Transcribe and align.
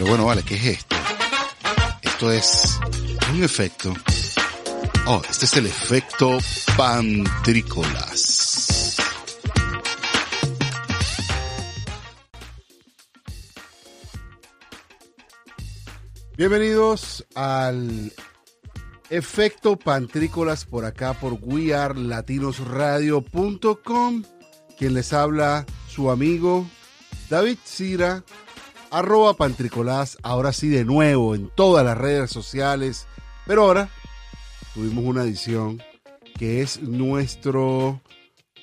Pero 0.00 0.12
bueno, 0.12 0.24
vale, 0.24 0.42
¿qué 0.42 0.54
es 0.54 0.64
esto? 0.64 0.96
Esto 2.00 2.32
es 2.32 2.80
un 3.34 3.44
efecto. 3.44 3.92
Oh, 5.06 5.20
este 5.28 5.44
es 5.44 5.52
el 5.58 5.66
efecto 5.66 6.38
pantrícolas. 6.74 8.96
Bienvenidos 16.34 17.26
al 17.34 18.10
efecto 19.10 19.76
pantrícolas 19.76 20.64
por 20.64 20.86
acá 20.86 21.12
por 21.12 21.34
wearlatinosradio.com. 21.42 24.22
Quien 24.78 24.94
les 24.94 25.12
habla, 25.12 25.66
su 25.90 26.10
amigo 26.10 26.66
David 27.30 27.58
Cira, 27.64 28.24
arroba 28.90 29.34
pantricolás, 29.34 30.18
ahora 30.22 30.52
sí 30.52 30.68
de 30.68 30.84
nuevo 30.84 31.34
en 31.34 31.48
todas 31.54 31.84
las 31.84 31.96
redes 31.96 32.30
sociales, 32.30 33.06
pero 33.46 33.64
ahora 33.64 33.90
tuvimos 34.74 35.04
una 35.04 35.22
edición 35.22 35.82
que 36.38 36.62
es 36.62 36.80
nuestro, 36.82 38.00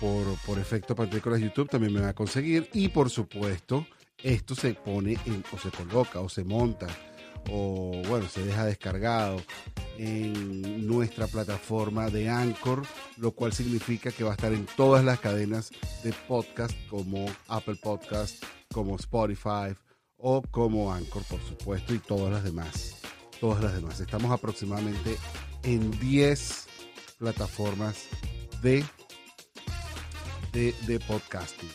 por, 0.00 0.24
por 0.46 0.58
efecto 0.58 0.94
Pantrícolas 0.94 1.40
YouTube, 1.40 1.68
también 1.68 1.92
me 1.92 2.00
va 2.00 2.10
a 2.10 2.14
conseguir. 2.14 2.68
Y 2.72 2.88
por 2.88 3.10
supuesto, 3.10 3.86
esto 4.22 4.54
se 4.54 4.74
pone 4.74 5.18
en, 5.26 5.44
o 5.52 5.58
se 5.58 5.70
coloca 5.70 6.20
o 6.20 6.28
se 6.28 6.44
monta 6.44 6.86
o 7.50 8.02
bueno, 8.08 8.28
se 8.28 8.44
deja 8.44 8.64
descargado 8.64 9.40
en 9.98 10.86
nuestra 10.86 11.26
plataforma 11.26 12.10
de 12.10 12.28
Anchor, 12.28 12.82
lo 13.16 13.32
cual 13.32 13.52
significa 13.52 14.10
que 14.10 14.24
va 14.24 14.30
a 14.30 14.34
estar 14.34 14.52
en 14.52 14.66
todas 14.76 15.04
las 15.04 15.20
cadenas 15.20 15.70
de 16.02 16.12
podcast 16.26 16.74
como 16.88 17.26
Apple 17.48 17.76
Podcast, 17.82 18.42
como 18.72 18.96
Spotify 18.96 19.76
o 20.16 20.42
como 20.42 20.92
Anchor, 20.92 21.22
por 21.24 21.40
supuesto, 21.42 21.94
y 21.94 21.98
todas 21.98 22.32
las 22.32 22.44
demás. 22.44 22.96
Todas 23.40 23.62
las 23.62 23.74
demás. 23.74 24.00
Estamos 24.00 24.30
aproximadamente 24.30 25.16
en 25.64 25.90
10 26.00 26.66
plataformas 27.18 28.06
de, 28.62 28.84
de, 30.54 31.00
podcasting. 31.08 31.68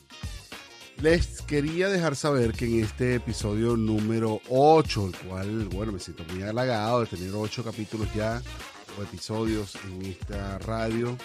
Les 1.01 1.41
quería 1.41 1.89
dejar 1.89 2.15
saber 2.15 2.53
que 2.53 2.65
en 2.65 2.83
este 2.85 3.15
episodio 3.15 3.75
número 3.75 4.39
8, 4.47 5.07
el 5.07 5.27
cual, 5.27 5.65
bueno, 5.65 5.91
me 5.91 5.99
siento 5.99 6.23
muy 6.31 6.43
halagado 6.43 7.01
de 7.01 7.07
tener 7.07 7.33
8 7.33 7.63
capítulos 7.63 8.07
ya 8.15 8.41
o 8.97 9.03
episodios 9.03 9.75
en 9.85 10.05
esta 10.05 10.59
radio 10.59 11.17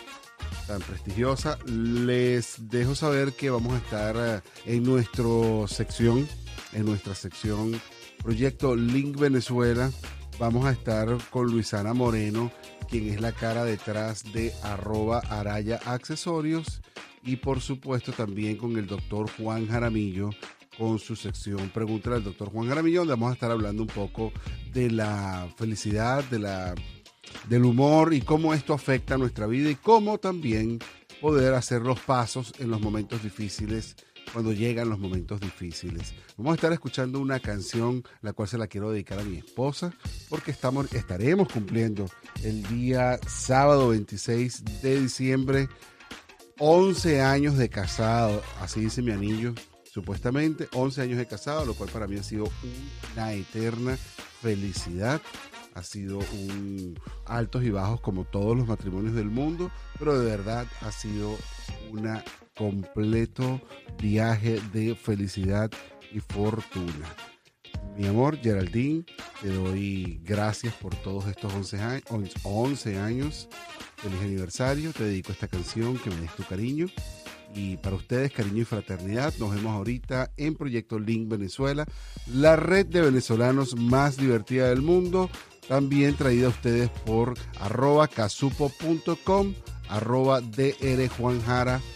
tan 0.67 0.81
prestigiosa, 0.83 1.57
les 1.67 2.57
dejo 2.69 2.97
saber 2.97 3.33
que 3.35 3.51
vamos 3.51 3.75
a 3.75 3.79
estar 3.79 4.17
eh, 4.17 4.41
en 4.67 4.83
nuestra 4.83 5.25
sección, 5.69 6.29
en 6.73 6.85
nuestra 6.87 7.15
sección 7.15 7.81
Proyecto 8.23 8.75
Link 8.75 9.17
Venezuela, 9.17 9.93
vamos 10.41 10.67
a 10.67 10.73
estar 10.73 11.17
con 11.31 11.47
Luisana 11.47 11.95
Moreno, 11.95 12.51
quien 12.91 13.09
es 13.11 13.21
la 13.21 13.31
cara 13.31 13.65
detrás 13.65 14.25
de 14.33 14.53
arroba 14.63 15.21
araya 15.31 15.81
accesorios 15.85 16.83
y 17.25 17.37
por 17.37 17.61
supuesto 17.61 18.13
también 18.13 18.57
con 18.57 18.77
el 18.77 18.87
doctor 18.87 19.31
Juan 19.37 19.67
Jaramillo 19.67 20.31
con 20.77 20.99
su 20.99 21.17
sección 21.17 21.71
Pregunta 21.71 22.15
al 22.15 22.25
doctor 22.25 22.51
Juan 22.51 22.69
Jaramillo, 22.69 23.01
donde 23.01 23.15
vamos 23.15 23.31
a 23.31 23.35
estar 23.35 23.51
hablando 23.51 23.83
un 23.83 23.89
poco 23.89 24.33
de 24.73 24.91
la 24.91 25.49
felicidad, 25.57 26.25
de 26.25 26.41
la, 26.41 26.75
del 27.49 27.65
humor 27.65 28.13
y 28.13 28.21
cómo 28.21 28.55
esto 28.55 28.75
afecta 28.75 29.15
a 29.15 29.19
nuestra 29.19 29.47
vida 29.47 29.71
y 29.71 29.77
cómo 29.77 30.19
también 30.19 30.79
poder 31.21 31.55
hacer 31.55 31.83
los 31.83 32.01
pasos 32.01 32.53
en 32.59 32.71
los 32.71 32.81
momentos 32.81 33.23
difíciles 33.23 33.97
cuando 34.33 34.53
llegan 34.53 34.89
los 34.89 34.99
momentos 34.99 35.41
difíciles. 35.41 36.15
Vamos 36.37 36.53
a 36.53 36.55
estar 36.57 36.73
escuchando 36.73 37.21
una 37.21 37.39
canción 37.41 38.03
la 38.21 38.33
cual 38.33 38.49
se 38.49 38.59
la 38.59 38.67
quiero 38.67 38.91
dedicar 38.91 39.21
a 39.21 39.25
mi 39.25 39.37
esposa 39.37 39.93
porque 40.29 40.51
estamos, 40.51 40.93
estaremos 40.93 41.49
cumpliendo 41.53 42.07
el 42.43 42.63
día 42.65 43.19
sábado 43.29 43.91
26 43.91 44.83
de 44.83 45.01
diciembre 45.01 45.69
11 46.59 47.21
años 47.21 47.57
de 47.57 47.69
casado, 47.69 48.43
así 48.61 48.81
dice 48.81 49.03
mi 49.03 49.11
anillo, 49.11 49.55
supuestamente 49.85 50.69
11 50.73 51.03
años 51.03 51.19
de 51.19 51.27
casado, 51.27 51.65
lo 51.65 51.75
cual 51.75 51.91
para 51.91 52.07
mí 52.07 52.17
ha 52.17 52.23
sido 52.23 52.49
una 53.13 53.33
eterna 53.33 53.97
felicidad. 54.41 55.21
Ha 55.75 55.83
sido 55.83 56.19
un 56.19 56.97
altos 57.27 57.65
y 57.65 57.71
bajos 57.71 58.01
como 58.01 58.25
todos 58.25 58.57
los 58.57 58.69
matrimonios 58.69 59.15
del 59.15 59.31
mundo, 59.31 59.73
pero 59.99 60.17
de 60.17 60.25
verdad 60.25 60.67
ha 60.83 60.93
sido 60.93 61.37
una 61.91 62.23
completo 62.57 63.61
viaje 63.99 64.61
de 64.73 64.95
felicidad 64.95 65.71
y 66.13 66.21
fortuna. 66.21 67.09
Mi 67.97 68.07
amor, 68.07 68.39
Geraldine, 68.39 69.05
te 69.41 69.49
doy 69.49 70.21
gracias 70.25 70.75
por 70.75 70.95
todos 70.97 71.27
estos 71.27 71.53
11 71.53 71.81
años. 71.81 72.03
11 72.43 72.99
años. 72.99 73.49
Feliz 73.97 74.21
aniversario. 74.21 74.93
Te 74.93 75.05
dedico 75.05 75.33
esta 75.33 75.49
canción, 75.49 75.99
que 75.99 76.11
me 76.11 76.17
des 76.17 76.35
tu 76.35 76.45
cariño. 76.45 76.87
Y 77.55 77.77
para 77.77 77.97
ustedes, 77.97 78.33
cariño 78.33 78.63
y 78.63 78.65
fraternidad, 78.65 79.33
nos 79.39 79.55
vemos 79.55 79.73
ahorita 79.73 80.33
en 80.37 80.57
Proyecto 80.57 80.99
Link 80.99 81.29
Venezuela, 81.29 81.87
la 82.27 82.57
red 82.57 82.87
de 82.87 83.03
venezolanos 83.03 83.77
más 83.77 84.17
divertida 84.17 84.71
del 84.71 84.83
mundo, 84.83 85.31
también 85.69 86.17
traída 86.17 86.49
a 86.49 86.51
ustedes 86.51 86.91
por 86.91 87.35
arroba 87.61 88.09
casupo.com, 88.09 89.55
arroba 89.89 90.41
drjuanjara.com 90.41 91.95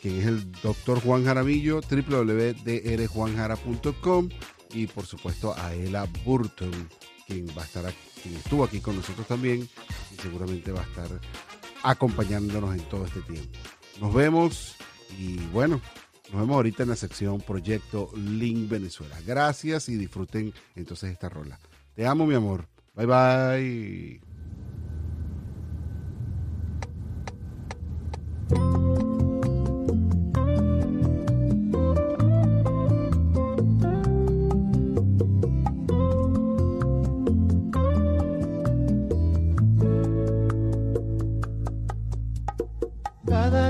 quien 0.00 0.20
es 0.20 0.26
el 0.26 0.52
doctor 0.62 1.00
Juan 1.00 1.24
Jaramillo, 1.24 1.80
www.drjuanjara.com 1.80 4.28
y 4.70 4.86
por 4.86 5.06
supuesto 5.06 5.54
a 5.56 5.74
Ela 5.74 6.06
Burton, 6.24 6.72
quien 7.26 7.46
va 7.56 7.62
a 7.62 7.64
estar 7.64 7.86
aquí, 7.86 7.98
quien 8.22 8.36
estuvo 8.36 8.64
aquí 8.64 8.80
con 8.80 8.96
nosotros 8.96 9.26
también 9.26 9.68
y 10.12 10.22
seguramente 10.22 10.72
va 10.72 10.80
a 10.80 10.84
estar 10.84 11.08
acompañándonos 11.82 12.74
en 12.74 12.82
todo 12.88 13.06
este 13.06 13.20
tiempo. 13.22 13.58
Nos 14.00 14.14
vemos 14.14 14.76
y 15.18 15.36
bueno, 15.46 15.80
nos 16.32 16.40
vemos 16.40 16.56
ahorita 16.56 16.82
en 16.82 16.90
la 16.90 16.96
sección 16.96 17.40
Proyecto 17.40 18.10
Link 18.16 18.68
Venezuela. 18.68 19.18
Gracias 19.26 19.88
y 19.88 19.96
disfruten 19.96 20.52
entonces 20.76 21.10
esta 21.10 21.28
rola. 21.28 21.58
Te 21.94 22.06
amo, 22.06 22.26
mi 22.26 22.34
amor. 22.34 22.68
Bye 22.94 23.06
bye. 23.06 24.27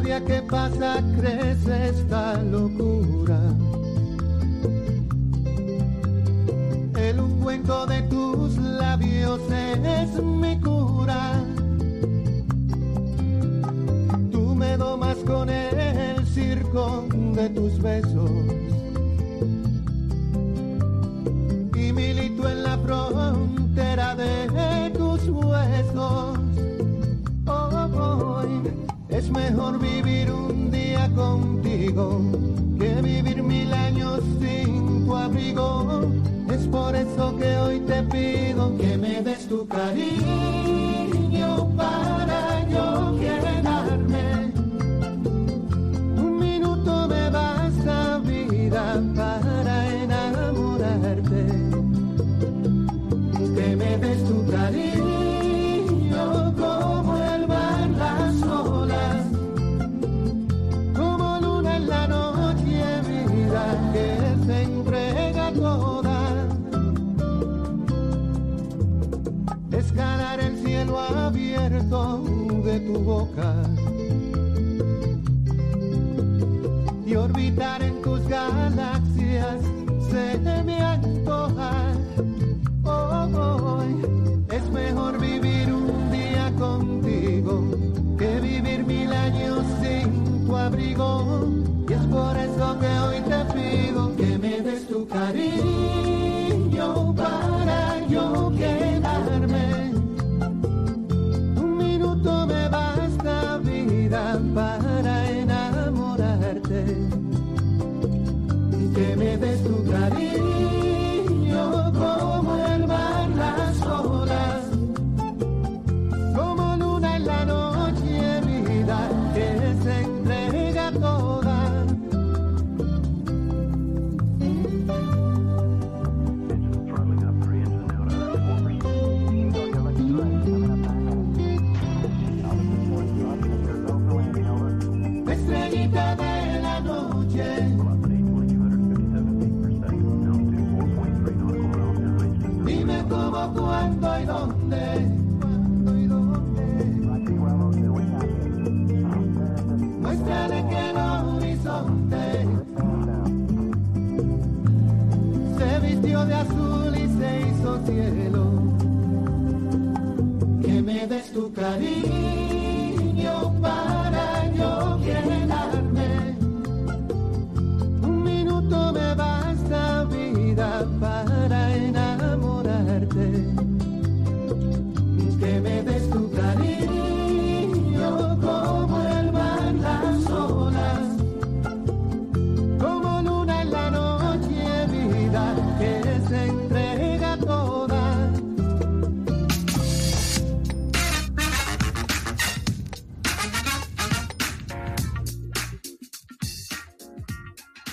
Día 0.08 0.24
que 0.24 0.40
pasa 0.40 1.02
crece 1.20 1.88
esta 1.90 2.42
locura. 2.42 3.38
El 6.96 7.20
ungüento 7.20 7.84
de 7.86 8.00
tus 8.04 8.56
labios 8.56 9.40
es 9.50 10.22
mi 10.22 10.58
cura. 10.60 11.44
Tú 14.32 14.54
me 14.54 14.78
domas 14.78 15.18
con 15.26 15.50
el 15.50 16.26
circo 16.26 17.06
de 17.34 17.50
tus 17.50 17.78
besos. 17.82 18.57
Es 29.18 29.30
mejor 29.30 29.80
vivir 29.80 30.30
un 30.30 30.70
día 30.70 31.10
contigo 31.16 32.20
que 32.78 33.02
vivir 33.02 33.42
mil 33.42 33.72
años 33.72 34.22
sin 34.40 35.06
tu 35.06 35.16
abrigo. 35.16 36.08
Es 36.48 36.66
por 36.68 36.94
eso 36.94 37.36
que 37.36 37.56
hoy 37.56 37.80
te 37.80 38.02
pido 38.04 38.76
que 38.78 38.96
me 38.96 39.20
des 39.22 39.48
tu 39.48 39.66
cariño 39.66 40.27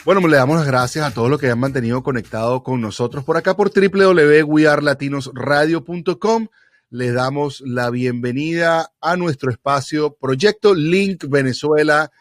Bueno, 0.06 0.26
le 0.28 0.38
damos 0.38 0.58
las 0.58 0.68
gracias 0.68 1.04
a 1.04 1.12
todos 1.12 1.32
los 1.32 1.40
que 1.40 1.50
han 1.50 1.60
mantenido 1.60 2.04
conectado 2.04 2.62
con 2.62 2.80
nosotros 2.80 3.24
por 3.24 3.38
acá 3.38 3.56
por 3.56 3.72
www.wearlatinosradio.com. 3.74 6.48
Les 6.92 7.16
damos 7.16 7.62
la 7.62 7.90
bienvenida 7.90 8.94
a 9.02 9.18
nuestro 9.18 9.50
espacio 9.50 10.14
Proyecto 10.14 10.76
Link 10.76 11.26
Venezuela, 11.28 12.12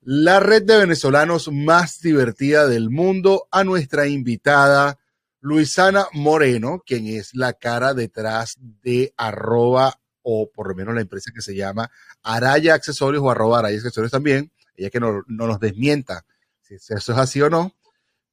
la 0.00 0.40
red 0.40 0.62
de 0.62 0.78
venezolanos 0.78 1.52
más 1.52 2.00
divertida 2.00 2.66
del 2.66 2.88
mundo, 2.88 3.46
a 3.50 3.62
nuestra 3.62 4.06
invitada 4.06 4.98
Luisana 5.40 6.06
Moreno, 6.14 6.82
quien 6.86 7.08
es 7.08 7.34
la 7.34 7.52
cara 7.52 7.92
detrás 7.92 8.56
de 8.58 9.12
arroba 9.18 10.00
o 10.22 10.50
por 10.50 10.70
lo 10.70 10.74
menos 10.74 10.94
la 10.94 11.02
empresa 11.02 11.30
que 11.30 11.42
se 11.42 11.54
llama 11.54 11.90
Araya 12.22 12.72
Accesorios 12.72 13.22
o 13.22 13.30
arroba 13.30 13.58
Araya 13.58 13.76
Accesorios 13.76 14.12
también. 14.12 14.50
Ella 14.76 14.88
que 14.88 14.98
no, 14.98 15.24
no 15.26 15.46
nos 15.46 15.60
desmienta 15.60 16.24
si 16.64 16.74
eso 16.74 17.12
es 17.12 17.18
así 17.18 17.40
o 17.42 17.50
no. 17.50 17.74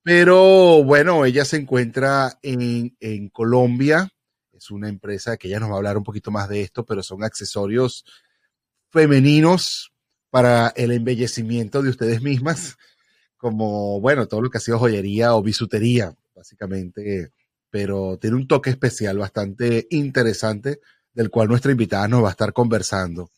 Pero 0.03 0.83
bueno, 0.83 1.25
ella 1.25 1.45
se 1.45 1.57
encuentra 1.57 2.39
en, 2.41 2.95
en, 2.99 3.29
Colombia. 3.29 4.09
Es 4.51 4.71
una 4.71 4.89
empresa 4.89 5.37
que 5.37 5.47
ella 5.47 5.59
nos 5.59 5.69
va 5.69 5.75
a 5.75 5.77
hablar 5.77 5.97
un 5.97 6.03
poquito 6.03 6.31
más 6.31 6.49
de 6.49 6.61
esto, 6.61 6.85
pero 6.85 7.03
son 7.03 7.23
accesorios 7.23 8.05
femeninos 8.89 9.91
para 10.29 10.69
el 10.69 10.91
embellecimiento 10.91 11.81
de 11.81 11.89
ustedes 11.89 12.21
mismas, 12.21 12.77
como, 13.37 13.99
bueno, 13.99 14.27
todo 14.27 14.41
lo 14.41 14.49
que 14.49 14.57
ha 14.57 14.61
sido 14.61 14.79
joyería 14.79 15.35
o 15.35 15.43
bisutería, 15.43 16.15
básicamente. 16.35 17.31
Pero 17.69 18.17
tiene 18.17 18.37
un 18.37 18.47
toque 18.47 18.69
especial 18.69 19.17
bastante 19.17 19.87
interesante, 19.91 20.79
del 21.13 21.29
cual 21.29 21.49
nuestra 21.49 21.71
invitada 21.71 22.07
nos 22.07 22.23
va 22.23 22.29
a 22.29 22.31
estar 22.31 22.53
conversando. 22.53 23.29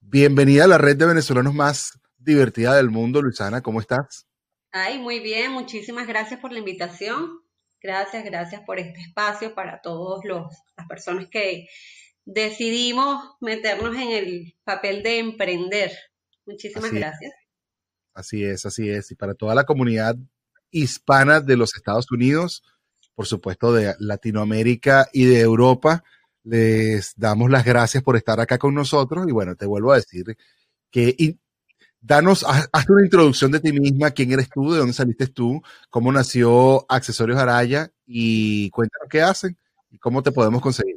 Bienvenida 0.00 0.64
a 0.64 0.68
la 0.68 0.78
red 0.78 0.96
de 0.96 1.06
venezolanos 1.06 1.54
más 1.54 1.98
divertida 2.18 2.74
del 2.74 2.90
mundo, 2.90 3.22
Luisana, 3.22 3.62
¿cómo 3.62 3.80
estás? 3.80 4.26
Ay, 4.76 4.98
muy 4.98 5.20
bien, 5.20 5.52
muchísimas 5.52 6.08
gracias 6.08 6.40
por 6.40 6.50
la 6.50 6.58
invitación. 6.58 7.40
Gracias, 7.80 8.24
gracias 8.24 8.60
por 8.66 8.80
este 8.80 9.02
espacio 9.02 9.54
para 9.54 9.80
todos 9.80 10.24
los 10.24 10.52
las 10.76 10.88
personas 10.88 11.28
que 11.30 11.68
decidimos 12.24 13.22
meternos 13.40 13.94
en 13.94 14.10
el 14.10 14.56
papel 14.64 15.04
de 15.04 15.20
emprender. 15.20 15.92
Muchísimas 16.44 16.90
Así 16.90 16.96
es. 16.96 17.00
gracias. 17.00 17.32
Así 18.14 18.44
es, 18.44 18.66
así 18.66 18.90
es. 18.90 19.12
Y 19.12 19.14
para 19.14 19.34
toda 19.34 19.54
la 19.54 19.62
comunidad 19.62 20.16
hispana 20.72 21.40
de 21.40 21.56
los 21.56 21.76
Estados 21.76 22.10
Unidos, 22.10 22.64
por 23.14 23.26
supuesto 23.26 23.72
de 23.72 23.94
Latinoamérica 24.00 25.08
y 25.12 25.26
de 25.26 25.38
Europa, 25.38 26.02
les 26.42 27.14
damos 27.16 27.48
las 27.48 27.64
gracias 27.64 28.02
por 28.02 28.16
estar 28.16 28.40
acá 28.40 28.58
con 28.58 28.74
nosotros. 28.74 29.24
Y 29.28 29.30
bueno, 29.30 29.54
te 29.54 29.66
vuelvo 29.66 29.92
a 29.92 29.98
decir 29.98 30.36
que 30.90 31.14
danos, 32.04 32.44
haz, 32.44 32.88
una 32.88 33.04
introducción 33.04 33.50
de 33.50 33.60
ti 33.60 33.72
misma, 33.72 34.10
quién 34.10 34.30
eres 34.32 34.48
tú, 34.50 34.72
de 34.72 34.78
dónde 34.78 34.92
saliste 34.92 35.26
tú, 35.26 35.62
cómo 35.88 36.12
nació 36.12 36.84
Accesorios 36.88 37.38
Araya 37.38 37.90
y 38.06 38.68
cuéntanos 38.70 39.08
qué 39.08 39.22
hacen 39.22 39.56
y 39.90 39.98
cómo 39.98 40.22
te 40.22 40.30
podemos 40.30 40.60
conseguir. 40.60 40.96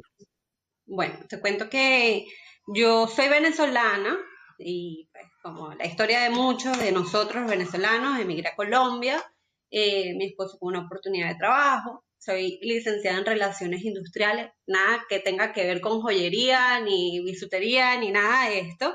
Bueno, 0.86 1.14
te 1.28 1.40
cuento 1.40 1.70
que 1.70 2.26
yo 2.74 3.08
soy 3.08 3.28
venezolana 3.28 4.18
y 4.58 5.08
pues, 5.10 5.24
como 5.42 5.72
la 5.74 5.86
historia 5.86 6.20
de 6.20 6.30
muchos 6.30 6.78
de 6.78 6.92
nosotros 6.92 7.48
venezolanos, 7.48 8.20
emigré 8.20 8.48
a 8.48 8.56
Colombia, 8.56 9.22
eh, 9.70 10.14
mi 10.14 10.26
esposo 10.26 10.58
con 10.58 10.74
una 10.74 10.86
oportunidad 10.86 11.28
de 11.28 11.36
trabajo, 11.36 12.04
soy 12.18 12.58
licenciada 12.60 13.18
en 13.18 13.24
relaciones 13.24 13.82
industriales, 13.82 14.50
nada 14.66 15.04
que 15.08 15.20
tenga 15.20 15.52
que 15.52 15.66
ver 15.66 15.80
con 15.80 16.02
joyería, 16.02 16.80
ni 16.80 17.22
bisutería, 17.24 17.98
ni 17.98 18.10
nada 18.10 18.50
de 18.50 18.60
esto. 18.60 18.94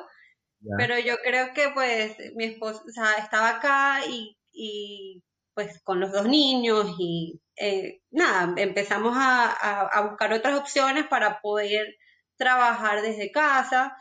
Pero 0.77 0.97
yo 0.99 1.17
creo 1.17 1.53
que 1.53 1.69
pues 1.73 2.15
mi 2.35 2.45
esposo, 2.45 2.83
o 2.87 2.91
sea, 2.91 3.13
estaba 3.15 3.49
acá 3.49 4.01
y, 4.07 4.37
y 4.51 5.23
pues 5.53 5.81
con 5.83 5.99
los 5.99 6.11
dos 6.11 6.27
niños 6.27 6.95
y 6.99 7.41
eh, 7.57 8.01
nada, 8.11 8.53
empezamos 8.61 9.13
a, 9.15 9.51
a, 9.85 10.01
buscar 10.07 10.33
otras 10.33 10.59
opciones 10.59 11.07
para 11.07 11.39
poder 11.41 11.95
trabajar 12.37 13.01
desde 13.01 13.31
casa. 13.31 13.95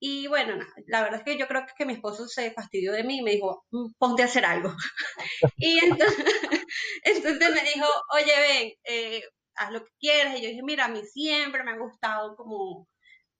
Y 0.00 0.26
bueno, 0.28 0.58
la 0.86 1.02
verdad 1.02 1.20
es 1.20 1.24
que 1.24 1.38
yo 1.38 1.46
creo 1.48 1.64
que 1.76 1.86
mi 1.86 1.94
esposo 1.94 2.26
se 2.28 2.52
fastidió 2.52 2.92
de 2.92 3.04
mí 3.04 3.18
y 3.18 3.22
me 3.22 3.32
dijo, 3.32 3.64
mm, 3.70 3.92
ponte 3.98 4.22
a 4.22 4.26
hacer 4.26 4.44
algo. 4.44 4.70
y 5.56 5.78
entonces, 5.84 6.24
entonces, 7.04 7.50
me 7.54 7.62
dijo, 7.62 7.86
oye, 8.12 8.32
ven, 8.40 8.72
eh, 8.84 9.22
haz 9.56 9.72
lo 9.72 9.84
que 9.84 9.92
quieras. 9.98 10.38
Y 10.38 10.42
yo 10.42 10.48
dije, 10.48 10.62
mira, 10.62 10.86
a 10.86 10.88
mí 10.88 11.02
siempre 11.06 11.64
me 11.64 11.72
ha 11.72 11.78
gustado 11.78 12.36
como 12.36 12.86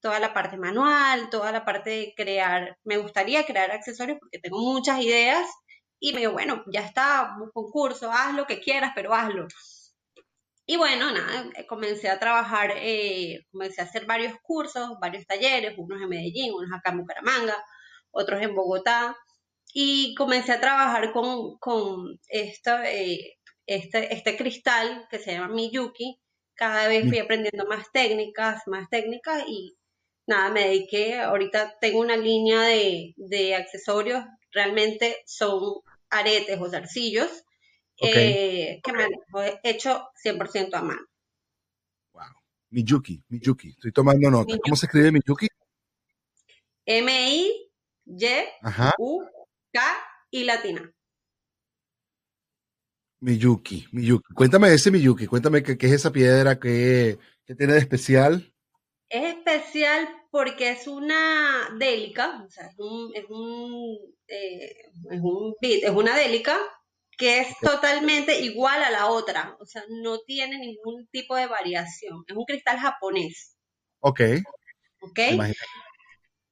toda 0.05 0.19
la 0.19 0.35
parte 0.35 0.55
manual, 0.55 1.31
toda 1.31 1.51
la 1.51 1.65
parte 1.65 1.89
de 1.89 2.13
crear, 2.15 2.77
me 2.83 2.97
gustaría 2.97 3.43
crear 3.43 3.71
accesorios 3.71 4.19
porque 4.19 4.37
tengo 4.37 4.59
muchas 4.59 5.01
ideas. 5.01 5.49
Y 5.99 6.13
me 6.13 6.19
dijo, 6.19 6.33
bueno, 6.33 6.63
ya 6.67 6.81
está, 6.81 7.35
busca 7.39 7.59
un 7.59 7.71
curso, 7.71 8.11
haz 8.11 8.35
lo 8.35 8.45
que 8.45 8.59
quieras, 8.59 8.91
pero 8.93 9.15
hazlo. 9.15 9.47
Y 10.67 10.77
bueno, 10.77 11.11
nada, 11.11 11.49
eh, 11.55 11.65
comencé 11.65 12.07
a 12.09 12.19
trabajar, 12.19 12.73
eh, 12.75 13.47
comencé 13.51 13.81
a 13.81 13.85
hacer 13.85 14.05
varios 14.05 14.33
cursos, 14.43 14.91
varios 15.01 15.25
talleres, 15.25 15.73
unos 15.75 15.99
en 15.99 16.09
Medellín, 16.09 16.53
unos 16.53 16.69
acá 16.71 16.91
en 16.91 16.99
Bucaramanga, 16.99 17.55
otros 18.11 18.43
en 18.43 18.53
Bogotá, 18.53 19.17
y 19.73 20.13
comencé 20.13 20.51
a 20.51 20.61
trabajar 20.61 21.11
con, 21.13 21.57
con 21.57 22.19
esta, 22.27 22.91
eh, 22.91 23.39
este, 23.65 24.13
este 24.13 24.37
cristal 24.37 25.07
que 25.09 25.17
se 25.17 25.31
llama 25.31 25.55
Miyuki. 25.55 26.19
Cada 26.53 26.87
vez 26.87 27.07
fui 27.09 27.17
aprendiendo 27.17 27.65
más 27.65 27.91
técnicas, 27.91 28.61
más 28.67 28.87
técnicas 28.89 29.43
y 29.47 29.75
nada, 30.27 30.49
me 30.51 30.67
dediqué, 30.67 31.19
ahorita 31.19 31.77
tengo 31.79 31.99
una 31.99 32.17
línea 32.17 32.61
de, 32.61 33.13
de 33.17 33.55
accesorios, 33.55 34.23
realmente 34.51 35.17
son 35.25 35.81
aretes 36.09 36.59
o 36.59 36.69
zarcillos 36.69 37.45
eh, 38.01 38.81
que 38.83 38.93
me 38.93 39.03
han 39.03 39.11
hecho 39.63 40.09
100% 40.23 40.73
a 40.73 40.81
mano. 40.81 41.01
Wow. 42.13 42.23
Miyuki, 42.71 43.23
Miyuki. 43.29 43.69
Estoy 43.69 43.91
tomando 43.91 44.29
nota. 44.29 44.57
¿Cómo 44.61 44.75
se 44.75 44.85
escribe 44.85 45.11
Miyuki? 45.11 45.47
M-I-Y-U-K 46.85 47.69
y 50.31 50.43
latina. 50.43 50.91
Miyuki, 53.21 53.87
Miyuki. 53.91 54.33
Cuéntame 54.33 54.73
ese 54.73 54.91
Miyuki, 54.91 55.25
cuéntame 55.25 55.63
qué, 55.63 55.77
es 55.79 55.91
esa 55.93 56.11
piedra, 56.11 56.59
qué, 56.59 57.17
tiene 57.57 57.73
de 57.73 57.79
especial. 57.79 58.53
Es 59.15 59.35
especial 59.35 60.09
porque 60.29 60.71
es 60.71 60.87
una 60.87 61.69
délica, 61.79 62.43
o 62.45 62.49
sea, 62.49 62.67
es 62.67 62.75
un, 62.77 63.15
es 63.15 63.23
un, 63.29 63.97
eh, 64.27 64.75
es, 65.09 65.21
un, 65.21 65.55
es 65.61 65.89
una 65.89 66.17
délica 66.17 66.57
que 67.17 67.39
es 67.39 67.57
totalmente 67.61 68.41
igual 68.41 68.83
a 68.83 68.91
la 68.91 69.07
otra, 69.07 69.55
o 69.61 69.65
sea, 69.65 69.83
no 69.87 70.19
tiene 70.19 70.59
ningún 70.59 71.07
tipo 71.07 71.37
de 71.37 71.47
variación. 71.47 72.25
Es 72.27 72.35
un 72.35 72.43
cristal 72.43 72.77
japonés. 72.77 73.55
Ok. 74.01 74.19
Ok. 74.99 75.19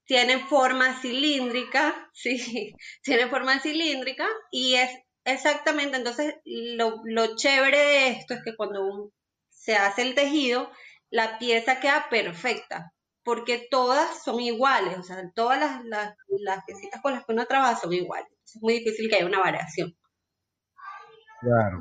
Tiene 0.06 0.40
forma 0.40 1.02
cilíndrica, 1.02 2.10
sí, 2.14 2.74
tiene 3.04 3.28
forma 3.28 3.60
cilíndrica 3.60 4.26
y 4.52 4.76
es 4.76 4.90
exactamente, 5.26 5.98
entonces 5.98 6.36
lo, 6.46 7.02
lo 7.04 7.36
chévere 7.36 7.78
de 7.78 8.08
esto 8.12 8.36
es 8.36 8.42
que 8.46 8.56
cuando 8.56 9.12
se 9.50 9.76
hace 9.76 10.04
el 10.04 10.16
tejido, 10.16 10.72
la 11.14 11.38
pieza 11.40 11.80
queda 11.80 12.08
perfecta, 12.10 12.92
porque 13.24 13.68
todas 13.70 14.24
son 14.24 14.40
iguales, 14.42 14.98
o 14.98 15.04
sea, 15.04 15.18
todas 15.34 15.60
las, 15.60 15.86
las, 15.86 16.16
las 16.28 16.66
piecitas 16.66 17.02
con 17.02 17.14
las 17.14 17.26
que 17.26 17.34
uno 17.34 17.46
trabaja 17.46 17.80
son 17.80 17.94
iguales. 17.94 18.28
Es 18.44 18.62
muy 18.62 18.80
difícil 18.80 19.10
que 19.10 19.16
haya 19.16 19.26
una 19.26 19.40
variación 19.40 19.96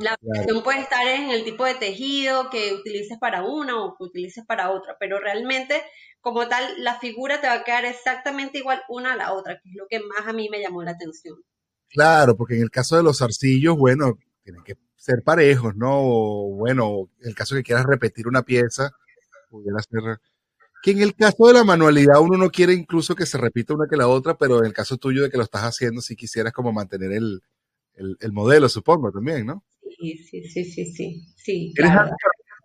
la 0.00 0.16
variación 0.20 0.62
puede 0.62 0.80
estar 0.80 1.06
en 1.06 1.30
el 1.30 1.44
tipo 1.44 1.64
de 1.64 1.74
tejido 1.74 2.50
que 2.50 2.74
utilices 2.74 3.18
para 3.18 3.44
una 3.44 3.82
o 3.82 3.96
que 3.96 4.04
utilices 4.04 4.44
para 4.44 4.70
otra, 4.70 4.96
pero 4.98 5.18
realmente 5.18 5.82
como 6.20 6.48
tal 6.48 6.64
la 6.78 6.98
figura 6.98 7.40
te 7.40 7.46
va 7.46 7.54
a 7.54 7.64
quedar 7.64 7.84
exactamente 7.84 8.58
igual 8.58 8.82
una 8.88 9.12
a 9.12 9.16
la 9.16 9.32
otra, 9.32 9.60
que 9.62 9.70
es 9.70 9.76
lo 9.76 9.86
que 9.88 10.00
más 10.00 10.26
a 10.26 10.32
mí 10.32 10.48
me 10.50 10.60
llamó 10.60 10.82
la 10.82 10.92
atención. 10.92 11.36
Claro, 11.88 12.36
porque 12.36 12.56
en 12.56 12.62
el 12.62 12.70
caso 12.70 12.96
de 12.96 13.02
los 13.02 13.22
arcillos, 13.22 13.76
bueno, 13.76 14.18
tienen 14.42 14.62
que 14.64 14.76
ser 14.96 15.22
parejos, 15.22 15.76
¿no? 15.76 15.90
O, 15.92 16.56
bueno, 16.56 17.10
en 17.20 17.28
el 17.28 17.34
caso 17.34 17.54
que 17.54 17.62
quieras 17.62 17.84
repetir 17.84 18.26
una 18.28 18.42
pieza, 18.42 18.92
pudiera 19.52 19.78
ser... 19.80 20.18
Que 20.82 20.90
en 20.90 21.02
el 21.02 21.14
caso 21.14 21.46
de 21.46 21.52
la 21.52 21.62
manualidad 21.62 22.20
uno 22.20 22.36
no 22.36 22.50
quiere 22.50 22.72
incluso 22.72 23.14
que 23.14 23.26
se 23.26 23.38
repita 23.38 23.74
una 23.74 23.86
que 23.88 23.96
la 23.96 24.08
otra, 24.08 24.36
pero 24.36 24.58
en 24.58 24.64
el 24.64 24.72
caso 24.72 24.96
tuyo 24.96 25.22
de 25.22 25.30
que 25.30 25.36
lo 25.36 25.44
estás 25.44 25.62
haciendo, 25.62 26.00
si 26.00 26.16
quisieras 26.16 26.52
como 26.52 26.72
mantener 26.72 27.12
el, 27.12 27.40
el, 27.94 28.32
modelo, 28.32 28.68
supongo, 28.68 29.12
también, 29.12 29.46
¿no? 29.46 29.62
Sí, 29.80 30.16
sí, 30.18 30.42
sí, 30.48 30.64
sí, 30.64 30.92
sí. 30.92 31.22
sí 31.36 31.74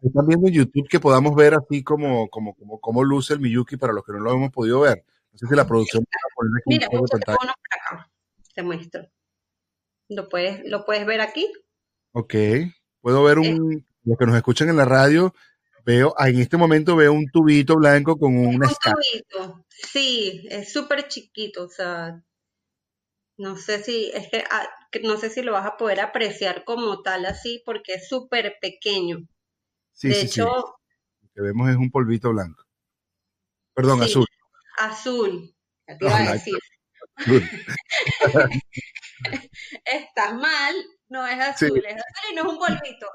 Están 0.02 0.26
viendo 0.26 0.48
en 0.48 0.54
YouTube 0.54 0.88
que 0.90 1.00
podamos 1.00 1.36
ver 1.36 1.54
así 1.54 1.84
como, 1.84 2.28
como, 2.30 2.56
como, 2.56 2.80
como 2.80 3.04
luce 3.04 3.36
el 3.36 3.40
Miyuki 3.40 3.78
para 3.78 3.94
los 3.94 4.04
que 4.04 4.14
no 4.14 4.20
lo 4.20 4.34
hemos 4.34 4.52
podido 4.52 4.80
ver. 4.80 5.04
No 5.32 5.38
sé 5.38 5.48
si 5.48 5.56
la 5.56 5.68
producción 5.68 6.04
poner 6.36 6.52
aquí 6.58 6.64
Mira, 6.66 6.88
por 6.90 7.16
acá. 7.16 8.10
Te 8.56 8.64
muestro. 8.64 9.08
¿Lo 10.10 10.28
puedes, 10.30 10.66
¿Lo 10.66 10.86
puedes 10.86 11.06
ver 11.06 11.22
aquí? 11.22 11.52
Ok. 12.14 12.34
Puedo 13.02 13.24
ver 13.24 13.40
un, 13.40 13.74
eh. 13.74 13.86
los 14.04 14.18
que 14.18 14.26
nos 14.26 14.36
escuchan 14.36 14.70
en 14.70 14.78
la 14.78 14.86
radio, 14.86 15.34
veo, 15.88 16.14
en 16.20 16.42
este 16.42 16.58
momento 16.58 16.98
veo 16.98 17.14
un 17.14 17.32
tubito 17.32 17.78
blanco 17.78 18.20
con 18.20 18.38
una 18.38 18.68
un 18.68 18.76
tubito, 18.76 19.66
sí, 19.70 20.46
es 20.52 20.74
súper 20.74 21.08
chiquito, 21.08 21.64
o 21.64 21.70
sea, 21.70 22.22
no 23.38 23.56
sé 23.56 23.82
si, 23.82 24.12
es 24.14 24.28
ah, 24.52 24.68
que, 24.92 25.00
no 25.00 25.16
sé 25.16 25.30
si 25.30 25.42
lo 25.42 25.54
vas 25.54 25.66
a 25.66 25.78
poder 25.78 26.02
apreciar 26.02 26.66
como 26.66 27.02
tal 27.04 27.26
así, 27.26 27.64
porque 27.66 27.94
es 27.94 28.10
súper 28.10 28.58
pequeño. 28.60 29.20
Sí, 29.94 30.10
de 30.10 30.22
hecho, 30.22 30.48
Lo 31.22 31.30
que 31.34 31.42
vemos 31.42 31.70
es 31.70 31.78
un 31.78 31.90
polvito 31.90 32.32
blanco. 32.32 32.62
Perdón, 33.74 34.04
azul. 34.04 34.26
Azul, 34.80 35.56
te 35.86 35.98
iba 36.02 36.18
a 36.18 36.34
decir. 36.34 36.58
Estás 39.86 40.34
mal, 40.34 40.76
no 41.08 41.26
es 41.26 41.40
azul, 41.40 41.82
es 41.86 41.96
azul 41.96 42.32
y 42.32 42.36
no 42.36 42.42
es 42.42 42.48
un 42.50 42.60
polvito, 42.60 43.08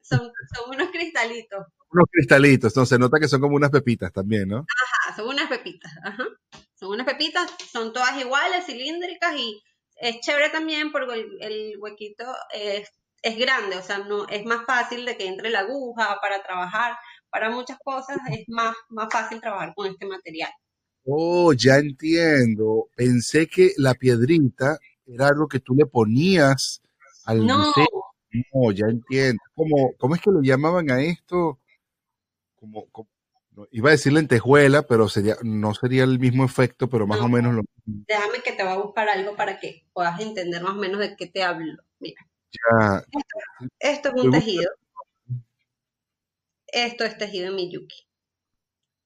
son, 0.00 0.32
son 0.54 0.70
unos 0.70 0.90
cristalitos. 0.90 1.66
Unos 1.92 2.06
cristalitos, 2.10 2.72
entonces 2.72 2.96
se 2.96 2.98
nota 2.98 3.18
que 3.18 3.28
son 3.28 3.40
como 3.40 3.56
unas 3.56 3.70
pepitas 3.70 4.12
también, 4.12 4.48
¿no? 4.48 4.58
Ajá, 4.58 5.16
son 5.16 5.28
unas 5.28 5.48
pepitas, 5.48 5.92
ajá. 6.04 6.24
Son 6.74 6.90
unas 6.90 7.06
pepitas, 7.06 7.50
son 7.70 7.92
todas 7.92 8.18
iguales, 8.18 8.64
cilíndricas 8.64 9.34
y 9.36 9.60
es 9.96 10.20
chévere 10.20 10.50
también 10.50 10.92
porque 10.92 11.26
el, 11.40 11.74
huequito 11.78 12.24
es, 12.54 12.88
grande, 13.36 13.76
o 13.76 13.82
sea, 13.82 13.98
no 13.98 14.26
es 14.28 14.44
más 14.46 14.64
fácil 14.64 15.04
de 15.04 15.16
que 15.16 15.26
entre 15.26 15.50
la 15.50 15.60
aguja 15.60 16.16
para 16.22 16.42
trabajar, 16.42 16.96
para 17.28 17.50
muchas 17.50 17.78
cosas 17.84 18.16
es 18.30 18.48
más, 18.48 18.74
más 18.88 19.08
fácil 19.12 19.40
trabajar 19.40 19.74
con 19.74 19.88
este 19.88 20.06
material. 20.06 20.50
Oh, 21.04 21.52
ya 21.52 21.76
entiendo. 21.76 22.88
Pensé 22.96 23.46
que 23.46 23.72
la 23.76 23.94
piedrita 23.94 24.78
era 25.06 25.28
algo 25.28 25.48
que 25.48 25.60
tú 25.60 25.74
le 25.74 25.86
ponías 25.86 26.80
al 27.24 27.46
no. 27.46 27.72
No, 28.54 28.70
ya 28.70 28.86
entiendo. 28.86 29.42
¿Cómo, 29.54 29.92
¿Cómo 29.98 30.14
es 30.14 30.20
que 30.20 30.30
le 30.30 30.46
llamaban 30.46 30.90
a 30.90 31.02
esto? 31.02 31.58
Como, 32.60 32.86
como 32.90 33.08
iba 33.70 33.88
a 33.88 33.92
decir 33.92 34.12
lentejuela, 34.12 34.82
pero 34.82 35.08
sería, 35.08 35.36
no 35.42 35.74
sería 35.74 36.04
el 36.04 36.18
mismo 36.18 36.44
efecto, 36.44 36.88
pero 36.88 37.06
más 37.06 37.20
o 37.20 37.28
menos 37.28 37.54
lo 37.54 37.62
mismo. 37.62 38.04
Déjame 38.06 38.40
que 38.42 38.52
te 38.52 38.62
voy 38.62 38.72
a 38.72 38.78
buscar 38.78 39.08
algo 39.08 39.34
para 39.34 39.58
que 39.58 39.86
puedas 39.92 40.20
entender 40.20 40.62
más 40.62 40.72
o 40.76 40.78
menos 40.78 41.00
de 41.00 41.16
qué 41.16 41.26
te 41.26 41.42
hablo. 41.42 41.82
Mira. 41.98 42.20
Esto, 43.78 44.08
es 44.14 44.24
un 44.24 44.30
tejido. 44.30 44.70
Esto 46.66 47.04
es 47.04 47.18
tejido 47.18 47.48
en 47.48 47.56
Miyuki. 47.56 48.06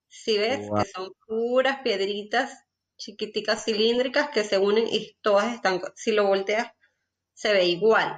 Si 0.09 0.39
ves 0.39 0.69
que 0.77 0.91
son 0.91 1.13
puras 1.27 1.81
piedritas 1.83 2.65
chiquiticas 2.97 3.65
cilíndricas 3.65 4.31
que 4.31 4.45
se 4.45 4.59
unen 4.59 4.87
y 4.89 5.17
todas 5.21 5.53
están, 5.53 5.81
si 5.97 6.13
lo 6.13 6.27
volteas, 6.27 6.71
se 7.33 7.53
ve 7.53 7.67
igual. 7.67 8.17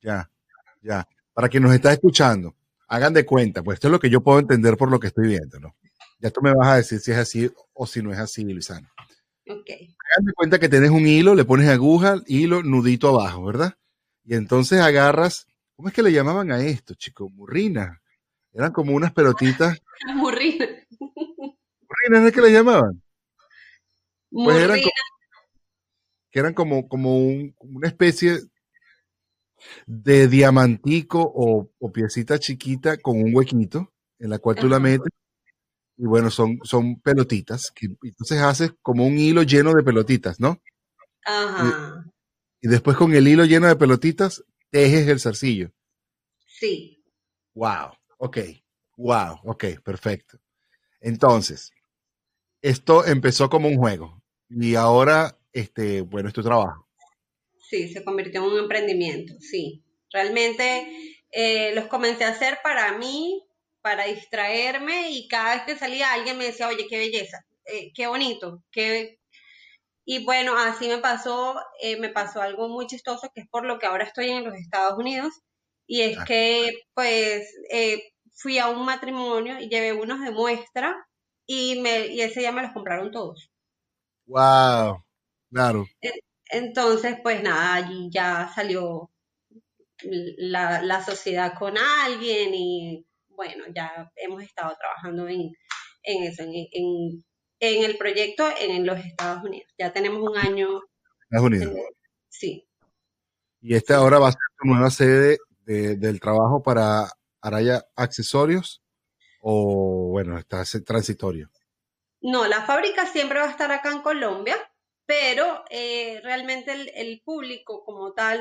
Ya, 0.00 0.30
ya. 0.80 1.06
Para 1.34 1.48
quien 1.48 1.62
nos 1.62 1.74
está 1.74 1.92
escuchando, 1.92 2.55
hagan 2.88 3.14
de 3.14 3.26
cuenta, 3.26 3.62
pues 3.62 3.76
esto 3.76 3.88
es 3.88 3.92
lo 3.92 4.00
que 4.00 4.10
yo 4.10 4.22
puedo 4.22 4.38
entender 4.38 4.76
por 4.76 4.90
lo 4.90 5.00
que 5.00 5.08
estoy 5.08 5.28
viendo, 5.28 5.60
¿no? 5.60 5.76
Ya 6.18 6.30
tú 6.30 6.40
me 6.40 6.54
vas 6.54 6.68
a 6.68 6.76
decir 6.76 7.00
si 7.00 7.12
es 7.12 7.18
así 7.18 7.50
o 7.74 7.86
si 7.86 8.02
no 8.02 8.12
es 8.12 8.18
así, 8.18 8.44
Luisana. 8.44 8.90
Ok. 9.48 9.70
Hagan 9.70 10.24
de 10.24 10.32
cuenta 10.32 10.58
que 10.58 10.68
tienes 10.68 10.90
un 10.90 11.06
hilo, 11.06 11.34
le 11.34 11.44
pones 11.44 11.68
aguja, 11.68 12.16
hilo, 12.26 12.62
nudito 12.62 13.08
abajo, 13.08 13.44
¿verdad? 13.44 13.74
Y 14.24 14.34
entonces 14.34 14.80
agarras, 14.80 15.46
¿cómo 15.74 15.88
es 15.88 15.94
que 15.94 16.02
le 16.02 16.12
llamaban 16.12 16.50
a 16.50 16.60
esto, 16.60 16.94
chicos? 16.94 17.30
Murrina. 17.32 18.00
Eran 18.52 18.72
como 18.72 18.94
unas 18.94 19.12
pelotitas. 19.12 19.78
Murrina. 20.14 20.66
¿Murrina 20.98 22.28
es 22.28 22.34
que 22.34 22.40
le 22.40 22.52
llamaban? 22.52 23.02
Pues 24.30 24.68
que 26.30 26.40
eran 26.40 26.52
como, 26.52 26.88
como 26.88 27.16
una 27.16 27.88
especie 27.88 28.40
de 29.86 30.28
diamantico 30.28 31.20
o, 31.20 31.70
piecita 31.92 32.38
chiquita 32.38 32.96
con 32.98 33.22
un 33.22 33.34
huequito 33.34 33.92
en 34.18 34.30
la 34.30 34.38
cual 34.38 34.56
tú 34.56 34.68
la 34.68 34.80
metes. 34.80 35.12
Y 35.96 36.04
bueno, 36.04 36.30
son, 36.30 36.58
son 36.62 37.00
pelotitas. 37.00 37.70
Que, 37.74 37.86
entonces 38.02 38.40
haces 38.40 38.72
como 38.82 39.06
un 39.06 39.18
hilo 39.18 39.42
lleno 39.42 39.72
de 39.72 39.82
pelotitas, 39.82 40.40
¿no? 40.40 40.60
Ajá. 41.24 42.04
Y, 42.60 42.68
después 42.68 42.96
con 42.96 43.14
el 43.14 43.26
hilo 43.26 43.44
lleno 43.44 43.66
de 43.66 43.76
pelotitas, 43.76 44.44
tejes 44.70 45.08
el 45.08 45.20
zarcillo. 45.20 45.70
Sí. 46.46 47.04
Wow. 47.54 47.92
Ok. 48.18 48.38
Wow. 48.96 49.40
Ok, 49.44 49.64
perfecto. 49.82 50.38
Entonces, 51.00 51.72
esto 52.62 53.06
empezó 53.06 53.48
como 53.48 53.68
un 53.68 53.76
juego 53.76 54.22
y 54.48 54.74
ahora, 54.74 55.38
este, 55.52 56.00
bueno, 56.02 56.28
es 56.28 56.34
tu 56.34 56.42
trabajo. 56.42 56.85
Sí, 57.68 57.88
se 57.88 58.04
convirtió 58.04 58.40
en 58.40 58.52
un 58.52 58.58
emprendimiento, 58.60 59.34
sí. 59.40 59.82
Realmente 60.12 60.86
eh, 61.32 61.74
los 61.74 61.86
comencé 61.86 62.24
a 62.24 62.28
hacer 62.28 62.58
para 62.62 62.96
mí, 62.96 63.42
para 63.80 64.04
distraerme 64.04 65.10
y 65.10 65.26
cada 65.28 65.56
vez 65.56 65.64
que 65.64 65.76
salía 65.76 66.12
alguien 66.12 66.38
me 66.38 66.44
decía, 66.44 66.68
oye, 66.68 66.86
qué 66.88 66.98
belleza, 66.98 67.44
eh, 67.64 67.92
qué 67.94 68.06
bonito, 68.06 68.62
qué... 68.70 69.18
Y 70.04 70.24
bueno, 70.24 70.56
así 70.56 70.86
me 70.86 70.98
pasó, 70.98 71.60
eh, 71.80 71.98
me 71.98 72.10
pasó 72.10 72.40
algo 72.40 72.68
muy 72.68 72.86
chistoso, 72.86 73.28
que 73.34 73.40
es 73.40 73.48
por 73.48 73.66
lo 73.66 73.80
que 73.80 73.86
ahora 73.86 74.04
estoy 74.04 74.30
en 74.30 74.44
los 74.44 74.54
Estados 74.54 74.96
Unidos, 74.96 75.32
y 75.88 76.02
es 76.02 76.18
ah. 76.18 76.24
que 76.24 76.72
pues 76.94 77.52
fui 78.36 78.58
a 78.60 78.68
un 78.68 78.84
matrimonio 78.84 79.58
y 79.58 79.68
llevé 79.68 79.92
unos 79.92 80.20
de 80.20 80.30
muestra 80.30 80.94
y, 81.44 81.80
me, 81.80 82.06
y 82.06 82.20
ese 82.20 82.40
día 82.40 82.52
me 82.52 82.62
los 82.62 82.72
compraron 82.72 83.10
todos. 83.10 83.50
¡Wow! 84.26 85.02
Claro. 85.50 85.86
Entonces, 86.56 87.18
pues 87.22 87.42
nada, 87.42 87.74
allí 87.74 88.08
ya 88.10 88.50
salió 88.54 89.10
la, 90.02 91.04
sociedad 91.04 91.52
con 91.58 91.76
alguien 91.76 92.54
y 92.54 93.06
bueno, 93.28 93.64
ya 93.74 94.10
hemos 94.16 94.42
estado 94.42 94.74
trabajando 94.78 95.28
en, 95.28 95.52
eso, 96.02 96.44
en, 96.44 97.22
el 97.60 97.98
proyecto 97.98 98.48
en 98.58 98.86
los 98.86 98.98
Estados 99.04 99.44
Unidos. 99.44 99.70
Ya 99.78 99.92
tenemos 99.92 100.22
un 100.22 100.38
año. 100.38 100.80
Estados 101.24 101.46
Unidos. 101.46 101.74
sí. 102.30 102.66
Y 103.60 103.74
esta 103.74 103.96
ahora 103.96 104.18
va 104.18 104.28
a 104.28 104.32
ser 104.32 104.40
tu 104.58 104.68
nueva 104.68 104.90
sede 104.90 105.38
del 105.66 106.20
trabajo 106.20 106.62
para 106.62 107.10
Araya 107.42 107.84
Accesorios 107.96 108.82
o 109.40 110.08
bueno, 110.10 110.38
está 110.38 110.62
transitorio. 110.86 111.50
No, 112.22 112.46
la 112.46 112.64
fábrica 112.64 113.06
siempre 113.06 113.40
va 113.40 113.46
a 113.46 113.50
estar 113.50 113.70
acá 113.72 113.92
en 113.92 114.00
Colombia 114.00 114.56
pero 115.06 115.62
eh, 115.70 116.20
realmente 116.22 116.72
el, 117.00 117.22
público 117.24 117.84
como 117.84 118.12
tal, 118.12 118.40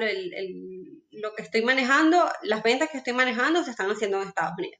lo 1.11 1.33
que 1.35 1.43
estoy 1.43 1.61
manejando, 1.61 2.27
las 2.41 2.63
ventas 2.63 2.89
que 2.89 2.97
estoy 2.97 3.13
manejando 3.13 3.63
se 3.63 3.71
están 3.71 3.89
haciendo 3.91 4.21
en 4.21 4.29
Estados 4.29 4.57
Unidos. 4.57 4.79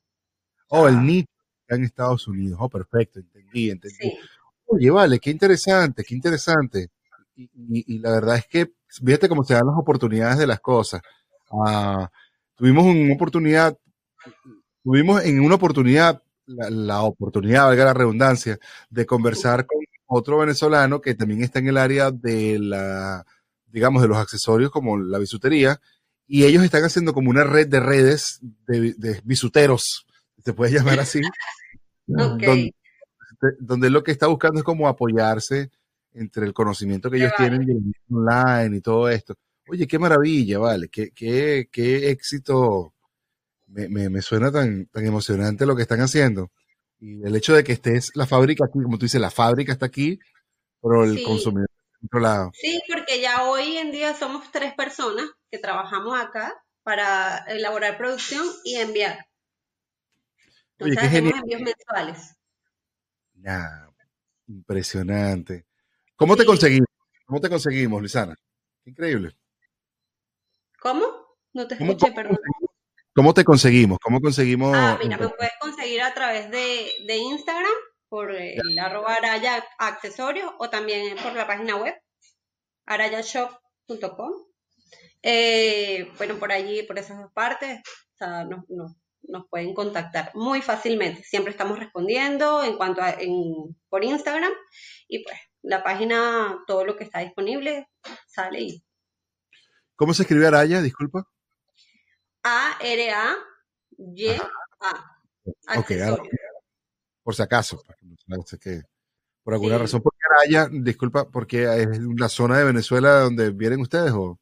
Oh, 0.70 0.88
el 0.88 1.06
nicho 1.06 1.30
está 1.62 1.76
en 1.76 1.84
Estados 1.84 2.28
Unidos. 2.28 2.58
Oh, 2.60 2.70
perfecto, 2.70 3.20
entendí, 3.20 3.70
entendí. 3.70 4.18
Oye, 4.66 4.90
vale, 4.90 5.20
qué 5.20 5.30
interesante, 5.30 6.04
qué 6.04 6.16
interesante. 6.16 6.90
Y, 7.36 8.00
la 8.00 8.12
verdad 8.12 8.38
es 8.38 8.48
que, 8.48 8.72
fíjate 8.88 9.30
cómo 9.30 9.44
se 9.44 9.54
dan 9.54 9.68
las 9.68 9.78
oportunidades 9.78 10.40
de 10.40 10.48
las 10.48 10.60
cosas. 10.62 11.02
Ah, 11.52 12.10
tuvimos 12.56 12.86
una 12.86 13.14
oportunidad, 13.14 13.78
tuvimos 14.84 15.24
en 15.24 15.40
una 15.40 15.56
oportunidad, 15.56 16.24
la, 16.48 16.70
la 16.72 17.04
oportunidad, 17.04 17.68
valga 17.68 17.86
la 17.86 17.94
redundancia, 17.94 18.58
de 18.90 19.06
conversar 19.06 19.68
con 19.68 19.78
otro 20.06 20.38
venezolano 20.38 21.02
que 21.02 21.16
también 21.16 21.44
está 21.44 21.60
en 21.60 21.68
el 21.68 21.78
área 21.78 22.12
de 22.12 22.60
la, 22.60 23.26
digamos, 23.68 24.02
de 24.02 24.08
los 24.08 24.18
accesorios 24.18 24.72
como 24.72 24.98
la 24.98 25.20
bisutería, 25.20 25.80
y 26.28 26.46
ellos 26.46 26.64
están 26.64 26.84
haciendo 26.84 27.14
como 27.14 27.30
una 27.30 27.44
red 27.44 27.68
de 27.68 27.80
redes 27.80 28.40
de, 28.42 29.22
bisuteros, 29.24 30.06
se 30.44 30.54
puede 30.54 30.74
llamar 30.74 31.00
así, 31.00 31.22
donde, 33.60 33.90
lo 33.90 34.04
que 34.04 34.12
está 34.12 34.28
buscando 34.28 34.60
es 34.60 34.64
como 34.64 34.88
apoyarse 34.88 35.70
entre 36.14 36.46
el 36.46 36.54
conocimiento 36.54 37.12
que 37.12 37.18
ellos 37.18 37.34
tienen 37.38 37.66
de 37.66 37.76
online 38.10 38.78
y 38.78 38.82
todo 38.82 39.10
esto. 39.10 39.36
Oye, 39.68 39.88
qué 39.88 40.00
maravilla, 40.00 40.60
vale, 40.60 40.88
qué, 40.90 41.12
qué, 41.12 41.68
qué 41.72 42.10
éxito. 42.10 42.94
Me, 43.68 43.90
me, 43.90 44.10
me, 44.10 44.22
suena 44.22 44.52
tan, 44.52 44.86
tan 44.86 45.06
emocionante 45.06 45.66
lo 45.66 45.76
que 45.76 45.82
están 45.82 46.00
haciendo. 46.00 46.52
Y 47.06 47.24
el 47.24 47.36
hecho 47.36 47.54
de 47.54 47.64
que 47.64 47.74
estés 47.74 48.10
la 48.16 48.26
fábrica 48.26 48.66
aquí, 48.66 48.82
como 48.82 48.98
tú 48.98 49.06
dices, 49.06 49.22
la 49.22 49.30
fábrica 49.30 49.72
está 49.72 49.86
aquí, 49.86 50.18
pero 50.82 51.04
el 51.04 51.24
consumidor 51.24 51.70
está 51.70 52.00
en 52.02 52.06
otro 52.08 52.20
lado. 52.20 52.52
Sí, 52.56 52.82
porque 52.92 53.22
ya 53.22 53.44
hoy 53.44 53.78
en 53.78 53.92
día 53.92 54.16
somos 54.16 54.52
tres 54.52 54.74
personas 54.74 55.30
que 55.52 55.60
trabajamos 55.60 56.20
acá 56.20 56.52
para 56.82 57.46
elaborar 57.48 58.00
producción 58.00 58.44
y 58.64 58.78
enviar. 58.78 59.28
Entonces 60.80 61.04
hacemos 61.04 61.34
envíos 61.34 61.62
mensuales. 61.62 62.36
Impresionante. 64.48 65.68
¿Cómo 66.16 66.36
te 66.36 66.44
conseguimos? 66.44 66.88
¿Cómo 67.28 67.40
te 67.40 67.50
conseguimos, 67.50 68.00
Luisana? 68.00 68.36
Increíble. 68.86 69.38
¿Cómo? 70.80 71.06
No 71.54 71.68
te 71.68 71.76
escuché, 71.76 72.12
perdón. 72.14 72.40
¿Cómo 73.16 73.34
te 73.34 73.46
conseguimos? 73.46 73.98
¿Cómo 74.04 74.20
conseguimos? 74.20 74.76
Ah, 74.76 74.98
mira, 75.02 75.18
me 75.18 75.30
puedes 75.30 75.54
conseguir 75.62 76.02
a 76.02 76.14
través 76.14 76.52
de, 76.52 77.16
Instagram 77.16 77.72
por 78.10 78.36
el 78.36 78.78
arroba 78.78 79.14
araya 79.14 79.66
accesorios 79.78 80.52
o 80.60 80.70
también 80.70 81.16
por 81.24 81.34
la 81.34 81.48
página 81.48 81.78
web 81.78 81.96
arayashop.com. 82.86 84.34
Eh, 85.24 86.12
bueno, 86.18 86.38
por 86.38 86.52
allí, 86.52 86.84
por 86.84 87.00
esas 87.00 87.18
dos 87.18 87.32
partes, 87.32 87.80
o 87.80 88.18
sea, 88.18 88.44
nos, 88.44 89.48
pueden 89.50 89.74
contactar 89.74 90.32
muy 90.34 90.62
fácilmente. 90.62 91.24
Siempre 91.24 91.52
estamos 91.52 91.80
respondiendo 91.80 92.66
en 92.66 92.76
cuanto 92.76 93.02
a 93.02 93.12
en, 93.12 93.78
por 93.88 94.04
Instagram 94.04 94.52
y 95.08 95.24
pues 95.24 95.38
la 95.62 95.84
página, 95.84 96.58
todo 96.68 96.84
lo 96.84 96.98
que 96.98 97.06
está 97.06 97.20
disponible 97.20 97.88
sale 98.28 98.62
y. 98.62 98.84
¿Cómo 99.96 100.14
se 100.14 100.24
escribe 100.24 100.48
Araya? 100.48 100.82
Disculpa. 100.82 101.26
A-R-A-Y-A. 102.48 104.42
Ok, 105.78 105.92
por 107.24 107.36
si 107.36 107.42
acaso, 107.42 107.82
que 108.62 108.84
por 109.44 109.54
alguna 109.56 109.80
razón, 109.80 110.02
porque 110.02 110.20
Araya, 110.30 110.70
disculpa, 110.72 111.30
porque 111.30 111.64
es 111.64 112.00
la 112.18 112.30
zona 112.30 112.60
de 112.60 112.66
Venezuela 112.66 113.22
donde 113.22 113.50
vienen 113.52 113.82
ustedes 113.82 114.12
o 114.12 114.40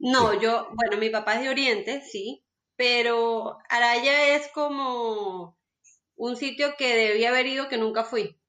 no, 0.00 0.40
yo, 0.40 0.68
bueno, 0.74 0.96
mi 0.98 1.10
papá 1.10 1.34
es 1.34 1.42
de 1.42 1.48
Oriente, 1.48 2.02
sí, 2.02 2.44
pero 2.76 3.58
Araya 3.68 4.36
es 4.36 4.48
como 4.48 5.58
un 6.16 6.36
sitio 6.36 6.74
que 6.78 6.94
debía 6.96 7.30
haber 7.30 7.46
ido 7.46 7.68
que 7.68 7.78
nunca 7.78 8.04
fui. 8.04 8.40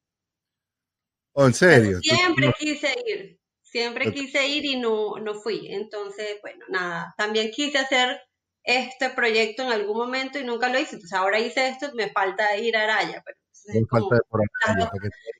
¿Oh, 1.33 1.45
en 1.47 1.53
serio? 1.53 1.99
siempre 2.01 2.53
quise 2.57 2.95
ir, 3.07 3.39
siempre 3.61 4.11
quise 4.11 4.47
ir 4.47 4.65
y 4.65 4.79
no, 4.79 5.15
no 5.17 5.33
fui. 5.35 5.71
Entonces, 5.71 6.37
bueno, 6.41 6.65
nada, 6.69 7.13
también 7.17 7.49
quise 7.51 7.79
hacer 7.79 8.19
este 8.63 9.09
proyecto 9.09 9.63
en 9.63 9.71
algún 9.71 9.97
momento 9.97 10.39
y 10.39 10.43
nunca 10.43 10.69
lo 10.69 10.79
hice. 10.79 10.95
Entonces 10.95 11.17
ahora 11.17 11.39
hice 11.39 11.69
esto, 11.69 11.91
me 11.95 12.09
falta 12.09 12.55
ir 12.57 12.75
a 12.77 12.83
Araya. 12.83 13.23
Pero 13.25 13.37
me 13.79 13.85
falta 13.87 14.17
por 14.29 14.41
Araya. 14.65 14.91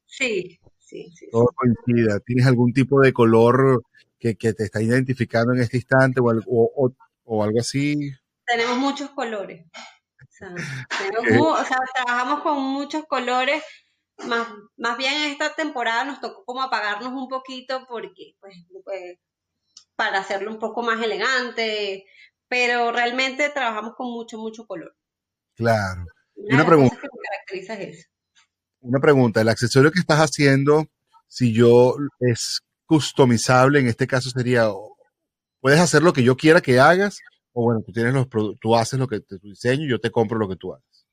Sí, 0.06 0.60
sí, 0.78 1.12
sí. 1.16 1.28
Todo 1.32 1.48
coincida. 1.56 2.20
¿Tienes 2.20 2.48
algún 2.48 2.74
tipo 2.74 3.02
de 3.02 3.14
color 3.14 3.84
que, 4.20 4.36
te 4.36 4.64
está 4.64 4.82
identificando 4.82 5.54
en 5.54 5.62
este 5.62 5.78
instante 5.78 6.20
o, 6.20 6.26
o, 6.48 6.94
o, 7.24 7.44
algo 7.44 7.60
así? 7.60 8.12
Tenemos 8.46 8.78
muchos 8.78 9.10
colores. 9.12 9.66
O 10.42 11.66
sea, 11.66 11.78
trabajamos 11.94 12.44
con 12.44 12.64
muchos 12.64 13.06
colores. 13.06 13.62
Más, 14.20 14.48
más 14.78 14.98
bien 14.98 15.14
esta 15.24 15.54
temporada 15.54 16.06
nos 16.06 16.22
tocó 16.22 16.46
como 16.46 16.62
apagarnos 16.62 17.12
un 17.12 17.28
poquito 17.28 17.86
porque, 17.90 18.36
pues, 18.40 18.56
pues 18.86 19.18
para 19.98 20.20
hacerlo 20.20 20.50
un 20.50 20.60
poco 20.60 20.82
más 20.82 21.04
elegante, 21.04 22.06
pero 22.50 22.92
realmente 22.92 23.50
trabajamos 23.50 23.94
con 23.96 24.12
mucho, 24.12 24.38
mucho 24.38 24.66
color. 24.66 24.94
Claro. 25.56 26.06
Una, 26.36 26.66
pregunta. 26.66 26.98
Una 28.82 29.00
pregunta, 29.00 29.42
el 29.42 29.50
accesorio 29.50 29.92
que 29.92 30.00
estás 30.00 30.20
haciendo, 30.20 30.88
si 31.28 31.54
yo 31.54 31.96
es 32.20 32.62
customizable, 32.86 33.80
en 33.80 33.88
este 33.88 34.08
caso 34.08 34.30
sería, 34.32 34.68
puedes 35.62 35.80
hacer 35.80 36.02
lo 36.02 36.12
que 36.12 36.24
yo 36.24 36.36
quiera 36.36 36.60
que 36.60 36.80
hagas, 36.80 37.20
o 37.54 37.64
bueno, 37.64 37.82
tú 37.86 37.92
tienes 37.92 38.14
los 38.14 38.28
tú 38.60 38.76
haces 38.76 39.00
lo 39.00 39.08
que 39.08 39.20
te 39.20 39.38
diseño 39.38 39.86
y 39.86 39.90
yo 39.90 40.00
te 40.00 40.12
compro 40.12 40.40
lo 40.40 40.50
que 40.50 40.56
tú 40.56 40.74
hagas. 40.74 41.06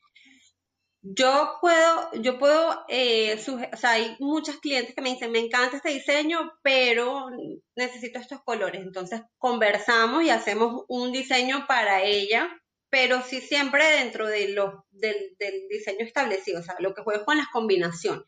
Yo 1.08 1.58
puedo, 1.60 2.10
yo 2.14 2.36
puedo, 2.36 2.84
eh, 2.88 3.40
o 3.72 3.76
sea, 3.76 3.92
hay 3.92 4.16
muchos 4.18 4.56
clientes 4.56 4.92
que 4.92 5.00
me 5.00 5.10
dicen, 5.10 5.30
me 5.30 5.38
encanta 5.38 5.76
este 5.76 5.90
diseño, 5.90 6.52
pero 6.62 7.30
necesito 7.76 8.18
estos 8.18 8.42
colores. 8.42 8.82
Entonces 8.82 9.22
conversamos 9.38 10.24
y 10.24 10.30
hacemos 10.30 10.84
un 10.88 11.12
diseño 11.12 11.66
para 11.68 12.02
ella, 12.02 12.48
pero 12.90 13.22
sí 13.22 13.40
siempre 13.40 13.84
dentro 13.98 14.26
de 14.26 14.48
lo, 14.48 14.84
del, 14.90 15.36
diseño 15.70 16.04
establecido, 16.04 16.58
o 16.58 16.62
sea, 16.64 16.74
lo 16.80 16.92
que 16.92 17.02
juego 17.02 17.24
con 17.24 17.36
las 17.36 17.48
combinaciones. 17.48 18.26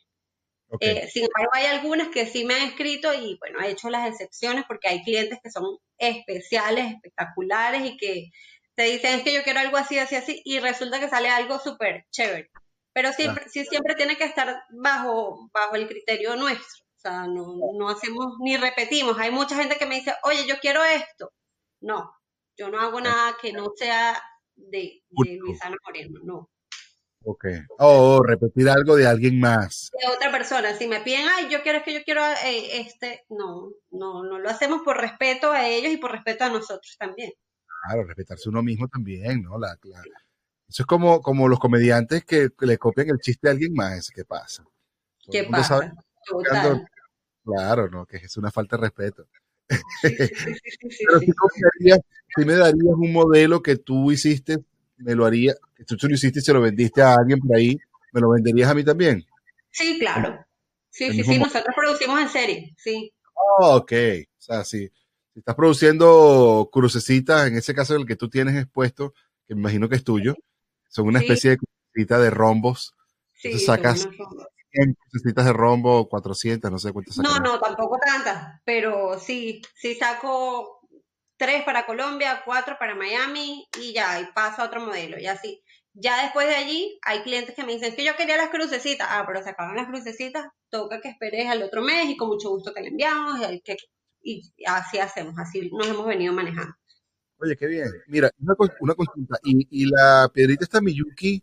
Eh, 0.79 1.09
sin 1.09 1.25
embargo, 1.25 1.51
hay 1.55 1.67
algunas 1.67 2.11
que 2.11 2.27
sí 2.27 2.45
me 2.45 2.55
han 2.55 2.69
escrito 2.69 3.13
y 3.13 3.39
bueno, 3.41 3.61
he 3.61 3.71
hecho 3.71 3.91
las 3.91 4.09
excepciones 4.09 4.65
porque 4.69 4.89
hay 4.89 5.03
clientes 5.03 5.41
que 5.43 5.51
son 5.51 5.79
especiales, 5.97 6.93
espectaculares 6.95 7.85
y 7.87 7.97
que 7.97 8.31
te 8.77 8.85
dicen 8.85 9.19
es 9.19 9.25
que 9.25 9.35
yo 9.35 9.43
quiero 9.43 9.59
algo 9.59 9.79
así, 9.79 9.99
así, 9.99 10.15
así 10.15 10.43
y 10.45 10.61
resulta 10.61 11.01
que 11.01 11.09
sale 11.09 11.29
algo 11.29 11.59
súper 11.59 12.05
chévere. 12.13 12.51
Pero 12.99 13.13
siempre, 13.13 13.49
sí 13.49 13.65
siempre 13.65 13.95
tiene 13.95 14.17
que 14.17 14.25
estar 14.25 14.65
bajo, 14.71 15.49
bajo 15.53 15.77
el 15.77 15.87
criterio 15.87 16.35
nuestro. 16.35 16.85
O 16.97 17.01
sea, 17.01 17.29
no, 17.29 17.47
no 17.79 17.89
hacemos 17.89 18.39
ni 18.41 18.57
repetimos. 18.57 19.17
Hay 19.21 19.31
mucha 19.31 19.55
gente 19.55 19.77
que 19.77 19.87
me 19.87 19.95
dice, 19.95 20.15
oye, 20.25 20.49
yo 20.49 20.57
quiero 20.61 20.83
esto. 20.83 21.31
No, 21.81 22.13
yo 22.57 22.69
no 22.69 22.81
hago 22.81 23.01
nada 23.01 23.37
que 23.41 23.53
no 23.53 23.67
sea 23.77 24.21
de, 24.57 25.05
de 25.11 25.37
Luisana 25.37 25.77
Moreno, 25.87 26.19
no. 26.25 26.51
Ok. 27.23 27.45
O 27.79 28.21
repetir 28.21 28.69
algo 28.69 28.97
de 28.97 29.07
alguien 29.07 29.39
más. 29.39 29.93
De 29.93 30.13
otra 30.13 30.33
persona. 30.33 30.75
Si 30.75 30.89
me 30.89 31.01
piden, 31.01 31.29
ay, 31.29 31.49
yo 31.49 31.63
quiero, 31.63 31.79
es 31.79 31.85
que 31.85 31.95
yo 31.95 32.03
quiero 32.05 32.21
eh, 32.45 32.81
este, 32.81 33.25
no, 33.29 33.75
no, 33.93 34.25
no 34.25 34.41
lo 34.41 34.51
hacemos 34.51 34.83
por 34.83 35.01
respeto 35.01 35.53
a 35.53 35.69
ellos 35.69 35.93
y 35.93 35.99
por 35.99 36.11
respeto 36.11 36.43
a 36.43 36.49
nosotros 36.49 36.97
también. 36.99 37.31
Claro, 37.87 38.03
respetarse 38.09 38.49
uno 38.49 38.65
mismo 38.65 38.89
también, 38.89 39.43
¿no? 39.43 39.57
La, 39.57 39.79
eso 40.69 40.83
es 40.83 40.87
como, 40.87 41.23
como 41.23 41.49
los 41.49 41.59
comediantes 41.59 42.25
que, 42.25 42.51
le 42.61 42.79
copian 42.79 43.09
el 43.09 43.19
chiste 43.19 43.49
a 43.49 43.53
alguien 43.53 43.73
más. 43.73 44.11
¿Qué 44.11 44.25
pasa? 44.25 44.65
¿Qué 45.31 45.45
pasa? 45.45 45.95
claro, 47.45 47.89
¿no? 47.89 48.05
Que 48.05 48.19
es 48.19 48.37
una 48.37 48.51
falta 48.51 48.77
de 48.77 48.83
respeto. 48.83 49.27
Pero 50.03 51.21
si, 51.21 52.45
me 52.45 52.55
darías 52.55 52.95
un 52.95 53.13
modelo 53.13 53.63
que 53.63 53.77
tú 53.77 54.13
hiciste, 54.13 54.59
me 54.99 55.15
lo 55.15 55.25
haría, 55.25 55.55
que 55.75 55.85
tú, 55.85 55.97
lo 56.03 56.15
hiciste 56.15 56.41
y 56.41 56.43
se 56.43 56.53
lo 56.53 56.61
vendiste 56.61 57.01
a 57.01 57.15
alguien 57.15 57.39
por 57.39 57.57
ahí, 57.57 57.79
¿me 58.13 58.21
lo 58.21 58.31
venderías 58.31 58.71
a 58.71 58.75
mí 58.75 58.85
también? 58.85 59.25
Sí, 59.71 59.99
claro. 59.99 60.45
Sí, 60.91 61.11
sí, 61.13 61.25
sí, 61.25 61.39
nosotros 61.39 61.75
producimos 61.75 62.21
en 62.21 62.29
serie, 62.29 62.75
sí. 62.77 63.13
Oh, 63.35 63.77
ok, 63.77 63.93
o 63.93 64.41
sea, 64.41 64.65
sí. 64.65 64.91
Si 65.33 65.39
estás 65.39 65.55
produciendo 65.55 66.69
crucecitas, 66.71 67.47
en 67.47 67.57
ese 67.57 67.75
caso 67.75 67.95
el 67.97 68.05
que 68.05 68.17
tú 68.17 68.29
tienes 68.29 68.57
expuesto, 68.57 69.15
que 69.47 69.55
me 69.55 69.61
imagino 69.61 69.89
que 69.89 69.97
es 69.97 70.05
tuyo, 70.05 70.35
son 70.89 71.07
una 71.07 71.21
especie 71.21 71.51
de 71.51 71.59
crucecita 71.59 72.19
de 72.19 72.31
rombos. 72.31 72.95
Sí, 73.35 73.57
sacas 73.59 74.09
100 74.73 74.97
crucecitas 75.11 75.45
de 75.45 75.53
rombo, 75.53 76.09
400, 76.09 76.71
no 76.71 76.79
sé 76.79 76.93
cuántas 76.93 77.19
No, 77.19 77.39
no, 77.39 77.61
tampoco 77.61 77.99
tantas, 78.05 78.61
pero 78.65 79.19
sí, 79.19 79.63
sí 79.75 79.95
saco 79.95 80.81
tres 81.37 81.63
para 81.63 81.87
Colombia, 81.87 82.43
cuatro 82.45 82.77
para 82.79 82.95
Miami 82.95 83.67
y 83.81 83.93
ya, 83.93 84.21
y 84.21 84.27
paso 84.33 84.63
a 84.63 84.67
otro 84.67 84.81
modelo, 84.81 85.19
y 85.19 85.27
así. 85.27 85.63
Ya 85.95 86.23
después 86.23 86.47
de 86.47 86.55
allí 86.55 86.99
hay 87.03 87.23
clientes 87.23 87.55
que 87.57 87.65
me 87.65 87.73
dicen 87.73 87.97
que 87.97 88.05
yo 88.05 88.15
quería 88.17 88.37
las 88.37 88.51
crucecitas, 88.51 89.09
ah, 89.11 89.25
pero 89.27 89.43
se 89.43 89.51
acaban 89.51 89.77
las 89.77 89.87
crucecitas, 89.87 90.47
toca 90.71 91.01
que 91.01 91.09
esperes 91.09 91.49
al 91.49 91.63
otro 91.63 91.83
mes 91.83 92.09
y 92.09 92.17
con 92.17 92.29
mucho 92.29 92.51
gusto 92.51 92.73
que 92.73 92.83
le 92.83 92.89
enviamos 92.89 93.41
y, 93.51 93.61
que, 93.61 93.77
y 94.23 94.43
así 94.67 94.99
hacemos, 94.99 95.35
así 95.39 95.71
nos 95.73 95.89
hemos 95.89 96.07
venido 96.07 96.33
manejando. 96.33 96.75
Oye, 97.41 97.57
qué 97.57 97.67
bien. 97.67 97.89
Mira, 98.09 98.31
una, 98.41 98.55
una 98.81 98.95
consulta. 98.95 99.39
¿Y, 99.45 99.67
¿Y, 99.71 99.87
la 99.87 100.31
piedrita 100.33 100.65
esta 100.65 100.81
Miyuki 100.81 101.43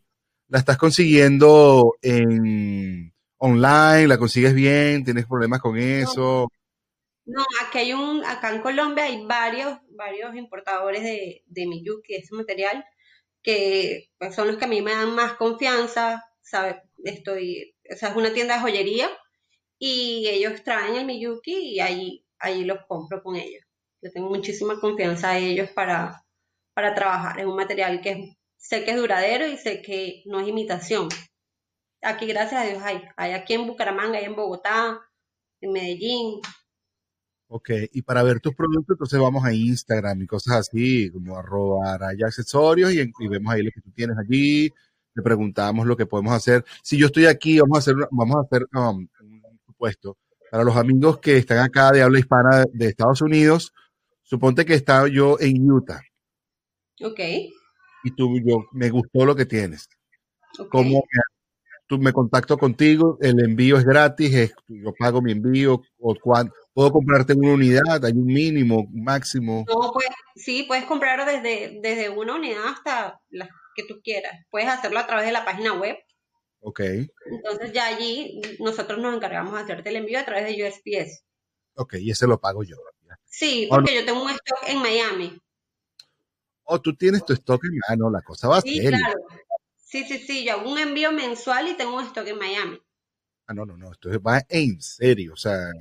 la 0.50 0.60
estás 0.60 0.78
consiguiendo 0.78 1.96
en 2.02 3.14
online? 3.38 4.08
¿La 4.08 4.18
consigues 4.18 4.54
bien? 4.54 5.04
¿Tienes 5.04 5.26
problemas 5.26 5.62
con 5.62 5.78
eso? 5.78 6.50
No, 7.26 7.44
aquí 7.66 7.80
hay 7.80 7.94
un, 7.94 8.24
acá 8.24 8.54
en 8.54 8.62
Colombia 8.62 9.06
hay 9.06 9.26
varios, 9.26 9.80
varios 9.90 10.36
importadores 10.36 11.02
de, 11.04 11.44
de 11.48 11.66
Miyuki, 11.66 12.14
de 12.14 12.20
ese 12.20 12.36
material, 12.36 12.86
que 13.42 14.12
pues, 14.20 14.36
son 14.36 14.48
los 14.48 14.58
que 14.58 14.66
a 14.66 14.68
mí 14.68 14.82
me 14.82 14.92
dan 14.92 15.16
más 15.16 15.34
confianza, 15.34 16.24
¿sabes? 16.42 16.76
Estoy, 17.04 17.76
o 17.92 17.96
sea, 17.96 18.10
es 18.10 18.16
una 18.16 18.34
tienda 18.34 18.56
de 18.56 18.62
joyería 18.62 19.10
y 19.80 20.28
ellos 20.28 20.64
traen 20.64 20.96
el 20.96 21.06
Miyuki 21.06 21.54
y 21.76 21.80
ahí, 21.80 22.26
ahí 22.40 22.64
los 22.64 22.80
compro 22.88 23.24
con 23.24 23.36
ellos. 23.36 23.65
Yo 24.06 24.12
tengo 24.12 24.30
muchísima 24.30 24.80
confianza 24.80 25.32
a 25.32 25.40
ellos 25.40 25.72
para, 25.72 26.24
para 26.76 26.94
trabajar. 26.94 27.40
Es 27.40 27.48
un 27.48 27.56
material 27.56 28.02
que 28.02 28.38
sé 28.56 28.84
que 28.84 28.92
es 28.92 28.98
duradero 28.98 29.48
y 29.48 29.58
sé 29.58 29.82
que 29.82 30.22
no 30.28 30.40
es 30.40 30.48
imitación. 30.48 31.10
Aquí, 32.04 32.28
gracias 32.28 32.62
a 32.62 32.66
Dios, 32.66 32.84
hay. 32.84 33.02
Hay 33.18 33.32
aquí 33.32 33.56
en 33.56 33.66
Bucaramanga, 33.66 34.20
hay 34.20 34.26
en 34.26 34.36
Bogotá, 34.36 35.02
en 35.60 35.72
Medellín, 35.72 36.40
Ok, 37.48 37.70
y 37.94 38.02
para 38.02 38.22
ver 38.22 38.40
tus 38.40 38.56
productos, 38.56 38.96
entonces 38.96 39.20
vamos 39.20 39.44
a 39.44 39.54
Instagram 39.54 40.22
y 40.22 40.28
cosas 40.28 40.56
así, 40.58 41.10
como 41.12 41.38
arroba 41.38 41.98
raya 41.98 42.26
accesorios 42.28 42.92
y, 42.92 43.28
vemos 43.28 43.54
ahí 43.54 43.64
lo 43.64 43.72
que 43.72 43.82
tú 43.82 43.92
tienes 43.92 44.18
allí, 44.18 44.72
le 45.14 45.24
preguntamos 45.24 45.88
lo 45.88 45.96
que 45.96 46.06
podemos 46.06 46.34
hacer. 46.34 46.64
Si 46.84 46.98
yo 46.98 47.08
estoy 47.08 47.26
aquí, 47.28 47.60
vamos 47.60 47.78
a 47.78 47.80
hacer, 47.80 47.96
vamos 48.12 48.36
a 48.38 48.42
hacer 48.42 48.68
um, 48.74 49.08
un 49.22 49.60
supuesto. 49.66 50.18
Para 50.52 50.64
los 50.64 50.76
amigos 50.76 51.20
que 51.20 51.38
están 51.38 51.60
acá 51.60 51.92
de 51.92 52.02
habla 52.02 52.20
hispana 52.20 52.66
de 52.72 52.88
Estados 52.88 53.22
Unidos, 53.22 53.74
suponte 54.26 54.66
que 54.66 54.74
estaba 54.74 55.08
yo 55.08 55.38
en 55.40 55.72
Utah. 55.72 56.02
Ok. 57.02 57.20
Y 58.04 58.12
tú, 58.16 58.38
yo, 58.46 58.66
me 58.74 58.90
gustó 58.90 59.26
lo 59.26 59.36
que 59.36 59.46
tienes. 59.46 59.88
¿Cómo 60.70 61.04
tú 61.88 61.98
me 62.00 62.14
contacto 62.14 62.58
contigo? 62.58 63.18
El 63.22 63.40
envío 63.44 63.78
es 63.78 63.86
gratis, 63.86 64.54
yo 64.68 64.94
pago 64.98 65.22
mi 65.22 65.32
envío 65.32 65.82
o 66.00 66.16
¿Puedo 66.74 66.92
comprarte 66.92 67.34
una 67.34 67.54
unidad? 67.54 68.04
¿Hay 68.04 68.12
un 68.12 68.26
mínimo, 68.26 68.80
un 68.80 69.04
máximo? 69.04 69.64
No, 69.68 69.92
pues 69.94 70.08
sí, 70.36 70.64
puedes 70.68 70.86
comprarlo 70.86 71.26
desde, 71.26 71.80
desde 71.82 72.10
una 72.10 72.36
unidad 72.36 72.68
hasta 72.68 73.22
las 73.30 73.48
que 73.76 73.84
tú 73.84 74.02
quieras. 74.04 74.34
Puedes 74.50 74.68
hacerlo 74.68 75.00
a 75.00 75.08
través 75.08 75.26
de 75.26 75.32
la 75.32 75.46
página 75.46 75.74
web. 75.74 75.96
Ok. 76.60 76.82
Entonces 77.32 77.72
ya 77.72 77.88
allí 77.88 78.42
nosotros 78.60 79.00
nos 79.00 79.16
encargamos 79.16 79.54
de 79.54 79.62
hacerte 79.62 79.90
el 79.90 79.98
envío 79.98 80.20
a 80.20 80.26
través 80.26 80.46
de 80.46 80.68
USPS. 80.68 81.24
Ok, 81.76 81.96
y 82.00 82.12
ese 82.12 82.28
lo 82.28 82.40
pago 82.40 82.64
yo. 82.64 82.76
Sí, 83.24 83.68
porque 83.70 83.96
yo 83.96 84.06
tengo 84.06 84.24
un 84.24 84.32
stock 84.32 84.60
en 84.68 84.82
Miami. 84.82 85.42
Oh, 86.64 86.82
tú 86.82 86.96
tienes 86.96 87.24
tu 87.26 87.34
stock 87.34 87.64
en 87.64 87.72
Miami, 87.72 88.02
no, 88.02 88.10
la 88.10 88.22
cosa 88.22 88.48
va 88.48 88.58
a 88.58 88.62
sí, 88.62 88.80
Claro. 88.80 89.26
Sí, 89.78 90.04
sí, 90.04 90.18
sí, 90.18 90.46
yo 90.46 90.54
hago 90.54 90.72
un 90.72 90.80
envío 90.80 91.12
mensual 91.12 91.70
y 91.70 91.78
tengo 91.78 91.96
un 91.96 92.04
stock 92.06 92.28
en 92.28 92.38
Miami. 92.38 92.82
Ah, 93.48 93.54
no, 93.54 93.66
no, 93.66 93.78
no, 93.78 93.92
esto 93.92 94.10
va 94.22 94.42
en 94.50 94.82
serio, 94.82 95.34
o 95.34 95.38
sea, 95.38 95.72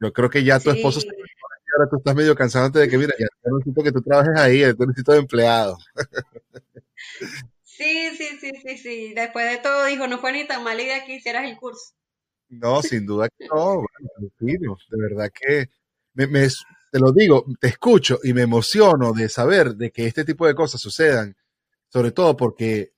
yo 0.00 0.12
creo 0.12 0.30
que 0.30 0.44
ya 0.44 0.60
tu 0.60 0.70
esposo 0.70 1.00
se 1.00 1.08
ahora 1.76 1.90
tú 1.90 1.96
estás 1.96 2.14
medio 2.14 2.34
cansado 2.34 2.66
antes 2.66 2.82
de 2.82 2.88
que, 2.88 2.98
mira, 2.98 3.14
ya 3.18 3.26
necesito 3.44 3.82
que 3.82 3.92
tú 3.92 4.02
trabajes 4.02 4.36
ahí, 4.36 4.74
tú 4.74 4.86
necesito 4.86 5.12
de 5.12 5.18
empleado. 5.18 5.78
Sí, 7.62 8.10
sí, 8.16 8.38
sí, 8.40 8.50
sí, 8.62 8.78
sí. 8.78 9.14
Después 9.14 9.48
de 9.50 9.58
todo 9.58 9.84
dijo, 9.84 10.06
no 10.08 10.18
fue 10.18 10.32
ni 10.32 10.46
tan 10.46 10.64
mala 10.64 10.82
idea 10.82 11.04
que 11.04 11.14
hicieras 11.14 11.48
el 11.48 11.56
curso. 11.56 11.94
No, 12.48 12.82
sin 12.82 13.06
duda 13.06 13.28
que 13.28 13.46
no. 13.46 13.84
Bueno, 14.40 14.76
de 14.90 15.02
verdad 15.02 15.30
que 15.32 15.68
me, 16.26 16.48
te 16.90 16.98
lo 16.98 17.12
digo, 17.12 17.44
te 17.60 17.68
escucho 17.68 18.18
y 18.22 18.32
me 18.32 18.42
emociono 18.42 19.12
de 19.12 19.28
saber 19.28 19.74
de 19.74 19.90
que 19.90 20.06
este 20.06 20.24
tipo 20.24 20.46
de 20.46 20.54
cosas 20.54 20.80
sucedan, 20.80 21.36
sobre 21.88 22.10
todo 22.10 22.36
porque 22.36 22.92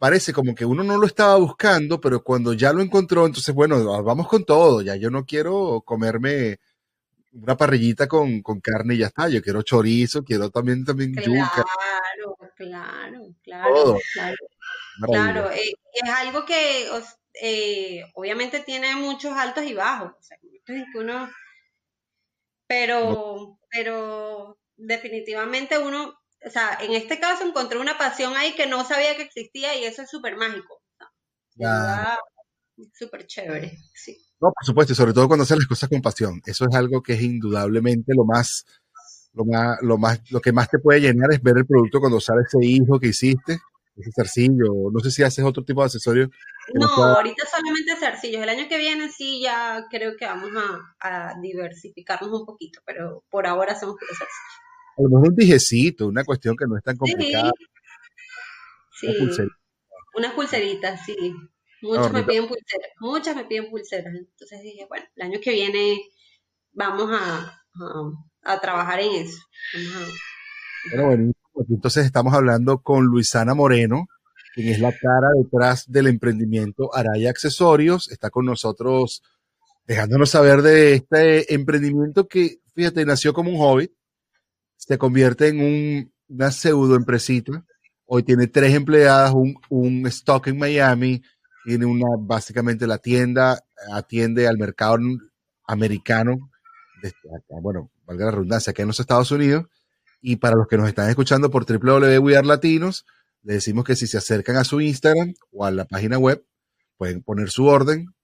parece 0.00 0.32
como 0.32 0.54
que 0.54 0.64
uno 0.64 0.82
no 0.84 0.96
lo 0.96 1.06
estaba 1.06 1.36
buscando, 1.36 2.00
pero 2.00 2.22
cuando 2.22 2.52
ya 2.52 2.72
lo 2.72 2.82
encontró, 2.82 3.26
entonces, 3.26 3.54
bueno, 3.54 4.02
vamos 4.02 4.28
con 4.28 4.44
todo, 4.44 4.82
ya 4.82 4.96
yo 4.96 5.10
no 5.10 5.24
quiero 5.24 5.82
comerme 5.84 6.58
una 7.32 7.56
parrillita 7.56 8.06
con, 8.06 8.42
carne 8.62 8.94
y 8.94 8.98
ya 8.98 9.08
está, 9.08 9.28
yo 9.28 9.42
quiero 9.42 9.62
chorizo, 9.62 10.24
quiero 10.24 10.50
también, 10.50 10.84
también 10.84 11.12
claro, 11.12 11.32
yuca. 11.32 11.64
Claro, 12.56 13.34
claro, 13.42 13.98
claro. 14.14 14.36
Claro, 15.06 15.50
eh, 15.52 15.74
es 15.92 16.10
algo 16.10 16.44
que 16.44 16.88
eh, 17.40 18.04
obviamente 18.14 18.60
tiene 18.60 18.96
muchos 18.96 19.32
altos 19.32 19.64
y 19.64 19.74
bajos, 19.74 20.12
o 20.18 20.22
sea, 20.22 20.36
que 20.40 20.84
uno, 20.96 21.30
pero, 22.68 23.58
pero 23.70 24.58
definitivamente 24.76 25.78
uno 25.78 26.18
o 26.46 26.50
sea, 26.50 26.78
en 26.80 26.92
este 26.92 27.18
caso 27.18 27.44
encontré 27.44 27.78
una 27.78 27.98
pasión 27.98 28.36
ahí 28.36 28.54
que 28.54 28.66
no 28.66 28.84
sabía 28.84 29.16
que 29.16 29.22
existía 29.22 29.76
y 29.76 29.84
eso 29.84 30.02
es 30.02 30.10
súper 30.10 30.36
mágico. 30.36 30.82
Súper 32.94 33.26
chévere, 33.26 33.76
sí. 33.92 34.16
No, 34.40 34.52
por 34.52 34.64
supuesto, 34.64 34.92
y 34.92 34.96
sobre 34.96 35.12
todo 35.12 35.26
cuando 35.26 35.42
haces 35.42 35.58
las 35.58 35.66
cosas 35.66 35.88
con 35.88 36.00
pasión. 36.00 36.40
Eso 36.46 36.64
es 36.68 36.76
algo 36.76 37.02
que 37.02 37.14
es 37.14 37.22
indudablemente 37.22 38.12
lo 38.14 38.24
más, 38.24 38.64
lo 39.32 39.44
más, 39.44 39.78
lo 39.82 39.98
más, 39.98 40.20
lo 40.30 40.40
que 40.40 40.52
más 40.52 40.70
te 40.70 40.78
puede 40.78 41.00
llenar 41.00 41.32
es 41.32 41.42
ver 41.42 41.58
el 41.58 41.66
producto 41.66 41.98
cuando 41.98 42.20
sale 42.20 42.42
ese 42.46 42.64
hijo 42.64 43.00
que 43.00 43.08
hiciste, 43.08 43.58
ese 43.98 44.12
zarcillo. 44.12 44.90
No 44.92 45.00
sé 45.00 45.10
si 45.10 45.22
haces 45.22 45.44
otro 45.44 45.64
tipo 45.64 45.80
de 45.80 45.86
accesorio. 45.86 46.30
No, 46.74 46.86
ahorita 46.86 47.44
solamente 47.50 47.96
zarcillos. 47.96 48.42
El 48.42 48.48
año 48.48 48.68
que 48.68 48.78
viene 48.78 49.08
sí 49.08 49.40
ya 49.42 49.86
creo 49.90 50.16
que 50.16 50.26
vamos 50.26 50.50
a, 51.00 51.34
diversificarnos 51.40 52.32
un 52.32 52.46
poquito, 52.46 52.80
pero 52.86 53.24
por 53.30 53.46
ahora 53.46 53.72
hacemos 53.72 53.96
los 54.00 54.18
zarcillos 54.18 54.68
a 54.98 55.02
lo 55.02 55.08
mejor 55.10 55.28
un 55.28 55.36
dijecito, 55.36 56.08
una 56.08 56.24
cuestión 56.24 56.56
que 56.56 56.66
no 56.66 56.76
es 56.76 56.82
tan 56.82 56.96
complicada. 56.96 57.52
Sí, 59.00 59.06
unas 60.14 60.32
pulseritas, 60.32 61.04
sí. 61.04 61.32
Muchos 61.80 62.12
me 62.12 62.24
piden 62.24 62.48
pulseras, 62.48 62.90
muchas 62.98 63.36
me 63.36 63.44
piden 63.44 63.70
pulseras. 63.70 64.12
Entonces 64.12 64.60
dije, 64.62 64.86
bueno, 64.88 65.06
el 65.14 65.22
año 65.22 65.38
que 65.40 65.52
viene 65.52 66.00
vamos 66.72 67.08
a, 67.12 67.62
a, 68.42 68.60
trabajar 68.60 68.98
en 68.98 69.26
eso. 69.26 69.38
bueno, 70.96 71.32
entonces 71.68 72.06
estamos 72.06 72.34
hablando 72.34 72.78
con 72.78 73.06
Luisana 73.06 73.54
Moreno, 73.54 74.08
quien 74.54 74.68
es 74.68 74.80
la 74.80 74.92
cara 74.92 75.28
detrás 75.36 75.84
del 75.90 76.06
emprendimiento 76.06 76.94
Araya 76.94 77.30
Accesorios. 77.30 78.10
Está 78.10 78.30
con 78.30 78.46
nosotros 78.46 79.22
dejándonos 79.86 80.30
saber 80.30 80.62
de 80.62 80.94
este 80.94 81.54
emprendimiento 81.54 82.28
que, 82.28 82.60
fíjate, 82.74 83.04
nació 83.06 83.32
como 83.32 83.50
un 83.50 83.58
hobby, 83.58 83.92
se 84.76 84.98
convierte 84.98 85.48
en 85.48 85.60
un, 85.60 86.12
una 86.28 86.50
pseudo 86.50 86.94
empresita. 86.94 87.64
Hoy 88.06 88.22
tiene 88.22 88.46
tres 88.46 88.74
empleadas, 88.74 89.32
un, 89.34 89.56
un 89.68 90.06
stock 90.06 90.46
en 90.46 90.58
Miami, 90.58 91.22
tiene 91.64 91.86
una, 91.86 92.06
básicamente 92.18 92.86
la 92.86 92.98
tienda, 92.98 93.62
atiende 93.92 94.46
al 94.46 94.58
mercado 94.58 94.98
americano, 95.66 96.50
bueno, 97.62 97.90
valga 98.06 98.26
la 98.26 98.30
redundancia, 98.32 98.70
aquí 98.70 98.82
en 98.82 98.88
los 98.88 99.00
Estados 99.00 99.30
Unidos. 99.30 99.66
Y 100.20 100.36
para 100.36 100.56
los 100.56 100.66
que 100.66 100.76
nos 100.76 100.88
están 100.88 101.08
escuchando 101.08 101.50
por 101.50 101.64
www 101.64 102.42
Latinos, 102.42 103.06
le 103.42 103.54
decimos 103.54 103.84
que 103.84 103.96
si 103.96 104.06
se 104.06 104.18
acercan 104.18 104.56
a 104.56 104.64
su 104.64 104.80
Instagram 104.80 105.34
o 105.52 105.64
a 105.64 105.70
la 105.70 105.84
página 105.84 106.18
web, 106.18 106.44
pueden 106.96 107.22
poner 107.22 107.50
su 107.50 107.66
orden 107.66 108.14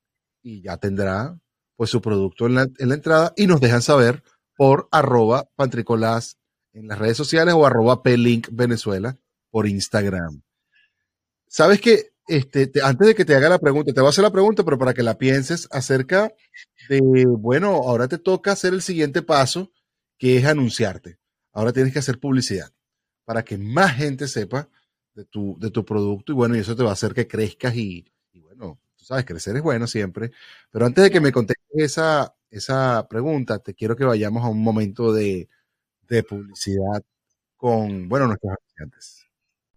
y 0.43 0.63
ya 0.63 0.77
tendrá 0.77 1.39
pues 1.77 1.91
su 1.91 2.01
producto 2.01 2.47
en 2.47 2.55
la, 2.55 2.67
en 2.79 2.89
la 2.89 2.95
entrada 2.95 3.33
y 3.37 3.47
nos 3.47 3.61
dejan 3.61 3.83
saber 3.83 4.23
por 4.57 4.89
arroba 4.91 5.49
pantricolás 5.57 6.39
en 6.73 6.89
las 6.89 6.99
redes 6.99 7.17
sociales 7.17 7.55
o 7.55 7.67
arroba 7.67 8.03
plink 8.03 8.49
Venezuela 8.53 9.17
por 9.51 9.67
Instagram. 9.67 10.43
Sabes 11.47 11.81
que 11.81 12.15
este, 12.27 12.71
antes 12.83 13.07
de 13.07 13.15
que 13.15 13.25
te 13.25 13.35
haga 13.35 13.49
la 13.49 13.59
pregunta, 13.59 13.93
te 13.93 14.01
voy 14.01 14.09
a 14.09 14.11
hacer 14.11 14.25
la 14.25 14.33
pregunta, 14.33 14.65
pero 14.65 14.79
para 14.79 14.95
que 14.95 15.03
la 15.03 15.19
pienses 15.19 15.69
acerca 15.71 16.33
de, 16.89 17.25
bueno, 17.27 17.69
ahora 17.69 18.09
te 18.09 18.19
toca 18.19 18.53
hacer 18.53 18.73
el 18.73 18.83
siguiente 18.83 19.23
paso, 19.23 19.71
que 20.19 20.39
es 20.39 20.47
anunciarte. 20.47 21.19
Ahora 21.55 21.73
tienes 21.75 21.93
que 21.95 22.01
hacer 22.01 22.21
publicidad 22.21 22.73
para 23.25 23.45
que 23.45 23.59
más 23.59 23.97
gente 23.97 24.29
sepa 24.29 24.69
de 25.15 25.25
tu, 25.27 25.57
de 25.61 25.71
tu 25.71 25.85
producto 25.85 26.33
y 26.33 26.37
bueno, 26.37 26.57
y 26.57 26.61
eso 26.61 26.77
te 26.77 26.83
va 26.85 26.91
a 26.91 26.95
hacer 26.95 27.15
que 27.15 27.29
crezcas 27.29 27.77
y, 27.77 28.07
bueno, 28.43 28.81
tú 28.97 29.05
sabes, 29.07 29.25
crecer 29.27 29.57
es 29.57 29.63
bueno 29.63 29.87
siempre. 29.89 30.33
Pero 30.71 30.87
antes 30.87 31.05
de 31.05 31.11
que 31.11 31.21
me 31.21 31.33
contestes 31.33 31.67
esa, 31.75 32.35
esa 32.51 33.07
pregunta, 33.09 33.61
te 33.61 33.75
quiero 33.75 33.97
que 33.97 34.05
vayamos 34.05 34.45
a 34.45 34.49
un 34.49 34.63
momento 34.63 35.13
de, 35.13 35.49
de 36.09 36.23
publicidad 36.25 37.03
con, 37.57 38.09
bueno, 38.09 38.27
nuestros 38.29 38.53
anunciantes. 38.59 39.24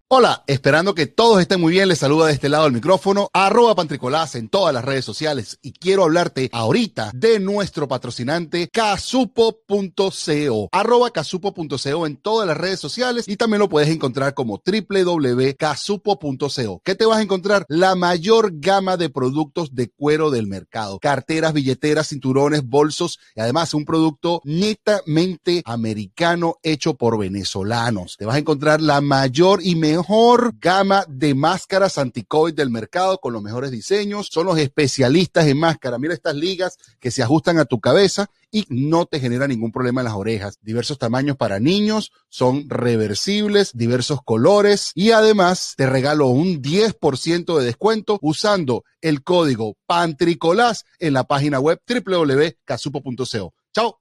Hola, 0.10 0.46
esperando 0.48 0.96
que 0.96 1.06
todos 1.06 1.41
estén 1.41 1.60
muy 1.60 1.74
bien, 1.74 1.89
les 1.89 2.00
saluda 2.00 2.28
de 2.28 2.32
este 2.32 2.48
lado 2.48 2.65
el 2.65 2.72
micrófono, 2.72 3.30
arroba 3.34 3.76
pantricolás 3.76 4.36
en 4.36 4.48
todas 4.48 4.74
las 4.74 4.86
redes 4.86 5.04
sociales 5.04 5.60
y 5.62 5.74
quiero 5.74 6.06
hablarte 6.06 6.50
ahorita 6.54 7.12
de 7.13 7.41
nuestro 7.41 7.89
patrocinante 7.89 8.70
casupo.co, 8.70 10.70
arroba 10.72 11.12
casupo.co 11.12 12.08
en 12.08 12.15
todas 12.15 12.48
las 12.48 12.56
redes 12.56 12.80
sociales 12.80 13.26
y 13.28 13.36
también 13.36 13.60
lo 13.60 13.67
puedes 13.67 13.89
encontrar 13.89 14.34
como 14.34 14.62
www.casupo.co. 14.65 16.82
¿Qué 16.86 16.96
te 16.96 17.06
vas 17.06 17.17
a 17.17 17.24
encontrar? 17.24 17.65
La 17.67 17.96
mayor 17.96 18.52
gama 18.54 18.96
de 18.96 19.10
productos 19.10 19.76
de 19.76 19.89
cuero 19.89 20.32
del 20.32 20.48
mercado, 20.48 21.00
carteras, 21.00 21.52
billeteras, 21.52 22.08
cinturones, 22.08 22.63
bolsos 22.63 23.20
y 23.36 23.41
además 23.41 23.74
un 23.74 23.84
producto 23.84 24.39
netamente 24.46 25.63
americano 25.65 26.56
hecho 26.63 26.93
por 26.93 27.20
venezolanos. 27.20 28.15
Te 28.15 28.24
vas 28.24 28.38
a 28.38 28.39
encontrar 28.39 28.82
la 28.82 29.02
mayor 29.02 29.60
y 29.62 29.76
mejor 29.76 29.96
mejor 29.97 30.53
gama 30.60 31.05
de 31.07 31.33
máscaras 31.33 31.97
anti-COVID 31.97 32.53
del 32.53 32.69
mercado 32.69 33.17
con 33.17 33.33
los 33.33 33.41
mejores 33.41 33.71
diseños. 33.71 34.29
Son 34.31 34.45
los 34.45 34.60
especialistas 34.60 35.47
en 35.47 35.57
máscara. 35.57 35.97
Mira 35.97 36.13
estas 36.13 36.36
ligas 36.36 36.77
que 36.99 37.10
se 37.10 37.23
ajustan 37.23 37.57
a 37.57 37.65
tu 37.65 37.79
cabeza 37.79 38.29
y 38.51 38.65
no 38.69 39.07
te 39.07 39.19
genera 39.19 39.47
ningún 39.47 39.71
problema 39.71 40.01
en 40.01 40.05
las 40.05 40.13
orejas. 40.13 40.60
Diversos 40.62 40.99
tamaños 40.99 41.36
para 41.36 41.60
niños, 41.60 42.12
son 42.29 42.69
reversibles, 42.69 43.71
diversos 43.73 44.19
colores 44.23 44.91
y 44.93 45.12
además 45.12 45.73
te 45.75 45.88
regalo 45.88 46.27
un 46.27 46.62
10% 46.62 47.57
de 47.57 47.65
descuento 47.65 48.19
usando 48.21 48.83
el 49.01 49.23
código 49.23 49.77
PANTRICOLAS 49.88 50.86
en 50.99 51.13
la 51.13 51.23
página 51.23 51.60
web 51.60 51.81
www.casupo.co. 51.88 53.53
Chao. 53.73 53.99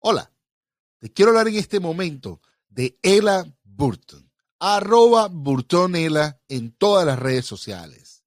Hola, 0.00 0.32
te 0.98 1.12
quiero 1.12 1.30
hablar 1.30 1.46
en 1.46 1.56
este 1.56 1.78
momento 1.78 2.40
de 2.68 2.98
Ella 3.02 3.44
Burton 3.62 4.31
arroba 4.64 5.26
Burtonela 5.26 6.38
en 6.46 6.70
todas 6.70 7.04
las 7.04 7.18
redes 7.18 7.44
sociales. 7.44 8.22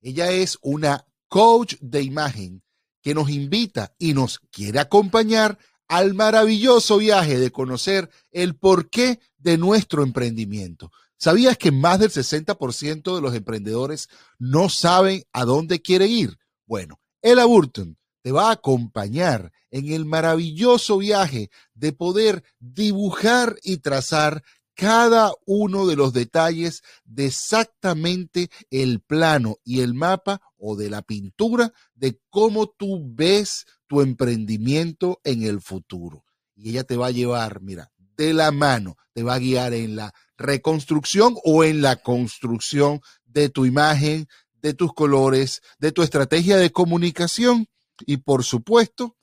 Ella 0.00 0.30
es 0.30 0.56
una 0.62 1.04
coach 1.26 1.74
de 1.80 2.00
imagen 2.00 2.62
que 3.02 3.12
nos 3.12 3.28
invita 3.28 3.92
y 3.98 4.14
nos 4.14 4.38
quiere 4.52 4.78
acompañar 4.78 5.58
al 5.88 6.14
maravilloso 6.14 6.98
viaje 6.98 7.40
de 7.40 7.50
conocer 7.50 8.08
el 8.30 8.54
porqué 8.54 9.18
de 9.36 9.58
nuestro 9.58 10.04
emprendimiento. 10.04 10.92
¿Sabías 11.16 11.58
que 11.58 11.72
más 11.72 11.98
del 11.98 12.10
60% 12.10 13.16
de 13.16 13.20
los 13.20 13.34
emprendedores 13.34 14.08
no 14.38 14.68
saben 14.68 15.24
a 15.32 15.44
dónde 15.44 15.82
quieren 15.82 16.10
ir? 16.10 16.38
Bueno, 16.66 17.00
Ella 17.20 17.46
Burton 17.46 17.98
te 18.22 18.30
va 18.30 18.50
a 18.50 18.52
acompañar 18.52 19.50
en 19.72 19.92
el 19.92 20.04
maravilloso 20.04 20.98
viaje 20.98 21.50
de 21.74 21.92
poder 21.92 22.44
dibujar 22.60 23.56
y 23.64 23.78
trazar 23.78 24.44
cada 24.80 25.34
uno 25.44 25.86
de 25.86 25.94
los 25.94 26.14
detalles 26.14 26.82
de 27.04 27.26
exactamente 27.26 28.48
el 28.70 29.00
plano 29.00 29.58
y 29.62 29.80
el 29.80 29.92
mapa 29.92 30.40
o 30.56 30.74
de 30.74 30.88
la 30.88 31.02
pintura 31.02 31.70
de 31.92 32.18
cómo 32.30 32.66
tú 32.66 33.02
ves 33.04 33.66
tu 33.86 34.00
emprendimiento 34.00 35.20
en 35.22 35.42
el 35.42 35.60
futuro. 35.60 36.24
Y 36.56 36.70
ella 36.70 36.84
te 36.84 36.96
va 36.96 37.08
a 37.08 37.10
llevar, 37.10 37.60
mira, 37.60 37.92
de 38.16 38.32
la 38.32 38.52
mano, 38.52 38.96
te 39.12 39.22
va 39.22 39.34
a 39.34 39.38
guiar 39.38 39.74
en 39.74 39.96
la 39.96 40.14
reconstrucción 40.38 41.36
o 41.44 41.62
en 41.62 41.82
la 41.82 41.96
construcción 41.96 43.02
de 43.26 43.50
tu 43.50 43.66
imagen, 43.66 44.28
de 44.62 44.72
tus 44.72 44.94
colores, 44.94 45.60
de 45.78 45.92
tu 45.92 46.02
estrategia 46.02 46.56
de 46.56 46.72
comunicación 46.72 47.66
y 48.06 48.16
por 48.16 48.44
supuesto 48.44 49.14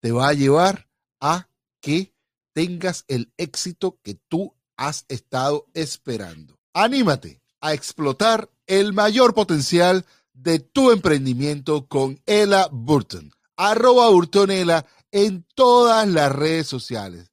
te 0.00 0.10
va 0.10 0.30
a 0.30 0.34
llevar 0.34 0.88
a 1.20 1.48
que 1.80 2.12
tengas 2.52 3.04
el 3.06 3.32
éxito 3.36 4.00
que 4.02 4.16
tú 4.26 4.56
has 4.76 5.04
estado 5.08 5.66
esperando. 5.74 6.58
Anímate 6.72 7.40
a 7.60 7.72
explotar 7.72 8.50
el 8.66 8.92
mayor 8.92 9.34
potencial 9.34 10.04
de 10.32 10.58
tu 10.58 10.90
emprendimiento 10.90 11.86
con 11.86 12.20
Ella 12.26 12.68
Burton. 12.70 13.30
Arroba 13.56 14.10
Burtonela 14.10 14.84
en 15.12 15.46
todas 15.54 16.08
las 16.08 16.32
redes 16.32 16.66
sociales. 16.66 17.30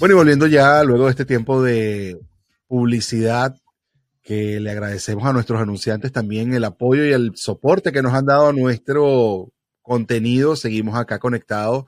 Bueno, 0.00 0.16
y 0.16 0.18
volviendo 0.18 0.46
ya 0.48 0.82
luego 0.82 1.04
de 1.04 1.10
este 1.10 1.24
tiempo 1.24 1.62
de 1.62 2.18
publicidad 2.66 3.56
que 4.24 4.58
le 4.58 4.70
agradecemos 4.70 5.24
a 5.26 5.34
nuestros 5.34 5.60
anunciantes 5.60 6.10
también 6.10 6.54
el 6.54 6.64
apoyo 6.64 7.04
y 7.04 7.12
el 7.12 7.32
soporte 7.36 7.92
que 7.92 8.02
nos 8.02 8.14
han 8.14 8.24
dado 8.24 8.48
a 8.48 8.52
nuestro 8.54 9.52
contenido. 9.82 10.56
Seguimos 10.56 10.96
acá 10.96 11.18
conectados 11.18 11.84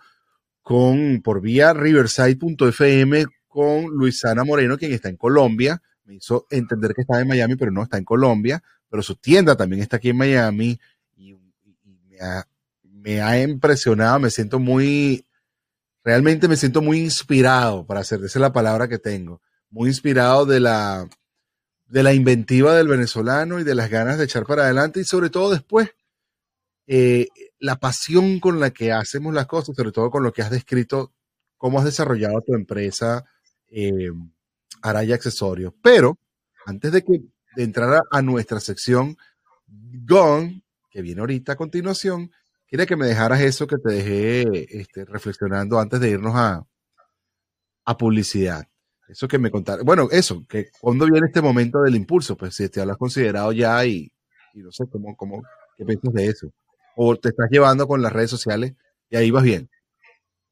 con 0.60 1.22
por 1.24 1.40
vía 1.40 1.72
riverside.fm 1.72 3.24
con 3.48 3.86
Luisana 3.86 4.44
Moreno, 4.44 4.76
quien 4.76 4.92
está 4.92 5.08
en 5.08 5.16
Colombia. 5.16 5.80
Me 6.04 6.16
hizo 6.16 6.46
entender 6.50 6.92
que 6.92 7.00
estaba 7.00 7.22
en 7.22 7.28
Miami, 7.28 7.56
pero 7.56 7.72
no 7.72 7.82
está 7.82 7.96
en 7.96 8.04
Colombia. 8.04 8.62
Pero 8.90 9.02
su 9.02 9.16
tienda 9.16 9.56
también 9.56 9.80
está 9.80 9.96
aquí 9.96 10.10
en 10.10 10.18
Miami 10.18 10.78
y, 11.16 11.32
me, 11.32 12.20
ha, 12.20 12.46
me 12.82 13.22
ha 13.22 13.42
impresionado. 13.42 14.18
Me 14.20 14.30
siento 14.30 14.58
muy, 14.58 15.24
realmente 16.04 16.48
me 16.48 16.58
siento 16.58 16.82
muy 16.82 17.00
inspirado, 17.00 17.86
para 17.86 18.00
hacer, 18.00 18.18
esa 18.18 18.38
es 18.38 18.42
la 18.42 18.52
palabra 18.52 18.88
que 18.88 18.98
tengo, 18.98 19.40
muy 19.70 19.88
inspirado 19.88 20.44
de 20.44 20.60
la, 20.60 21.08
de 21.86 22.02
la 22.02 22.12
inventiva 22.12 22.74
del 22.74 22.88
venezolano 22.88 23.60
y 23.60 23.64
de 23.64 23.74
las 23.74 23.90
ganas 23.90 24.18
de 24.18 24.24
echar 24.24 24.44
para 24.44 24.64
adelante 24.64 25.00
y 25.00 25.04
sobre 25.04 25.30
todo 25.30 25.50
después 25.50 25.90
eh, 26.86 27.28
la 27.58 27.76
pasión 27.76 28.40
con 28.40 28.60
la 28.60 28.70
que 28.70 28.92
hacemos 28.92 29.34
las 29.34 29.46
cosas, 29.46 29.76
sobre 29.76 29.92
todo 29.92 30.10
con 30.10 30.22
lo 30.22 30.32
que 30.32 30.42
has 30.42 30.50
descrito, 30.50 31.12
cómo 31.56 31.78
has 31.78 31.84
desarrollado 31.84 32.40
tu 32.42 32.54
empresa 32.54 33.24
eh, 33.68 34.10
Araya 34.82 35.14
Accesorios. 35.14 35.72
Pero 35.82 36.18
antes 36.64 36.92
de 36.92 37.02
que 37.02 37.22
de 37.56 37.62
entrar 37.62 38.02
a, 38.10 38.22
nuestra 38.22 38.60
sección 38.60 39.16
Gone, 39.66 40.62
que 40.90 41.00
viene 41.02 41.20
ahorita 41.20 41.52
a 41.52 41.56
continuación, 41.56 42.30
quería 42.66 42.86
que 42.86 42.96
me 42.96 43.06
dejaras 43.06 43.40
eso 43.40 43.66
que 43.66 43.78
te 43.78 43.92
dejé 43.94 44.80
este, 44.80 45.04
reflexionando 45.06 45.80
antes 45.80 45.98
de 46.00 46.10
irnos 46.10 46.34
a, 46.36 46.66
a 47.84 47.96
publicidad. 47.96 48.68
Eso 49.08 49.28
que 49.28 49.38
me 49.38 49.50
contaron. 49.50 49.84
Bueno, 49.84 50.08
eso, 50.10 50.42
que 50.48 50.70
cuando 50.80 51.06
viene 51.06 51.26
este 51.28 51.40
momento 51.40 51.82
del 51.82 51.94
impulso, 51.94 52.36
pues 52.36 52.54
si 52.54 52.68
te 52.68 52.84
lo 52.84 52.92
has 52.92 52.98
considerado 52.98 53.52
ya 53.52 53.84
y, 53.84 54.10
no 54.54 54.72
sé 54.72 54.84
cómo, 54.90 55.16
cómo, 55.16 55.42
qué 55.76 55.84
piensas 55.84 56.12
de 56.12 56.26
eso. 56.26 56.48
O 56.96 57.16
te 57.16 57.28
estás 57.28 57.48
llevando 57.50 57.86
con 57.86 58.02
las 58.02 58.12
redes 58.12 58.30
sociales 58.30 58.74
y 59.10 59.16
ahí 59.16 59.30
vas 59.30 59.44
bien. 59.44 59.70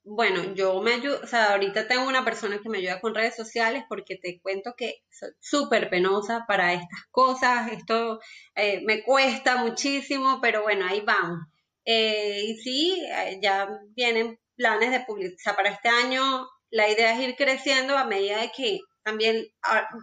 Bueno, 0.07 0.55
yo 0.55 0.83
me 0.83 0.93
ayudo, 0.93 1.19
o 1.23 1.27
sea, 1.27 1.53
ahorita 1.53 1.89
tengo 1.89 2.07
una 2.07 2.27
persona 2.27 2.61
que 2.63 2.69
me 2.69 2.77
ayuda 2.79 3.01
con 3.01 3.15
redes 3.15 3.35
sociales 3.37 3.85
porque 3.89 4.17
te 4.17 4.39
cuento 4.43 4.75
que 4.77 5.03
soy 5.11 5.31
súper 5.41 5.89
penosa 5.89 6.45
para 6.47 6.75
estas 6.75 7.07
cosas, 7.11 7.73
esto 7.73 8.21
eh, 8.55 8.83
me 8.85 9.03
cuesta 9.03 9.57
muchísimo, 9.57 10.41
pero 10.43 10.63
bueno, 10.63 10.85
ahí 10.87 11.01
vamos. 11.01 11.39
Eh, 11.87 12.43
y 12.45 12.57
sí, 12.59 13.03
eh, 13.03 13.39
ya 13.43 13.67
vienen 13.97 14.39
planes 14.57 14.91
de 14.91 15.01
publicidad. 15.01 15.57
para 15.57 15.71
este 15.71 15.89
año 15.89 16.49
la 16.75 16.91
idea 16.91 17.15
es 17.15 17.29
ir 17.29 17.37
creciendo 17.37 17.97
a 17.97 18.05
medida 18.05 18.41
de 18.41 18.51
que 18.51 18.81
también 19.05 19.47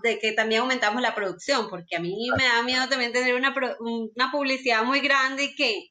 de 0.04 0.20
que 0.20 0.32
también 0.32 0.62
aumentamos 0.62 1.02
la 1.02 1.14
producción, 1.14 1.70
porque 1.70 1.98
a 1.98 2.00
mí 2.00 2.30
me 2.38 2.46
da 2.46 2.64
miedo 2.64 2.88
también 2.88 3.12
tener 3.12 3.36
una, 3.36 3.54
una 3.80 4.32
publicidad 4.32 4.84
muy 4.84 5.02
grande 5.02 5.44
y 5.44 5.56
que 5.56 5.90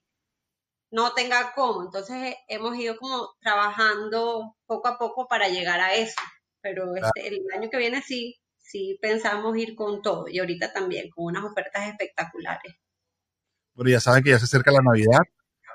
no 0.91 1.13
tenga 1.13 1.53
cómo. 1.55 1.85
Entonces 1.85 2.35
hemos 2.49 2.75
ido 2.77 2.97
como 2.97 3.29
trabajando 3.43 4.57
poco 4.65 4.89
a 4.89 4.97
poco 4.97 5.29
para 5.29 5.51
llegar 5.51 5.81
a 5.81 5.95
eso. 5.95 6.19
Pero 6.63 6.97
este, 6.97 7.29
el 7.29 7.41
año 7.55 7.69
que 7.69 7.77
viene 7.77 8.01
sí, 8.01 8.41
sí 8.57 8.99
pensamos 9.03 9.55
ir 9.59 9.75
con 9.75 10.01
todo 10.01 10.29
y 10.29 10.39
ahorita 10.39 10.73
también 10.73 11.11
con 11.11 11.27
unas 11.27 11.45
ofertas 11.45 11.89
espectaculares. 11.89 12.75
Bueno, 13.75 13.91
ya 13.91 14.01
saben 14.01 14.25
que 14.25 14.31
ya 14.31 14.39
se 14.39 14.47
acerca 14.47 14.73
la 14.73 14.81
Navidad. 14.83 15.21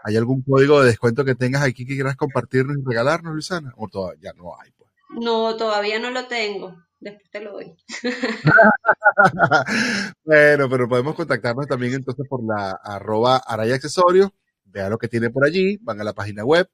¿Hay 0.03 0.17
algún 0.17 0.41
código 0.41 0.81
de 0.81 0.87
descuento 0.87 1.23
que 1.23 1.35
tengas 1.35 1.61
aquí 1.61 1.85
que 1.85 1.93
quieras 1.93 2.15
compartirnos 2.15 2.77
y 2.77 2.83
regalarnos, 2.83 3.33
Luisana? 3.33 3.71
¿O 3.77 3.87
todavía 3.87 4.33
no 4.33 4.59
hay? 4.59 4.74
No, 5.09 5.55
todavía 5.55 5.99
no 5.99 6.11
lo 6.11 6.27
tengo. 6.27 6.75
Después 6.99 7.29
te 7.29 7.41
lo 7.41 7.53
doy. 7.53 7.75
bueno, 10.25 10.69
pero 10.69 10.89
podemos 10.89 11.15
contactarnos 11.15 11.67
también 11.67 11.93
entonces 11.93 12.25
por 12.27 12.43
la 12.43 12.71
arroba 12.83 13.37
araya 13.37 13.75
accesorios. 13.75 14.31
Vean 14.63 14.89
lo 14.89 14.97
que 14.97 15.07
tiene 15.07 15.29
por 15.29 15.45
allí, 15.45 15.77
van 15.81 16.01
a 16.01 16.03
la 16.03 16.13
página 16.13 16.43
web, 16.43 16.67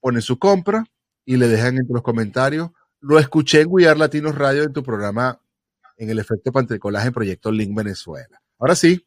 ponen 0.00 0.22
su 0.22 0.38
compra 0.38 0.84
y 1.24 1.36
le 1.36 1.48
dejan 1.48 1.78
entre 1.78 1.94
los 1.94 2.02
comentarios. 2.02 2.70
Lo 3.00 3.18
escuché 3.18 3.60
en 3.60 3.68
We 3.70 3.94
Latinos 3.94 4.34
Radio 4.34 4.64
en 4.64 4.72
tu 4.72 4.82
programa 4.82 5.40
en 5.96 6.10
el 6.10 6.18
efecto 6.18 6.52
pantricolaje 6.52 7.08
en 7.08 7.14
Proyecto 7.14 7.50
Link 7.50 7.76
Venezuela. 7.76 8.40
Ahora 8.58 8.74
sí, 8.74 9.06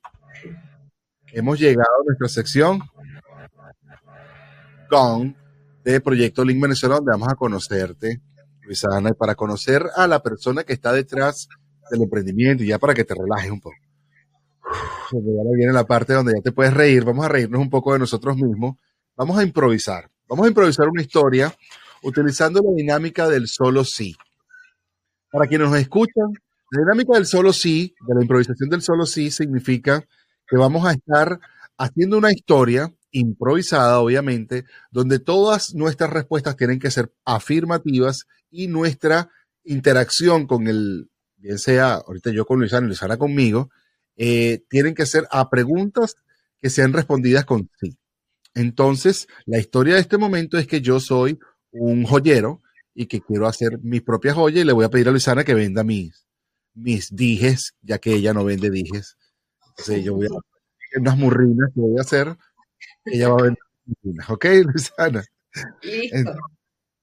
hemos 1.33 1.59
llegado 1.59 1.89
a 2.01 2.05
nuestra 2.05 2.29
sección 2.29 2.81
con 4.89 5.35
de 5.83 6.01
Proyecto 6.01 6.43
Link 6.43 6.61
Venezuela, 6.61 6.95
donde 6.95 7.11
vamos 7.11 7.29
a 7.29 7.35
conocerte, 7.35 8.21
Luisana, 8.63 9.09
y 9.09 9.13
para 9.13 9.35
conocer 9.35 9.85
a 9.95 10.07
la 10.07 10.21
persona 10.21 10.63
que 10.63 10.73
está 10.73 10.91
detrás 10.91 11.47
del 11.89 12.03
emprendimiento 12.03 12.63
y 12.63 12.67
ya 12.67 12.79
para 12.79 12.93
que 12.93 13.03
te 13.03 13.15
relajes 13.15 13.51
un 13.51 13.61
poco. 13.61 13.75
ya 15.11 15.19
viene 15.55 15.73
la 15.73 15.85
parte 15.85 16.13
donde 16.13 16.33
ya 16.35 16.41
te 16.41 16.51
puedes 16.51 16.73
reír, 16.73 17.03
vamos 17.03 17.25
a 17.25 17.29
reírnos 17.29 17.61
un 17.61 17.69
poco 17.69 17.93
de 17.93 17.99
nosotros 17.99 18.35
mismos, 18.35 18.75
vamos 19.15 19.37
a 19.37 19.43
improvisar, 19.43 20.09
vamos 20.27 20.45
a 20.45 20.49
improvisar 20.49 20.87
una 20.87 21.01
historia 21.01 21.53
utilizando 22.03 22.61
la 22.61 22.71
dinámica 22.75 23.27
del 23.27 23.47
solo 23.47 23.83
sí. 23.83 24.15
Para 25.31 25.47
quienes 25.47 25.69
nos 25.69 25.79
escuchan, 25.79 26.31
la 26.71 26.81
dinámica 26.81 27.15
del 27.15 27.25
solo 27.25 27.53
sí, 27.53 27.95
de 28.07 28.15
la 28.15 28.21
improvisación 28.21 28.69
del 28.69 28.81
solo 28.81 29.05
sí, 29.05 29.31
significa 29.31 30.03
que 30.47 30.57
vamos 30.57 30.85
a 30.85 30.93
estar 30.93 31.39
haciendo 31.79 32.17
una 32.17 32.31
historia 32.31 32.93
improvisada, 33.11 33.99
obviamente, 33.99 34.65
donde 34.91 35.17
todas 35.17 35.73
nuestras 35.73 36.11
respuestas 36.11 36.55
tienen 36.57 36.77
que 36.77 36.91
ser 36.91 37.11
afirmativas 37.25 38.27
y 38.51 38.67
nuestra 38.67 39.29
interacción 39.63 40.45
con 40.45 40.67
el, 40.67 41.09
bien 41.37 41.57
sea 41.57 41.95
ahorita 41.95 42.31
yo 42.31 42.45
con 42.45 42.59
Luisana 42.59 42.85
Luisana 42.85 43.17
conmigo, 43.17 43.71
eh, 44.17 44.61
tienen 44.69 44.93
que 44.93 45.05
ser 45.05 45.25
a 45.31 45.49
preguntas 45.49 46.15
que 46.61 46.69
sean 46.69 46.93
respondidas 46.93 47.45
con 47.45 47.69
sí. 47.79 47.97
Entonces, 48.53 49.27
la 49.45 49.59
historia 49.59 49.95
de 49.95 50.01
este 50.01 50.17
momento 50.17 50.57
es 50.57 50.67
que 50.67 50.81
yo 50.81 50.99
soy 50.99 51.39
un 51.71 52.03
joyero 52.03 52.61
y 52.93 53.05
que 53.05 53.21
quiero 53.21 53.47
hacer 53.47 53.79
mis 53.81 54.01
propias 54.01 54.35
joyas 54.35 54.63
y 54.63 54.65
le 54.65 54.73
voy 54.73 54.83
a 54.83 54.89
pedir 54.89 55.07
a 55.07 55.11
Luisana 55.11 55.45
que 55.45 55.53
venda 55.53 55.83
mis, 55.85 56.27
mis 56.73 57.15
dijes, 57.15 57.75
ya 57.81 57.99
que 57.99 58.15
ella 58.15 58.33
no 58.33 58.43
vende 58.43 58.69
dijes. 58.69 59.15
Entonces, 59.69 60.03
yo 60.03 60.15
voy 60.15 60.25
a 60.27 60.58
unas 60.97 61.17
murrinas 61.17 61.69
que 61.73 61.81
voy 61.81 61.97
a 61.97 62.01
hacer 62.01 62.35
ella 63.05 63.29
va 63.29 63.39
a 63.39 63.43
vender 63.43 63.63
¿Ok, 64.29 64.45
Luisana? 64.65 65.23
Listo. 65.81 66.35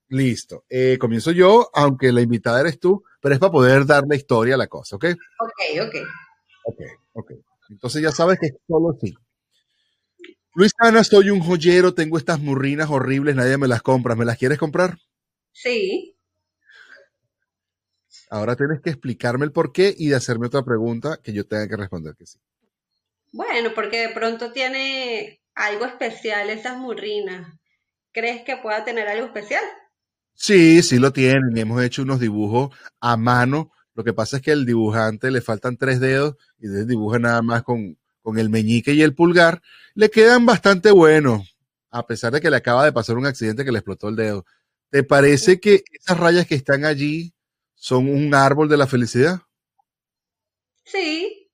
listo. 0.09 0.65
Eh, 0.69 0.97
comienzo 0.97 1.31
yo, 1.31 1.69
aunque 1.73 2.13
la 2.13 2.21
invitada 2.21 2.61
eres 2.61 2.79
tú, 2.79 3.03
pero 3.21 3.33
es 3.33 3.39
para 3.39 3.51
poder 3.51 3.85
dar 3.85 4.05
la 4.07 4.15
historia 4.15 4.55
a 4.55 4.57
la 4.57 4.67
cosa, 4.67 4.95
¿ok? 4.95 5.05
Ok, 5.39 5.85
ok. 5.85 5.95
Ok, 6.65 6.81
ok. 7.13 7.31
Entonces 7.69 8.01
ya 8.01 8.11
sabes 8.11 8.39
que 8.39 8.47
es 8.47 8.53
solo 8.67 8.97
sí. 9.01 9.13
Luisana, 10.55 11.03
soy 11.03 11.29
un 11.29 11.41
joyero, 11.41 11.93
tengo 11.93 12.17
estas 12.17 12.39
murrinas 12.39 12.89
horribles, 12.89 13.35
nadie 13.35 13.57
me 13.57 13.67
las 13.67 13.81
compra. 13.81 14.15
¿Me 14.15 14.25
las 14.25 14.37
quieres 14.37 14.57
comprar? 14.57 14.97
Sí. 15.51 16.17
Ahora 18.29 18.55
tienes 18.55 18.81
que 18.81 18.89
explicarme 18.89 19.45
el 19.45 19.51
por 19.51 19.71
qué 19.71 19.93
y 19.95 20.07
de 20.07 20.15
hacerme 20.15 20.47
otra 20.47 20.63
pregunta 20.63 21.19
que 21.21 21.33
yo 21.33 21.45
tenga 21.45 21.67
que 21.67 21.77
responder 21.77 22.15
que 22.15 22.25
sí. 22.25 22.39
Bueno, 23.37 23.69
porque 23.75 24.01
de 24.01 24.09
pronto 24.09 24.51
tiene 24.51 25.43
algo 25.53 25.85
especial 25.85 26.49
esas 26.49 26.75
murrinas. 26.75 27.47
¿Crees 28.11 28.41
que 28.41 28.57
pueda 28.57 28.83
tener 28.83 29.07
algo 29.07 29.27
especial? 29.27 29.63
Sí, 30.33 30.81
sí 30.81 30.97
lo 30.97 31.13
tienen. 31.13 31.55
Hemos 31.55 31.83
hecho 31.83 32.01
unos 32.01 32.19
dibujos 32.19 32.75
a 32.99 33.15
mano. 33.15 33.71
Lo 33.93 34.03
que 34.03 34.11
pasa 34.11 34.37
es 34.37 34.41
que 34.41 34.53
al 34.53 34.65
dibujante 34.65 35.29
le 35.29 35.41
faltan 35.41 35.77
tres 35.77 35.99
dedos 35.99 36.35
y 36.57 36.67
dibuja 36.67 37.19
nada 37.19 37.43
más 37.43 37.61
con, 37.61 37.99
con 38.23 38.39
el 38.39 38.49
meñique 38.49 38.93
y 38.93 39.03
el 39.03 39.13
pulgar. 39.13 39.61
Le 39.93 40.09
quedan 40.09 40.47
bastante 40.47 40.89
buenos, 40.89 41.55
a 41.91 42.07
pesar 42.07 42.33
de 42.33 42.41
que 42.41 42.49
le 42.49 42.57
acaba 42.57 42.85
de 42.85 42.91
pasar 42.91 43.17
un 43.17 43.27
accidente 43.27 43.63
que 43.63 43.71
le 43.71 43.77
explotó 43.77 44.09
el 44.09 44.15
dedo. 44.15 44.45
¿Te 44.89 45.03
parece 45.03 45.59
que 45.59 45.83
esas 45.93 46.19
rayas 46.19 46.47
que 46.47 46.55
están 46.55 46.85
allí 46.85 47.35
son 47.75 48.09
un 48.09 48.33
árbol 48.33 48.67
de 48.67 48.77
la 48.77 48.87
felicidad? 48.87 49.41
Sí, 50.85 51.46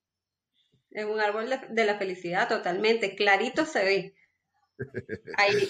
es 0.93 1.05
un 1.05 1.19
árbol 1.19 1.49
de, 1.69 1.85
la 1.85 1.97
felicidad 1.97 2.47
totalmente, 2.47 3.15
clarito 3.15 3.65
se 3.65 3.83
ve. 3.83 4.15
Ahí. 5.37 5.69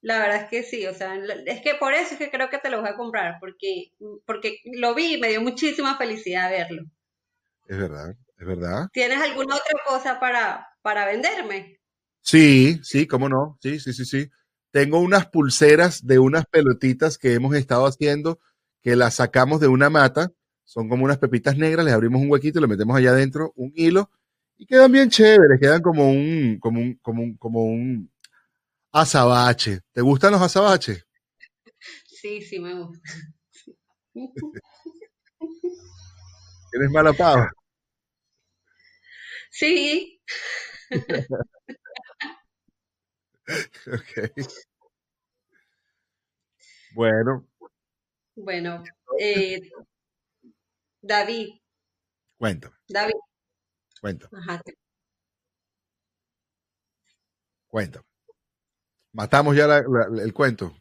La 0.00 0.18
verdad 0.18 0.42
es 0.42 0.48
que 0.50 0.62
sí, 0.62 0.86
o 0.86 0.92
sea, 0.92 1.18
es 1.46 1.62
que 1.62 1.76
por 1.76 1.94
eso 1.94 2.12
es 2.12 2.18
que 2.18 2.30
creo 2.30 2.50
que 2.50 2.58
te 2.58 2.68
lo 2.68 2.80
voy 2.80 2.90
a 2.90 2.96
comprar, 2.96 3.38
porque, 3.40 3.92
porque 4.26 4.58
lo 4.64 4.94
vi 4.94 5.14
y 5.14 5.20
me 5.20 5.30
dio 5.30 5.40
muchísima 5.40 5.96
felicidad 5.96 6.50
verlo. 6.50 6.84
Es 7.66 7.78
verdad, 7.78 8.14
es 8.38 8.46
verdad. 8.46 8.88
¿Tienes 8.92 9.18
alguna 9.22 9.56
otra 9.56 9.80
cosa 9.86 10.20
para, 10.20 10.68
para 10.82 11.06
venderme? 11.06 11.80
Sí, 12.20 12.80
sí, 12.82 13.06
cómo 13.06 13.30
no, 13.30 13.58
sí, 13.62 13.80
sí, 13.80 13.94
sí, 13.94 14.04
sí. 14.04 14.30
Tengo 14.70 14.98
unas 14.98 15.26
pulseras 15.26 16.06
de 16.06 16.18
unas 16.18 16.44
pelotitas 16.46 17.16
que 17.16 17.32
hemos 17.32 17.54
estado 17.54 17.86
haciendo, 17.86 18.38
que 18.82 18.96
las 18.96 19.14
sacamos 19.14 19.60
de 19.60 19.68
una 19.68 19.88
mata 19.88 20.32
son 20.64 20.88
como 20.88 21.04
unas 21.04 21.18
pepitas 21.18 21.56
negras, 21.56 21.84
les 21.84 21.94
abrimos 21.94 22.20
un 22.22 22.30
huequito, 22.30 22.60
le 22.60 22.66
metemos 22.66 22.96
allá 22.96 23.10
adentro 23.10 23.52
un 23.56 23.72
hilo 23.74 24.10
y 24.56 24.66
quedan 24.66 24.90
bien 24.92 25.10
chéveres, 25.10 25.60
quedan 25.60 25.82
como 25.82 26.10
un, 26.10 26.58
como 26.60 26.80
un, 26.80 26.94
como 26.96 27.22
un, 27.22 27.36
como 27.36 27.64
un 27.64 28.10
azabache. 28.92 29.80
¿Te 29.92 30.00
gustan 30.00 30.32
los 30.32 30.42
azabaches? 30.42 31.04
Sí, 32.06 32.40
sí 32.40 32.58
me 32.58 32.72
gusta. 32.72 32.98
¿Tienes 36.70 36.90
mala 36.90 37.12
pava? 37.12 37.50
Sí. 39.50 40.20
ok. 43.86 44.32
Bueno. 46.94 47.46
Bueno, 48.36 48.82
eh, 49.20 49.60
David. 51.04 51.60
Cuéntame. 52.38 52.74
David. 52.88 53.14
Cuéntame. 54.00 54.38
Ajá. 54.38 54.62
Cuéntame. 57.68 58.06
Matamos 59.12 59.54
ya 59.56 59.66
el 59.66 60.32
cuento. 60.32 60.74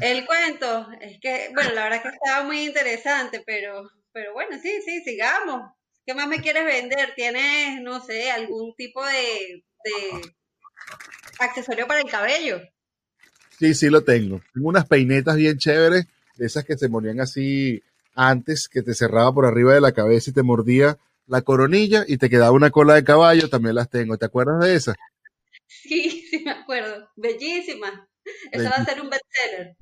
El 0.00 0.26
cuento, 0.26 0.88
es 1.00 1.18
que, 1.20 1.50
bueno, 1.54 1.72
la 1.72 1.84
verdad 1.84 1.96
es 1.96 2.02
que 2.02 2.08
estaba 2.22 2.44
muy 2.44 2.66
interesante, 2.66 3.42
pero, 3.44 3.90
pero 4.12 4.34
bueno, 4.34 4.58
sí, 4.60 4.82
sí, 4.84 5.02
sigamos. 5.02 5.72
¿Qué 6.04 6.14
más 6.14 6.28
me 6.28 6.40
quieres 6.40 6.64
vender? 6.64 7.14
¿Tienes, 7.16 7.80
no 7.82 8.00
sé, 8.04 8.30
algún 8.30 8.74
tipo 8.76 9.04
de, 9.04 9.64
de 9.84 10.34
accesorio 11.40 11.86
para 11.86 12.00
el 12.00 12.10
cabello? 12.10 12.60
Sí, 13.58 13.74
sí 13.74 13.88
lo 13.88 14.04
tengo. 14.04 14.40
Tengo 14.52 14.68
unas 14.68 14.86
peinetas 14.86 15.36
bien 15.36 15.56
chéveres, 15.56 16.06
de 16.36 16.46
esas 16.46 16.64
que 16.64 16.76
se 16.76 16.88
morían 16.88 17.20
así 17.20 17.82
antes 18.16 18.68
que 18.68 18.82
te 18.82 18.94
cerraba 18.94 19.32
por 19.32 19.46
arriba 19.46 19.74
de 19.74 19.80
la 19.80 19.92
cabeza 19.92 20.30
y 20.30 20.32
te 20.32 20.42
mordía 20.42 20.98
la 21.26 21.42
coronilla 21.42 22.04
y 22.06 22.18
te 22.18 22.30
quedaba 22.30 22.52
una 22.52 22.70
cola 22.70 22.94
de 22.94 23.04
caballo, 23.04 23.48
también 23.48 23.74
las 23.74 23.90
tengo. 23.90 24.16
¿Te 24.16 24.26
acuerdas 24.26 24.60
de 24.60 24.74
esas? 24.74 24.96
Sí, 25.68 26.24
sí 26.30 26.42
me 26.44 26.52
acuerdo. 26.52 27.10
Bellísima. 27.16 28.08
Eso 28.52 28.70
va 28.70 28.76
a 28.76 28.84
ser 28.84 29.00
un 29.00 29.10
bestseller. 29.10 29.76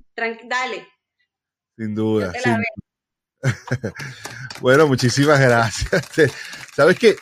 dale. 0.49 0.89
Sin 1.77 1.95
duda. 1.95 2.33
bueno, 4.61 4.87
muchísimas 4.87 5.39
gracias. 5.41 6.09
Sabes 6.75 6.99
que 6.99 7.17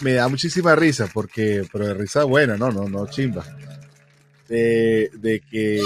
me, 0.00 0.12
da 0.12 0.28
muchísima 0.28 0.76
risa 0.76 1.08
porque, 1.12 1.66
pero 1.72 1.88
de 1.88 1.94
risa 1.94 2.24
buena, 2.24 2.56
no, 2.56 2.70
no, 2.70 2.88
no 2.88 3.06
chimba. 3.08 3.44
De, 4.48 5.10
de 5.14 5.40
que 5.40 5.82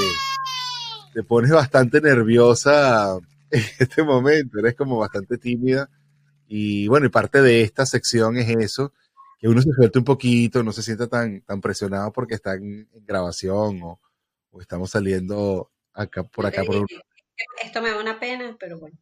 te 1.15 1.23
pones 1.23 1.51
bastante 1.51 2.01
nerviosa 2.01 3.19
en 3.53 3.63
este 3.79 4.03
momento, 4.03 4.59
eres 4.59 4.75
como 4.75 4.99
bastante 4.99 5.39
tímida. 5.39 5.89
Y 6.47 6.89
bueno, 6.89 7.07
y 7.07 7.11
parte 7.11 7.43
de 7.43 7.63
esta 7.63 7.87
sección 7.87 8.37
es 8.37 8.49
eso, 8.49 8.93
que 9.39 9.49
uno 9.49 9.63
se 9.63 9.73
suelte 9.73 9.99
un 9.99 10.05
poquito, 10.05 10.63
no 10.63 10.73
se 10.73 10.83
sienta 10.83 11.07
tan, 11.07 11.43
tan 11.43 11.61
presionado 11.61 12.13
porque 12.13 12.35
está 12.35 12.55
en, 12.55 12.89
grabación 13.07 13.81
o, 13.83 14.01
estamos 14.61 14.91
saliendo 14.91 15.71
acá 15.95 16.25
por 16.25 16.47
acá 16.47 16.65
por 16.65 16.85
Esto 17.63 17.83
me 17.83 17.91
da 17.91 18.01
una 18.01 18.19
pena, 18.19 18.57
pero 18.59 18.81
bueno. 18.81 18.99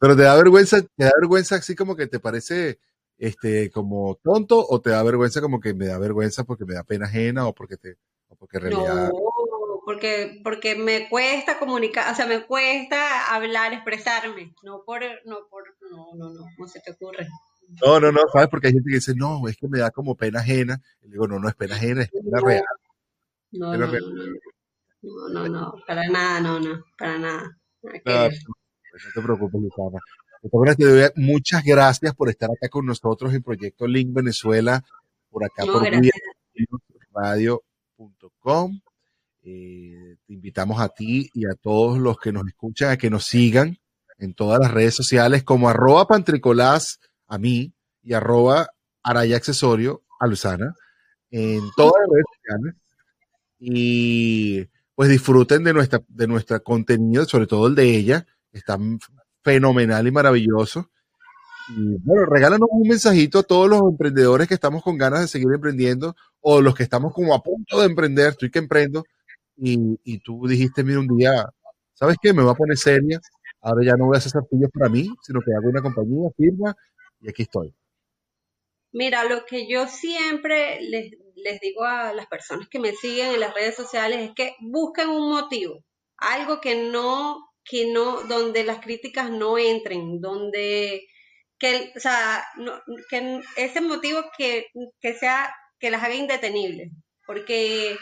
pero 0.00 0.16
te 0.16 0.22
da 0.22 0.36
vergüenza, 0.36 0.80
te 0.82 1.04
da 1.04 1.12
vergüenza 1.20 1.56
así 1.56 1.74
como 1.74 1.96
que 1.96 2.06
te 2.06 2.20
parece 2.20 2.78
este 3.18 3.70
como 3.70 4.18
tonto 4.22 4.64
o 4.66 4.80
te 4.80 4.90
da 4.90 5.02
vergüenza 5.02 5.42
como 5.42 5.60
que 5.60 5.74
me 5.74 5.86
da 5.86 5.98
vergüenza 5.98 6.44
porque 6.44 6.64
me 6.64 6.74
da 6.74 6.84
pena 6.84 7.06
ajena 7.06 7.46
o 7.46 7.54
porque 7.54 7.76
te 7.76 7.98
o 8.28 8.36
porque 8.36 8.56
en 8.56 8.62
realidad 8.62 9.10
no, 9.10 9.49
porque 9.90 10.40
porque 10.44 10.76
me 10.76 11.08
cuesta 11.08 11.58
comunicar, 11.58 12.12
o 12.12 12.14
sea, 12.14 12.24
me 12.24 12.46
cuesta 12.46 13.34
hablar, 13.34 13.72
expresarme, 13.72 14.54
no 14.62 14.84
por 14.86 15.00
no 15.24 15.48
por 15.50 15.64
no 15.90 16.14
no 16.14 16.30
no, 16.32 16.46
no 16.56 16.68
se 16.68 16.78
te 16.78 16.92
ocurre. 16.92 17.26
No, 17.84 17.98
no, 17.98 18.12
no, 18.12 18.20
¿sabes? 18.32 18.46
Porque 18.48 18.68
hay 18.68 18.74
gente 18.74 18.88
que 18.88 18.96
dice, 18.96 19.14
no, 19.16 19.48
es 19.48 19.56
que 19.56 19.66
me 19.66 19.80
da 19.80 19.90
como 19.90 20.14
pena 20.14 20.38
ajena. 20.40 20.80
Y 21.02 21.10
digo, 21.10 21.26
no, 21.26 21.40
no 21.40 21.48
es 21.48 21.56
pena 21.56 21.74
ajena, 21.74 22.02
es 22.02 22.10
pena 22.10 22.40
real. 22.40 22.62
No, 23.50 23.76
no, 23.76 23.88
no, 23.88 25.28
no, 25.32 25.48
no, 25.48 25.74
para 25.84 26.08
nada, 26.08 26.40
no, 26.40 26.60
no, 26.60 26.84
para 26.96 27.18
nada. 27.18 27.58
No, 27.82 27.90
te 27.90 29.22
preocupes, 29.22 29.60
Lucana. 29.60 29.98
te 30.76 30.84
doy 30.84 31.10
muchas 31.16 31.64
gracias 31.64 32.14
por 32.14 32.28
estar 32.28 32.48
acá 32.48 32.68
con 32.68 32.86
nosotros 32.86 33.34
en 33.34 33.42
Proyecto 33.42 33.88
Link 33.88 34.12
Venezuela, 34.12 34.84
por 35.30 35.42
acá 35.44 35.64
por 35.66 35.82
radio.com. 37.12 38.80
Eh, 39.42 40.16
te 40.26 40.32
invitamos 40.34 40.80
a 40.80 40.88
ti 40.90 41.30
y 41.32 41.46
a 41.46 41.54
todos 41.54 41.98
los 41.98 42.18
que 42.18 42.30
nos 42.32 42.46
escuchan 42.46 42.90
a 42.90 42.98
que 42.98 43.08
nos 43.08 43.24
sigan 43.24 43.78
en 44.18 44.34
todas 44.34 44.60
las 44.60 44.70
redes 44.70 44.94
sociales 44.94 45.44
como 45.44 45.68
arroba 45.68 46.06
pantricolás 46.06 47.00
a 47.26 47.38
mí 47.38 47.72
y 48.02 48.12
arroba 48.12 48.68
araya 49.02 49.36
accesorio 49.36 50.02
a 50.18 50.26
Luzana 50.26 50.74
en 51.30 51.62
todas 51.74 51.94
las 52.00 52.10
redes 52.12 52.26
sociales 52.36 52.74
y 53.58 54.68
pues 54.94 55.08
disfruten 55.08 55.64
de 55.64 55.72
nuestra, 55.72 56.02
de 56.08 56.26
nuestra 56.26 56.60
contenido, 56.60 57.24
sobre 57.24 57.46
todo 57.46 57.68
el 57.68 57.74
de 57.74 57.96
ella, 57.96 58.26
está 58.52 58.78
fenomenal 59.42 60.06
y 60.06 60.10
maravilloso. 60.10 60.90
Y 61.70 61.96
bueno, 62.02 62.26
regálanos 62.26 62.68
un 62.70 62.88
mensajito 62.88 63.38
a 63.38 63.42
todos 63.42 63.70
los 63.70 63.80
emprendedores 63.80 64.48
que 64.48 64.54
estamos 64.54 64.82
con 64.82 64.98
ganas 64.98 65.20
de 65.20 65.28
seguir 65.28 65.48
emprendiendo 65.54 66.16
o 66.40 66.60
los 66.60 66.74
que 66.74 66.82
estamos 66.82 67.14
como 67.14 67.34
a 67.34 67.42
punto 67.42 67.80
de 67.80 67.86
emprender, 67.86 68.30
estoy 68.30 68.50
que 68.50 68.58
emprendo, 68.58 69.04
y, 69.60 70.00
y 70.04 70.18
tú 70.20 70.46
dijiste, 70.46 70.82
mira, 70.82 71.00
un 71.00 71.16
día, 71.16 71.44
¿sabes 71.94 72.16
qué? 72.20 72.32
Me 72.32 72.42
voy 72.42 72.52
a 72.52 72.54
poner 72.54 72.76
seria, 72.78 73.20
ahora 73.60 73.84
ya 73.84 73.96
no 73.96 74.06
voy 74.06 74.16
a 74.16 74.18
hacer 74.18 74.32
sartillos 74.32 74.70
para 74.72 74.88
mí, 74.88 75.08
sino 75.22 75.40
que 75.40 75.52
hago 75.52 75.68
una 75.68 75.82
compañía, 75.82 76.30
firma, 76.36 76.74
y 77.20 77.28
aquí 77.28 77.42
estoy. 77.42 77.74
Mira, 78.92 79.24
lo 79.24 79.44
que 79.44 79.68
yo 79.68 79.86
siempre 79.86 80.80
les, 80.80 81.60
digo 81.60 81.84
a 81.84 82.12
las 82.12 82.26
personas 82.26 82.68
que 82.68 82.80
me 82.80 82.92
siguen 82.92 83.34
en 83.34 83.40
las 83.40 83.54
redes 83.54 83.76
sociales 83.76 84.20
es 84.20 84.34
que 84.34 84.56
busquen 84.60 85.08
un 85.08 85.30
motivo, 85.30 85.84
algo 86.16 86.60
que 86.60 86.90
no, 86.90 87.50
que 87.64 87.92
no, 87.92 88.22
donde 88.22 88.64
las 88.64 88.80
críticas 88.80 89.30
no 89.30 89.58
entren, 89.58 90.20
donde, 90.20 91.06
que, 91.58 91.92
o 91.96 92.00
sea, 92.00 92.44
que 93.10 93.40
ese 93.56 93.80
motivo 93.80 94.22
que, 94.36 94.66
que 95.00 95.14
sea, 95.14 95.54
que 95.78 95.90
las 95.90 96.02
haga 96.02 96.14
indetenibles, 96.14 96.90
porque 97.26 97.96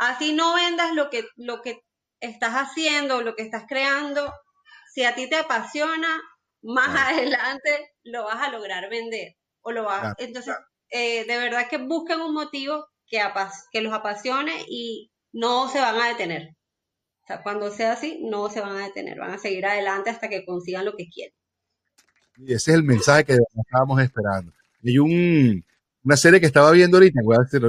así 0.00 0.32
no 0.32 0.54
vendas 0.54 0.94
lo 0.94 1.10
que, 1.10 1.28
lo 1.36 1.60
que 1.60 1.82
estás 2.20 2.54
haciendo, 2.54 3.22
lo 3.22 3.36
que 3.36 3.42
estás 3.42 3.64
creando, 3.68 4.32
si 4.92 5.04
a 5.04 5.14
ti 5.14 5.28
te 5.28 5.36
apasiona, 5.36 6.20
más 6.62 7.12
adelante 7.12 7.92
lo 8.02 8.24
vas 8.24 8.42
a 8.42 8.50
lograr 8.50 8.88
vender. 8.90 9.36
O 9.62 9.72
lo 9.72 9.84
vas, 9.84 10.14
Entonces, 10.18 10.56
eh, 10.88 11.26
de 11.26 11.36
verdad 11.36 11.68
que 11.68 11.76
busquen 11.76 12.20
un 12.20 12.32
motivo 12.32 12.88
que, 13.06 13.20
que 13.70 13.82
los 13.82 13.92
apasione 13.92 14.64
y 14.68 15.12
no 15.32 15.68
se 15.68 15.80
van 15.80 16.00
a 16.00 16.08
detener. 16.08 16.56
O 17.22 17.26
sea, 17.26 17.42
cuando 17.42 17.70
sea 17.70 17.92
así, 17.92 18.20
no 18.22 18.48
se 18.48 18.62
van 18.62 18.78
a 18.78 18.86
detener, 18.86 19.18
van 19.18 19.32
a 19.32 19.38
seguir 19.38 19.66
adelante 19.66 20.08
hasta 20.08 20.30
que 20.30 20.46
consigan 20.46 20.86
lo 20.86 20.96
que 20.96 21.08
quieren. 21.08 21.34
Y 22.38 22.54
ese 22.54 22.70
es 22.70 22.76
el 22.78 22.84
mensaje 22.84 23.26
que 23.26 23.36
estábamos 23.66 24.00
esperando. 24.00 24.50
Hay 24.82 24.98
un, 24.98 25.62
una 26.02 26.16
serie 26.16 26.40
que 26.40 26.46
estaba 26.46 26.70
viendo 26.70 26.96
ahorita, 26.96 27.20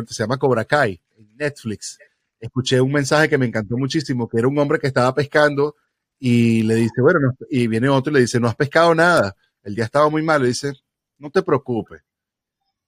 se 0.08 0.24
llama 0.24 0.38
Cobra 0.38 0.64
Kai, 0.64 1.02
en 1.18 1.36
Netflix. 1.36 2.00
Escuché 2.42 2.82
un 2.82 2.92
mensaje 2.92 3.30
que 3.30 3.38
me 3.38 3.46
encantó 3.46 3.78
muchísimo, 3.78 4.28
que 4.28 4.40
era 4.40 4.48
un 4.48 4.58
hombre 4.58 4.80
que 4.80 4.88
estaba 4.88 5.14
pescando 5.14 5.76
y 6.20 6.64
le 6.64 6.76
dice, 6.76 7.02
bueno, 7.02 7.20
y 7.50 7.68
viene 7.68 7.88
otro 7.88 8.12
y 8.12 8.16
le 8.16 8.22
dice, 8.22 8.40
no 8.40 8.48
has 8.48 8.56
pescado 8.56 8.94
nada, 8.96 9.36
el 9.64 9.76
día 9.76 9.86
estaba 9.86 10.10
muy 10.10 10.24
malo, 10.24 10.44
le 10.44 10.50
dice, 10.50 10.74
no 11.20 11.30
te 11.30 11.44
preocupes, 11.44 12.02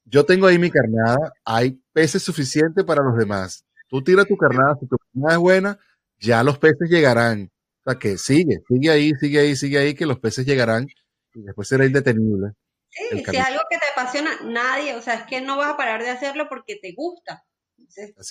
yo 0.05 0.25
tengo 0.25 0.47
ahí 0.47 0.57
mi 0.57 0.69
carnada, 0.69 1.33
hay 1.45 1.79
peces 1.93 2.23
suficientes 2.23 2.83
para 2.83 3.03
los 3.03 3.15
demás, 3.15 3.63
tú 3.87 4.03
tira 4.03 4.25
tu 4.25 4.35
carnada, 4.35 4.75
si 4.79 4.87
tu 4.87 4.97
carnada 4.97 5.33
es 5.35 5.39
buena, 5.39 5.79
ya 6.19 6.43
los 6.43 6.57
peces 6.57 6.89
llegarán, 6.89 7.51
o 7.85 7.91
sea 7.91 7.99
que 7.99 8.17
sigue, 8.17 8.61
sigue 8.67 8.89
ahí, 8.89 9.13
sigue 9.19 9.39
ahí, 9.39 9.55
sigue 9.55 9.77
ahí, 9.77 9.93
que 9.93 10.05
los 10.05 10.19
peces 10.19 10.45
llegarán 10.45 10.87
y 11.33 11.41
después 11.41 11.67
será 11.67 11.85
indetenible. 11.85 12.53
Sí, 12.89 13.03
si 13.09 13.37
es 13.37 13.45
algo 13.45 13.61
que 13.69 13.77
te 13.79 13.85
apasiona, 13.91 14.29
nadie, 14.43 14.95
o 14.95 15.01
sea, 15.01 15.15
es 15.15 15.23
que 15.23 15.41
no 15.41 15.57
vas 15.57 15.73
a 15.73 15.77
parar 15.77 16.03
de 16.03 16.11
hacerlo 16.11 16.47
porque 16.49 16.75
te 16.75 16.93
gusta. 16.95 17.43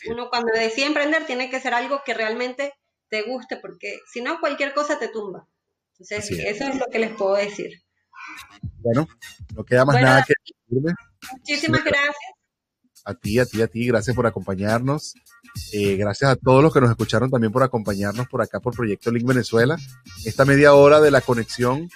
Uno 0.08 0.28
cuando 0.28 0.52
decide 0.52 0.86
emprender 0.86 1.26
tiene 1.26 1.50
que 1.50 1.60
ser 1.60 1.74
algo 1.74 2.02
que 2.04 2.14
realmente 2.14 2.72
te 3.08 3.22
guste, 3.22 3.56
porque 3.56 3.98
si 4.10 4.20
no, 4.20 4.40
cualquier 4.40 4.72
cosa 4.72 4.98
te 4.98 5.08
tumba. 5.08 5.46
Entonces, 5.98 6.30
eso 6.30 6.64
es 6.64 6.78
lo 6.78 6.86
que 6.90 6.98
les 6.98 7.14
puedo 7.14 7.34
decir. 7.34 7.70
Bueno, 8.78 9.06
no 9.54 9.64
queda 9.64 9.84
más 9.84 10.00
nada 10.00 10.24
que 10.26 10.34
decirme. 10.44 10.92
Muchísimas 11.32 11.84
gracias. 11.84 12.16
A 13.04 13.14
ti, 13.14 13.38
a 13.38 13.46
ti, 13.46 13.60
a 13.60 13.66
ti, 13.66 13.86
gracias 13.86 14.14
por 14.14 14.26
acompañarnos. 14.26 15.14
Eh, 15.72 15.96
gracias 15.96 16.30
a 16.30 16.36
todos 16.36 16.62
los 16.62 16.72
que 16.72 16.80
nos 16.80 16.90
escucharon 16.90 17.30
también 17.30 17.52
por 17.52 17.62
acompañarnos 17.62 18.28
por 18.28 18.42
acá 18.42 18.60
por 18.60 18.74
Proyecto 18.74 19.10
Link 19.10 19.26
Venezuela. 19.26 19.76
Esta 20.24 20.44
media 20.44 20.74
hora 20.74 21.00
de 21.00 21.10
la 21.10 21.20
conexión 21.20 21.90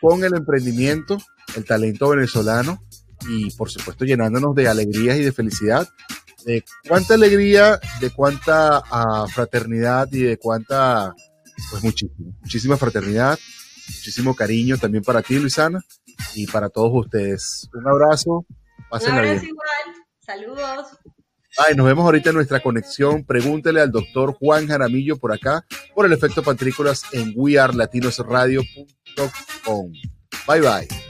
con 0.00 0.24
el 0.24 0.34
emprendimiento, 0.34 1.18
el 1.56 1.64
talento 1.64 2.08
venezolano 2.08 2.82
y 3.28 3.50
por 3.52 3.70
supuesto 3.70 4.04
llenándonos 4.04 4.54
de 4.54 4.68
alegrías 4.68 5.16
y 5.16 5.22
de 5.22 5.32
felicidad 5.32 5.88
de 6.44 6.64
cuánta 6.88 7.14
alegría, 7.14 7.80
de 8.00 8.10
cuánta 8.10 8.82
ah, 8.90 9.26
fraternidad 9.32 10.08
y 10.12 10.22
de 10.22 10.38
cuánta, 10.38 11.14
pues 11.70 11.82
muchísimo, 11.82 12.34
muchísima 12.40 12.76
fraternidad, 12.76 13.38
muchísimo 13.88 14.34
cariño 14.34 14.76
también 14.78 15.04
para 15.04 15.22
ti, 15.22 15.38
Luisana, 15.38 15.80
y 16.34 16.46
para 16.46 16.68
todos 16.68 16.90
ustedes. 16.94 17.68
Un 17.72 17.88
abrazo, 17.88 18.44
pásenla 18.88 19.22
Un 19.22 19.28
abrazo 19.28 19.46
igual, 19.46 19.94
saludos. 20.20 20.86
Ay, 21.56 21.74
nos 21.74 21.86
vemos 21.86 22.04
ahorita 22.04 22.28
en 22.30 22.36
nuestra 22.36 22.60
conexión. 22.60 23.24
Pregúntele 23.24 23.80
al 23.80 23.90
doctor 23.90 24.34
Juan 24.34 24.68
Jaramillo 24.68 25.16
por 25.16 25.32
acá, 25.32 25.64
por 25.94 26.06
el 26.06 26.12
efecto 26.12 26.44
pantrícolas 26.44 27.02
en 27.12 27.32
wearlatinosradio.com. 27.34 29.92
Bye 30.46 30.60
bye. 30.60 31.07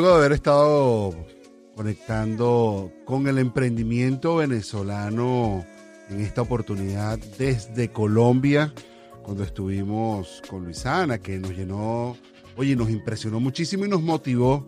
Luego 0.00 0.16
de 0.16 0.26
haber 0.26 0.32
estado 0.32 1.12
conectando 1.74 2.92
con 3.04 3.26
el 3.26 3.38
emprendimiento 3.38 4.36
venezolano 4.36 5.66
en 6.08 6.20
esta 6.20 6.42
oportunidad 6.42 7.18
desde 7.36 7.90
Colombia, 7.90 8.72
cuando 9.24 9.42
estuvimos 9.42 10.40
con 10.48 10.64
Luisana, 10.64 11.18
que 11.18 11.40
nos 11.40 11.50
llenó, 11.50 12.16
oye, 12.56 12.76
nos 12.76 12.90
impresionó 12.90 13.40
muchísimo 13.40 13.86
y 13.86 13.88
nos 13.88 14.00
motivó 14.00 14.64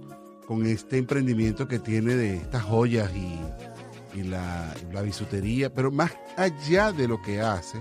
con 0.47 0.66
este 0.66 0.99
emprendimiento 0.99 1.68
que 1.68 1.78
tiene 1.78 2.16
de 2.16 2.37
estas 2.37 2.64
joyas 2.64 3.11
y, 3.14 4.24
la, 4.24 4.74
la, 4.93 5.03
bisutería, 5.03 5.72
pero 5.72 5.93
más 5.93 6.11
allá 6.37 6.91
de 6.91 7.07
lo 7.07 7.22
que 7.22 7.41
hace, 7.41 7.81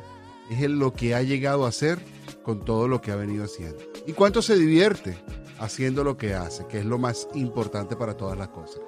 es 0.51 0.69
lo 0.69 0.93
que 0.93 1.15
ha 1.15 1.23
llegado 1.23 1.65
a 1.65 1.69
hacer 1.69 1.97
con 2.43 2.63
todo 2.63 2.87
lo 2.87 3.01
que 3.01 3.11
ha 3.11 3.15
venido 3.15 3.45
haciendo. 3.45 3.79
¿Y 4.05 4.13
cuánto 4.13 4.43
se 4.43 4.55
divierte? 4.55 5.17
Haciendo 5.59 6.03
lo 6.03 6.17
que 6.17 6.33
hace, 6.33 6.65
que 6.67 6.79
es 6.79 6.85
lo 6.85 6.97
más 6.97 7.27
importante 7.33 7.95
para 7.95 8.15
todas 8.15 8.37
las 8.37 8.49
cosas. 8.49 8.81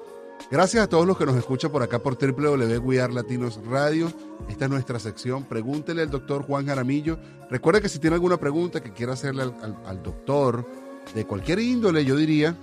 Gracias 0.49 0.83
a 0.83 0.87
todos 0.87 1.05
los 1.05 1.17
que 1.17 1.25
nos 1.25 1.35
escuchan 1.35 1.71
por 1.71 1.83
acá 1.83 1.99
por 1.99 2.17
www 2.17 3.13
Latinos 3.13 3.59
Radio. 3.65 4.11
Esta 4.49 4.65
es 4.65 4.71
nuestra 4.71 4.99
sección. 4.99 5.45
Pregúntele 5.45 6.01
al 6.01 6.09
doctor 6.09 6.43
Juan 6.43 6.65
Jaramillo. 6.65 7.19
Recuerde 7.49 7.81
que 7.81 7.89
si 7.89 7.99
tiene 7.99 8.15
alguna 8.15 8.37
pregunta 8.37 8.81
que 8.81 8.91
quiera 8.91 9.13
hacerle 9.13 9.43
al, 9.43 10.03
doctor 10.03 10.65
de 11.13 11.25
cualquier 11.25 11.59
índole, 11.59 12.05
yo 12.05 12.15
diría, 12.15 12.55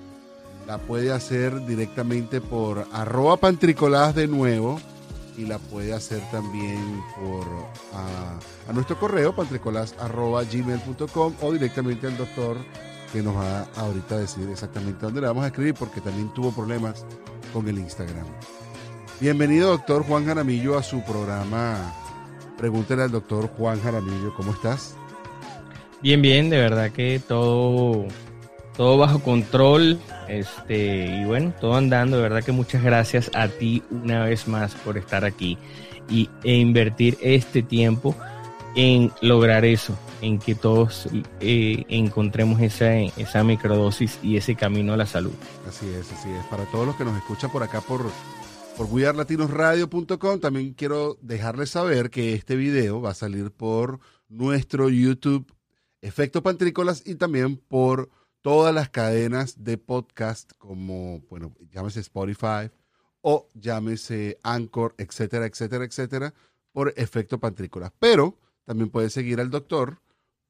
la 0.67 0.79
puede 0.79 1.13
hacer 1.13 1.67
directamente 1.67 2.41
por 2.41 2.87
arroba 2.93 3.37
pantricolás 3.37 4.15
de 4.15 4.27
nuevo 4.27 4.81
y 5.37 5.47
la 5.47 5.59
puede 5.59 5.95
hacer 5.95 6.21
también 6.33 7.01
por 7.17 7.47
a, 7.95 8.39
nuestro 8.73 8.99
correo 8.99 9.35
gmail.com 9.35 11.35
o 11.41 11.53
directamente 11.53 12.07
al 12.07 12.17
doctor 12.17 12.57
que 13.13 13.23
nos 13.23 13.37
va 13.37 13.67
ahorita 13.77 14.17
a 14.17 14.19
decir 14.19 14.49
exactamente 14.51 15.05
dónde 15.05 15.21
le 15.21 15.27
vamos 15.27 15.45
a 15.45 15.49
escribir 15.49 15.75
porque 15.75 16.01
también 16.01 16.33
tuvo 16.35 16.53
problemas 16.53 17.05
con 17.53 17.69
el 17.69 17.79
Instagram. 17.79 18.27
Bienvenido, 19.21 19.71
doctor 19.71 20.05
Juan 20.05 20.27
Jaramillo, 20.27 20.79
a 20.79 20.83
su 20.83 21.03
programa 21.03 21.93
Pregúntele 22.59 23.05
al 23.05 23.13
doctor 23.13 23.49
Juan 23.57 23.81
Jaramillo, 23.81 24.35
¿cómo 24.35 24.53
estás? 24.53 24.97
Bien, 26.03 26.21
bien, 26.21 26.51
de 26.51 26.59
verdad 26.59 26.91
que 26.91 27.21
todo, 27.27 28.07
todo 28.77 28.99
bajo 28.99 29.21
control, 29.21 30.01
este, 30.29 31.07
y 31.07 31.25
bueno, 31.25 31.55
todo 31.61 31.77
andando, 31.77 32.17
de 32.17 32.23
verdad 32.25 32.43
que 32.43 32.51
muchas 32.51 32.83
gracias 32.83 33.31
a 33.35 33.47
ti 33.47 33.83
una 33.91 34.25
vez 34.25 34.49
más 34.49 34.75
por 34.75 34.99
estar 34.99 35.25
aquí 35.25 35.57
y, 36.11 36.29
e 36.43 36.57
invertir 36.57 37.17
este 37.21 37.63
tiempo 37.63 38.17
en 38.75 39.13
lograr 39.21 39.65
eso, 39.65 39.99
en 40.21 40.39
que 40.39 40.55
todos 40.55 41.09
eh, 41.41 41.85
encontremos 41.89 42.61
esa, 42.61 42.97
esa 42.97 43.45
microdosis 43.45 44.19
y 44.23 44.37
ese 44.37 44.55
camino 44.55 44.93
a 44.93 44.97
la 44.97 45.07
salud. 45.07 45.33
Así 45.67 45.87
es, 45.89 46.13
así 46.13 46.31
es. 46.31 46.45
Para 46.47 46.65
todos 46.67 46.87
los 46.87 46.97
que 46.97 47.05
nos 47.05 47.17
escuchan 47.17 47.51
por 47.51 47.63
acá 47.63 47.81
por, 47.81 48.11
por 48.77 48.87
wearlatinosradio.com, 48.87 50.41
también 50.41 50.75
quiero 50.75 51.19
dejarles 51.21 51.71
saber 51.71 52.11
que 52.11 52.35
este 52.35 52.57
video 52.57 53.01
va 53.01 53.11
a 53.11 53.15
salir 53.15 53.51
por 53.51 54.01
nuestro 54.29 54.89
YouTube 54.89 55.53
Efecto 56.01 56.43
Pantrícolas 56.43 57.03
y 57.05 57.17
también 57.17 57.57
por 57.57 58.11
todas 58.41 58.73
las 58.73 58.89
cadenas 58.89 59.65
de 59.65 59.79
podcast 59.79 60.53
como, 60.59 61.21
bueno, 61.29 61.55
llámese 61.73 62.01
Spotify 62.01 62.71
o 63.21 63.49
llámese 63.55 64.39
Anchor, 64.43 64.95
etcétera, 64.97 65.47
etcétera, 65.47 65.85
etcétera, 65.85 66.35
por 66.73 66.93
Efecto 66.97 67.39
Pantrícolas. 67.39 67.93
Pero 67.99 68.39
también 68.69 68.91
puede 68.91 69.09
seguir 69.09 69.41
al 69.41 69.49
doctor 69.49 70.03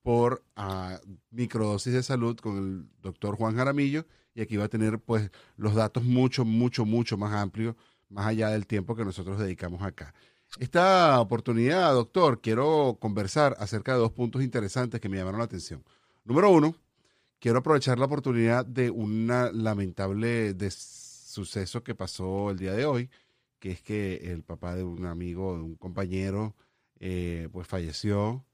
por 0.03 0.43
uh, 0.57 0.99
microdosis 1.31 1.93
de 1.93 2.03
salud 2.03 2.37
con 2.37 2.57
el 2.57 2.89
doctor 3.01 3.37
Juan 3.37 3.55
Jaramillo 3.55 4.07
y 4.35 4.41
aquí 4.41 4.57
va 4.57 4.64
a 4.64 4.69
tener 4.69 4.99
pues 4.99 5.31
los 5.57 5.77
datos 5.77 6.03
mucho, 6.03 6.45
mucho, 6.45 6.85
mucho 6.85 7.16
más 7.16 7.33
amplios, 7.33 7.77
más 8.09 8.27
allá 8.27 8.49
del 8.49 8.66
tiempo 8.66 8.97
que 8.97 9.05
nosotros 9.05 9.39
dedicamos 9.39 9.83
acá. 9.83 10.14
Esta 10.59 11.21
oportunidad, 11.21 11.93
doctor, 11.93 12.41
quiero 12.41 12.99
conversar 13.01 13.55
acerca 13.61 13.93
de 13.93 14.01
dos 14.01 14.11
puntos 14.11 14.43
interesantes 14.43 15.01
que 15.01 15.09
me 15.09 15.16
llamaron 15.16 15.39
la 15.39 15.45
atención. 15.45 15.85
Número 16.25 16.51
uno, 16.51 16.75
quiero 17.39 17.61
aprovechar 17.61 18.01
la 18.01 18.07
oportunidad 18.07 18.66
de 18.66 18.91
un 18.91 19.29
lamentable 19.29 20.57
suceso 20.73 21.85
que 21.85 21.95
pasó 21.95 22.51
el 22.51 22.59
día 22.59 22.73
de 22.73 22.85
hoy, 22.85 23.11
que 23.61 23.71
es 23.71 23.81
que 23.81 24.16
el 24.33 24.43
papá 24.43 24.75
de 24.75 24.83
un 24.83 25.07
amigo, 25.07 25.57
de 25.57 25.62
un 25.62 25.77
compañero, 25.77 26.57
eh, 27.01 27.49
pues 27.53 27.66
falleció. 27.66 28.44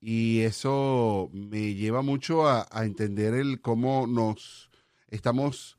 Y 0.00 0.40
eso 0.40 1.30
me 1.32 1.74
lleva 1.74 2.02
mucho 2.02 2.48
a, 2.48 2.66
entender 2.84 3.34
el 3.34 3.60
cómo 3.60 4.06
nos 4.06 4.70
estamos, 5.08 5.78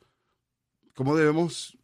cómo 0.93 1.15
debemos, 1.15 1.77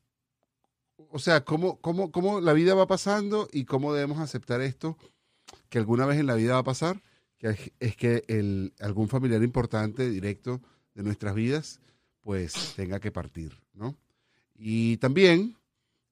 o 1.11 1.19
sea, 1.19 1.43
cómo, 1.43 1.81
cómo, 1.81 2.11
cómo 2.11 2.39
la 2.39 2.53
vida 2.53 2.75
va 2.75 2.87
pasando 2.87 3.49
y 3.51 3.65
cómo 3.65 3.93
debemos 3.93 4.19
aceptar 4.19 4.61
esto 4.61 4.97
que 5.69 5.79
alguna 5.79 6.05
vez 6.05 6.19
en 6.19 6.27
la 6.27 6.35
vida 6.35 6.53
va 6.53 6.59
a 6.59 6.63
pasar, 6.63 7.01
que 7.37 7.71
es, 7.79 7.95
que 7.95 8.23
el, 8.27 8.73
algún 8.79 9.09
familiar 9.09 9.43
importante, 9.43 10.09
directo 10.09 10.61
de 10.93 11.03
nuestras 11.03 11.35
vidas, 11.35 11.81
pues 12.21 12.73
tenga 12.75 12.99
que 12.99 13.11
partir, 13.11 13.53
¿no? 13.73 13.95
Y 14.55 14.97
también 14.97 15.57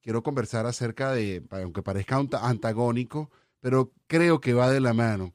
quiero 0.00 0.22
conversar 0.22 0.66
acerca 0.66 1.12
de, 1.12 1.42
aunque 1.50 1.82
parezca 1.82 2.16
antagónico, 2.16 3.30
pero 3.60 3.92
creo 4.06 4.40
que 4.40 4.54
va 4.54 4.70
de 4.70 4.80
la 4.80 4.92
mano. 4.92 5.32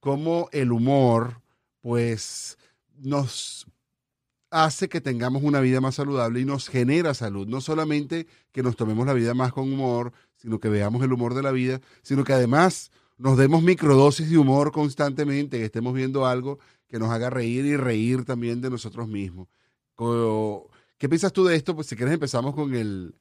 Cómo 0.00 0.48
el 0.52 0.72
humor, 0.72 1.40
pues, 1.80 2.58
nos 2.98 3.66
hace 4.50 4.88
que 4.88 5.00
tengamos 5.00 5.42
una 5.42 5.60
vida 5.60 5.80
más 5.80 5.94
saludable 5.94 6.40
y 6.40 6.44
nos 6.44 6.68
genera 6.68 7.14
salud. 7.14 7.46
No 7.48 7.60
solamente 7.60 8.26
que 8.52 8.62
nos 8.62 8.76
tomemos 8.76 9.06
la 9.06 9.14
vida 9.14 9.34
más 9.34 9.52
con 9.52 9.72
humor, 9.72 10.12
sino 10.36 10.60
que 10.60 10.68
veamos 10.68 11.02
el 11.02 11.12
humor 11.12 11.34
de 11.34 11.42
la 11.42 11.52
vida, 11.52 11.80
sino 12.02 12.24
que 12.24 12.34
además 12.34 12.90
nos 13.16 13.38
demos 13.38 13.62
microdosis 13.62 14.30
de 14.30 14.38
humor 14.38 14.72
constantemente, 14.72 15.58
que 15.58 15.64
estemos 15.64 15.94
viendo 15.94 16.26
algo 16.26 16.58
que 16.88 16.98
nos 16.98 17.10
haga 17.10 17.30
reír 17.30 17.64
y 17.64 17.76
reír 17.76 18.24
también 18.24 18.60
de 18.60 18.68
nosotros 18.68 19.08
mismos. 19.08 19.48
¿Qué 20.98 21.08
piensas 21.08 21.32
tú 21.32 21.44
de 21.44 21.56
esto? 21.56 21.74
Pues 21.74 21.86
si 21.86 21.96
quieres 21.96 22.14
empezamos 22.14 22.54
con 22.54 22.74
el, 22.74 23.14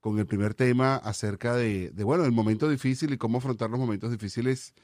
con 0.00 0.18
el 0.18 0.26
primer 0.26 0.54
tema 0.54 0.96
acerca 0.96 1.56
de, 1.56 1.90
bueno, 2.04 2.24
el 2.24 2.32
momento 2.32 2.68
difícil 2.68 3.12
y 3.12 3.18
cómo 3.18 3.38
afrontar 3.38 3.70
los 3.70 3.80
momentos 3.80 4.10
difíciles 4.10 4.74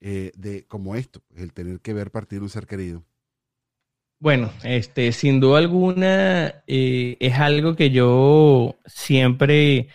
eh, 0.00 0.32
de 0.36 0.66
como 0.66 0.96
esto, 0.96 1.22
el 1.36 1.52
tener 1.52 1.80
que 1.80 1.94
ver 1.94 2.10
partir 2.10 2.42
un 2.42 2.48
ser 2.48 2.66
querido. 2.66 3.04
Bueno, 4.18 4.50
este, 4.62 5.12
sin 5.12 5.38
duda 5.40 5.58
alguna 5.58 6.62
eh, 6.66 7.16
es 7.20 7.34
algo 7.34 7.76
que 7.76 7.90
yo 7.90 8.76
siempre, 8.86 9.88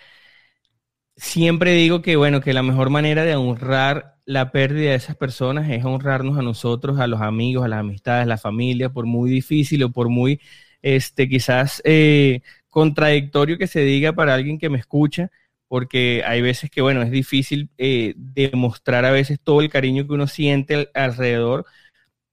siempre 1.16 1.74
digo 1.74 2.02
que 2.02 2.16
bueno, 2.16 2.42
que 2.42 2.54
la 2.54 2.64
mejor 2.64 2.90
manera 2.90 3.24
de 3.24 3.36
honrar 3.36 4.20
la 4.26 4.52
pérdida 4.52 4.92
de 4.92 4.96
esas 4.96 5.16
personas 5.16 5.70
es 5.72 5.84
honrarnos 5.84 6.38
a 6.38 6.44
nosotros, 6.44 7.00
a 7.00 7.08
los 7.08 7.22
amigos, 7.22 7.66
a 7.66 7.68
las 7.68 7.80
amistades, 7.80 8.24
a 8.24 8.28
la 8.28 8.38
familia, 8.38 8.90
por 8.92 9.06
muy 9.08 9.30
difícil 9.32 9.84
o 9.84 9.92
por 9.92 10.10
muy, 10.10 10.40
este, 10.84 11.28
quizás 11.28 11.82
eh, 11.86 12.42
contradictorio 12.80 13.58
que 13.58 13.68
se 13.68 13.82
diga 13.82 14.14
para 14.14 14.34
alguien 14.34 14.58
que 14.58 14.70
me 14.70 14.78
escucha, 14.78 15.32
porque 15.68 16.24
hay 16.26 16.42
veces 16.42 16.72
que, 16.72 16.82
bueno, 16.82 17.02
es 17.02 17.12
difícil 17.12 17.70
eh, 17.78 18.14
demostrar 18.16 19.04
a 19.04 19.12
veces 19.12 19.38
todo 19.44 19.60
el 19.60 19.70
cariño 19.70 20.08
que 20.08 20.14
uno 20.14 20.28
siente 20.28 20.90
alrededor, 20.94 21.66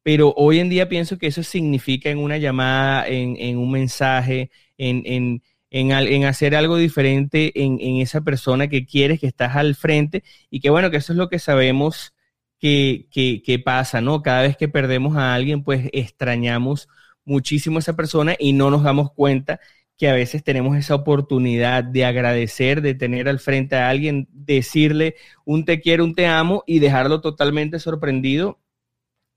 pero 0.05 0.33
hoy 0.37 0.61
en 0.61 0.69
día 0.69 0.89
pienso 0.89 1.19
que 1.19 1.27
eso 1.27 1.43
significa 1.43 2.11
en 2.11 2.19
una 2.19 2.39
llamada, 2.39 3.09
en, 3.09 3.59
un 3.59 3.73
mensaje, 3.73 4.53
en, 4.79 5.43
en, 5.71 6.25
hacer 6.25 6.55
algo 6.55 6.77
diferente 6.77 7.53
en, 7.61 8.01
esa 8.01 8.21
persona 8.21 8.69
que 8.69 8.87
quieres, 8.87 9.19
que 9.19 9.27
estás 9.27 9.57
al 9.57 9.75
frente, 9.75 10.23
y 10.49 10.61
que 10.61 10.71
bueno, 10.71 10.93
que 10.93 10.99
eso 10.99 11.13
es 11.13 11.17
lo 11.19 11.29
que 11.29 11.41
sabemos 11.41 12.15
que, 12.61 13.09
que, 13.11 13.43
que 13.43 13.59
pasa, 13.59 14.01
¿no? 14.01 14.23
Cada 14.23 14.43
vez 14.43 14.57
que 14.57 14.69
perdemos 14.69 15.17
a 15.17 15.35
alguien, 15.35 15.65
pues 15.65 15.91
extrañamos 15.93 16.89
muchísimo 17.25 17.79
a 17.79 17.81
esa 17.81 17.97
persona 17.97 18.37
y 18.39 18.53
no 18.53 18.71
nos 18.71 18.85
damos 18.85 19.13
cuenta 19.13 19.59
que 19.99 20.09
a 20.09 20.13
veces 20.15 20.45
tenemos 20.45 20.77
esa 20.77 20.95
oportunidad 20.95 21.85
de 21.85 22.05
agradecer, 22.05 22.83
de 22.83 22.95
tener 22.95 23.29
al 23.29 23.41
frente 23.41 23.77
a 23.77 23.89
alguien, 23.89 24.29
decirle 24.33 25.17
un 25.45 25.65
te 25.65 25.81
quiero, 25.81 26.05
un 26.05 26.15
te 26.15 26.27
amo 26.27 26.65
y 26.67 26.81
dejarlo 26.81 27.21
totalmente 27.21 27.79
sorprendido. 27.79 28.61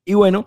Y 0.05 0.15
bueno, 0.15 0.45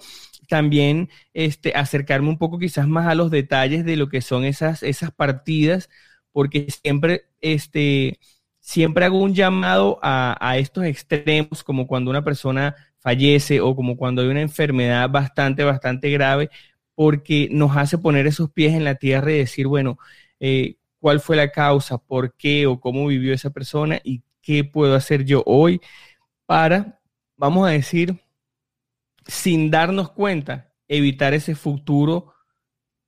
también 0.49 1.09
este, 1.35 1.73
acercarme 1.75 2.29
un 2.29 2.39
poco 2.39 2.59
quizás 2.59 2.89
más 2.89 3.07
a 3.07 3.15
los 3.15 3.31
detalles 3.31 3.85
de 3.85 3.97
lo 3.97 4.09
que 4.09 4.21
son 4.21 4.45
esas, 4.45 4.83
esas 4.83 5.13
partidas, 5.13 5.89
porque 6.33 6.67
siempre, 6.71 7.25
este, 7.41 8.19
siempre 8.61 9.05
hago 9.05 9.19
un 9.21 9.35
llamado 9.35 9.99
a, 10.03 10.37
a 10.41 10.59
estos 10.59 10.85
extremos, 10.85 11.63
como 11.65 11.87
cuando 11.87 12.11
una 12.11 12.25
persona 12.25 12.75
fallece 12.99 13.61
o 13.61 13.75
como 13.75 13.97
cuando 13.97 14.23
hay 14.23 14.29
una 14.29 14.43
enfermedad 14.43 15.09
bastante, 15.11 15.65
bastante 15.65 16.11
grave, 16.11 16.51
porque 16.95 17.49
nos 17.51 17.77
hace 17.77 17.99
poner 17.99 18.27
esos 18.27 18.51
pies 18.51 18.75
en 18.75 18.85
la 18.85 18.97
tierra 18.97 19.33
y 19.33 19.39
decir, 19.39 19.67
bueno, 19.67 19.99
eh, 20.41 20.77
cuál 21.01 21.21
fue 21.21 21.37
la 21.37 21.51
causa, 21.51 21.99
por 21.99 22.37
qué 22.37 22.67
o 22.67 22.81
cómo 22.81 23.07
vivió 23.07 23.35
esa 23.35 23.51
persona 23.51 24.01
y 24.05 24.23
qué 24.43 24.65
puedo 24.65 24.95
hacer 24.95 25.25
yo 25.25 25.43
hoy 25.47 25.81
para, 26.47 27.01
vamos 27.37 27.67
a 27.69 27.73
decir, 27.73 28.21
sin 29.27 29.71
darnos 29.71 30.11
cuenta, 30.11 30.73
evitar 30.89 31.35
ese 31.35 31.55
futuro 31.55 32.35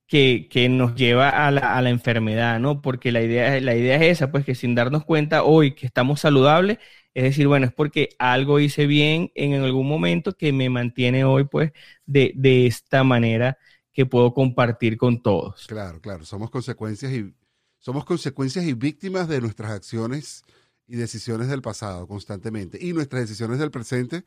que, 0.07 0.67
nos 0.69 0.95
lleva 0.95 1.29
a 1.29 1.51
la, 1.51 1.89
enfermedad, 1.89 2.59
¿no? 2.59 2.81
Porque 2.81 3.11
la 3.11 3.21
idea, 3.21 3.59
la 3.61 3.75
idea 3.75 3.97
es 3.97 4.03
esa, 4.03 4.31
pues 4.31 4.45
que 4.45 4.55
sin 4.55 4.75
darnos 4.75 5.05
cuenta 5.05 5.43
hoy 5.43 5.75
que 5.75 5.85
estamos 5.85 6.21
saludables, 6.21 6.79
es 7.13 7.23
decir, 7.23 7.47
bueno, 7.47 7.65
es 7.67 7.73
porque 7.73 8.09
algo 8.19 8.59
hice 8.59 8.87
bien 8.87 9.31
en 9.35 9.53
algún 9.63 9.87
momento 9.87 10.33
que 10.33 10.53
me 10.53 10.69
mantiene 10.69 11.23
hoy, 11.23 11.45
pues, 11.45 11.71
de, 12.05 12.33
de 12.35 12.67
esta 12.67 13.03
manera 13.03 13.57
que 13.95 14.05
puedo 14.05 14.33
compartir 14.33 14.97
con 14.97 15.23
todos. 15.23 15.65
Claro, 15.67 16.01
claro, 16.01 16.25
somos 16.25 16.51
consecuencias 16.51 17.13
y 17.13 17.33
somos 17.79 18.03
consecuencias 18.03 18.65
y 18.65 18.73
víctimas 18.73 19.29
de 19.29 19.39
nuestras 19.39 19.71
acciones 19.71 20.43
y 20.85 20.97
decisiones 20.97 21.47
del 21.47 21.61
pasado 21.61 22.05
constantemente. 22.05 22.77
Y 22.79 22.91
nuestras 22.91 23.21
decisiones 23.21 23.57
del 23.57 23.71
presente, 23.71 24.25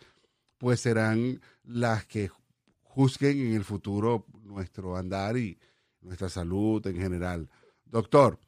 pues 0.57 0.81
serán 0.81 1.43
las 1.65 2.07
que 2.07 2.31
juzguen 2.83 3.39
en 3.47 3.55
el 3.55 3.65
futuro 3.65 4.25
nuestro 4.43 4.97
andar 4.97 5.37
y 5.37 5.59
nuestra 6.01 6.31
salud 6.31 6.85
en 6.87 6.97
general. 6.97 7.51
Doctor, 7.85 8.39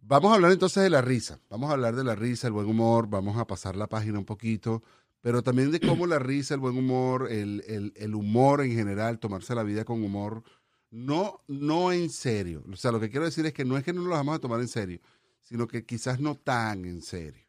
vamos 0.00 0.30
a 0.30 0.36
hablar 0.36 0.52
entonces 0.52 0.84
de 0.84 0.90
la 0.90 1.02
risa. 1.02 1.40
Vamos 1.50 1.70
a 1.70 1.72
hablar 1.72 1.96
de 1.96 2.04
la 2.04 2.14
risa, 2.14 2.46
el 2.46 2.52
buen 2.52 2.68
humor, 2.68 3.08
vamos 3.08 3.36
a 3.38 3.46
pasar 3.46 3.74
la 3.74 3.88
página 3.88 4.20
un 4.20 4.24
poquito, 4.24 4.84
pero 5.20 5.42
también 5.42 5.72
de 5.72 5.80
cómo 5.80 6.06
la 6.06 6.20
risa, 6.20 6.54
el 6.54 6.60
buen 6.60 6.78
humor, 6.78 7.26
el, 7.28 7.64
el, 7.66 7.92
el 7.96 8.14
humor 8.14 8.62
en 8.62 8.70
general, 8.70 9.18
tomarse 9.18 9.56
la 9.56 9.64
vida 9.64 9.84
con 9.84 10.04
humor, 10.04 10.44
no, 10.90 11.40
no 11.46 11.92
en 11.92 12.10
serio. 12.10 12.64
O 12.70 12.76
sea, 12.76 12.92
lo 12.92 13.00
que 13.00 13.10
quiero 13.10 13.24
decir 13.24 13.46
es 13.46 13.52
que 13.52 13.64
no 13.64 13.76
es 13.76 13.84
que 13.84 13.92
no 13.92 14.02
lo 14.02 14.10
vamos 14.10 14.36
a 14.36 14.40
tomar 14.40 14.60
en 14.60 14.68
serio, 14.68 15.00
sino 15.40 15.66
que 15.66 15.84
quizás 15.84 16.20
no 16.20 16.36
tan 16.36 16.84
en 16.84 17.02
serio, 17.02 17.44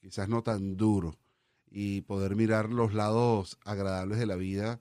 quizás 0.00 0.28
no 0.28 0.42
tan 0.42 0.76
duro, 0.76 1.18
y 1.70 2.02
poder 2.02 2.36
mirar 2.36 2.70
los 2.70 2.94
lados 2.94 3.58
agradables 3.64 4.18
de 4.18 4.26
la 4.26 4.36
vida 4.36 4.80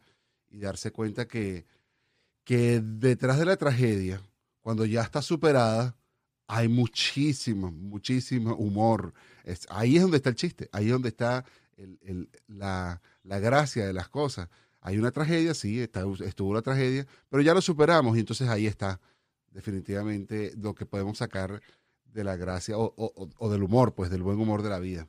y 0.50 0.60
darse 0.60 0.92
cuenta 0.92 1.28
que, 1.28 1.66
que 2.44 2.82
detrás 2.82 3.38
de 3.38 3.46
la 3.46 3.58
tragedia, 3.58 4.22
cuando 4.62 4.86
ya 4.86 5.02
está 5.02 5.22
superada, 5.22 5.96
hay 6.48 6.68
muchísimo, 6.68 7.72
muchísimo 7.72 8.56
humor. 8.56 9.14
Ahí 9.70 9.98
es 9.98 10.02
donde 10.02 10.18
está 10.18 10.30
el 10.30 10.36
chiste, 10.36 10.68
ahí 10.72 10.88
es 10.88 10.92
donde 10.92 11.10
está 11.10 11.46
la, 12.48 13.00
gracia 13.24 13.86
de 13.86 13.94
las 13.94 14.10
cosas. 14.10 14.50
Hay 14.82 14.98
una 14.98 15.12
tragedia, 15.12 15.54
sí, 15.54 15.82
está, 15.82 16.06
estuvo 16.26 16.54
la 16.54 16.62
tragedia, 16.62 17.06
pero 17.30 17.44
ya 17.44 17.54
lo 17.54 17.62
superamos 17.62 18.16
y 18.16 18.22
entonces 18.22 18.48
ahí 18.48 18.66
está 18.66 19.00
definitivamente 19.52 20.54
lo 20.58 20.74
que 20.74 20.86
podemos 20.86 21.18
sacar 21.18 21.62
de 22.06 22.24
la 22.24 22.36
gracia 22.36 22.76
o, 22.78 23.50
del 23.50 23.64
humor, 23.64 23.94
pues 23.94 24.10
del 24.10 24.24
buen 24.24 24.40
humor 24.40 24.64
de 24.64 24.70
la 24.70 24.80
vida. 24.80 25.08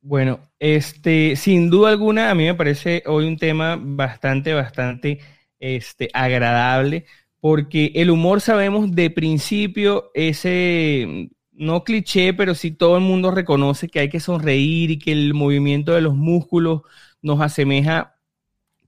Bueno, 0.00 0.40
este, 0.58 1.34
sin 1.36 1.68
duda 1.68 1.90
alguna, 1.90 2.30
a 2.30 2.34
mí 2.34 2.44
me 2.44 2.54
parece 2.54 3.02
hoy 3.06 3.26
un 3.26 3.38
tema 3.38 3.76
bastante, 3.80 4.52
bastante 4.52 5.20
este, 5.58 6.08
agradable, 6.12 7.06
porque 7.40 7.92
el 7.94 8.10
humor 8.10 8.40
sabemos 8.40 8.94
de 8.94 9.10
principio 9.10 10.10
ese, 10.14 11.30
no 11.52 11.82
cliché, 11.82 12.34
pero 12.34 12.54
sí 12.54 12.70
todo 12.70 12.96
el 12.96 13.02
mundo 13.02 13.30
reconoce 13.30 13.88
que 13.88 14.00
hay 14.00 14.08
que 14.08 14.20
sonreír 14.20 14.92
y 14.92 14.98
que 14.98 15.12
el 15.12 15.34
movimiento 15.34 15.92
de 15.92 16.02
los 16.02 16.14
músculos 16.14 16.82
nos 17.22 17.40
asemeja 17.40 18.15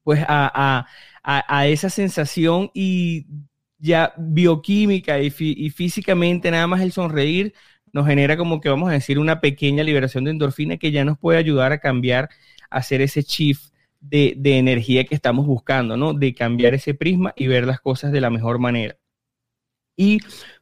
pues 0.08 0.24
a, 0.26 0.86
a, 1.22 1.66
esa 1.66 1.90
sensación 1.90 2.70
y 2.72 3.26
ya 3.76 4.14
bioquímica 4.16 5.20
y, 5.20 5.28
físicamente 5.28 6.50
nada 6.50 6.66
más 6.66 6.80
el 6.80 6.92
sonreír 6.92 7.52
nos 7.92 8.06
genera 8.06 8.38
como 8.38 8.58
que 8.62 8.70
vamos 8.70 8.88
a 8.88 8.94
decir 8.94 9.18
una 9.18 9.42
pequeña 9.42 9.84
liberación 9.84 10.24
de 10.24 10.30
endorfina 10.30 10.78
que 10.78 10.92
ya 10.92 11.04
nos 11.04 11.18
puede 11.18 11.38
ayudar 11.38 11.72
a 11.72 11.78
cambiar, 11.80 12.30
a 12.70 12.78
hacer 12.78 13.02
ese 13.02 13.20
shift 13.20 13.70
de, 14.00 14.32
de, 14.38 14.56
energía 14.56 15.04
que 15.04 15.14
estamos 15.14 15.46
buscando, 15.46 15.98
¿no? 15.98 16.14
De 16.14 16.32
cambiar 16.32 16.72
ese 16.72 16.94
prisma 16.94 17.34
y 17.36 17.46
ver 17.46 17.66
las 17.66 17.78
cosas 17.78 18.10
de 18.10 18.22
la 18.22 18.30
mejor 18.30 18.58
manera. 18.58 18.96
Y 19.94 20.20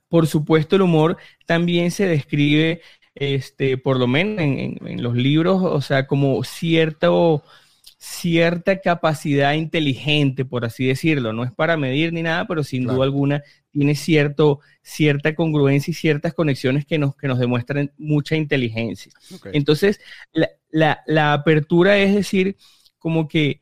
por 0.08 0.26
supuesto 0.26 0.74
el 0.74 0.82
humor 0.82 1.18
también 1.46 1.92
se 1.92 2.08
describe, 2.08 2.80
este, 3.14 3.78
por 3.78 3.96
lo 4.00 4.08
menos 4.08 4.40
en, 4.40 4.76
en 4.84 5.02
los 5.04 5.14
libros, 5.14 5.62
o 5.62 5.80
sea, 5.80 6.08
como 6.08 6.42
cierto 6.42 7.44
cierta 8.08 8.80
capacidad 8.80 9.54
inteligente, 9.54 10.44
por 10.44 10.64
así 10.64 10.86
decirlo. 10.86 11.32
No 11.32 11.42
es 11.42 11.50
para 11.50 11.76
medir 11.76 12.12
ni 12.12 12.22
nada, 12.22 12.46
pero 12.46 12.62
sin 12.62 12.84
duda 12.84 13.02
alguna 13.02 13.42
tiene 13.72 13.96
cierto, 13.96 14.60
cierta 14.80 15.34
congruencia 15.34 15.90
y 15.90 15.94
ciertas 15.94 16.32
conexiones 16.32 16.86
que 16.86 16.98
nos, 16.98 17.16
que 17.16 17.26
nos 17.26 17.38
demuestran 17.38 17.92
mucha 17.98 18.36
inteligencia. 18.36 19.12
Entonces, 19.52 20.00
la, 20.70 21.02
la 21.06 21.32
apertura 21.32 21.98
es 21.98 22.14
decir, 22.14 22.56
como 22.98 23.26
que 23.26 23.60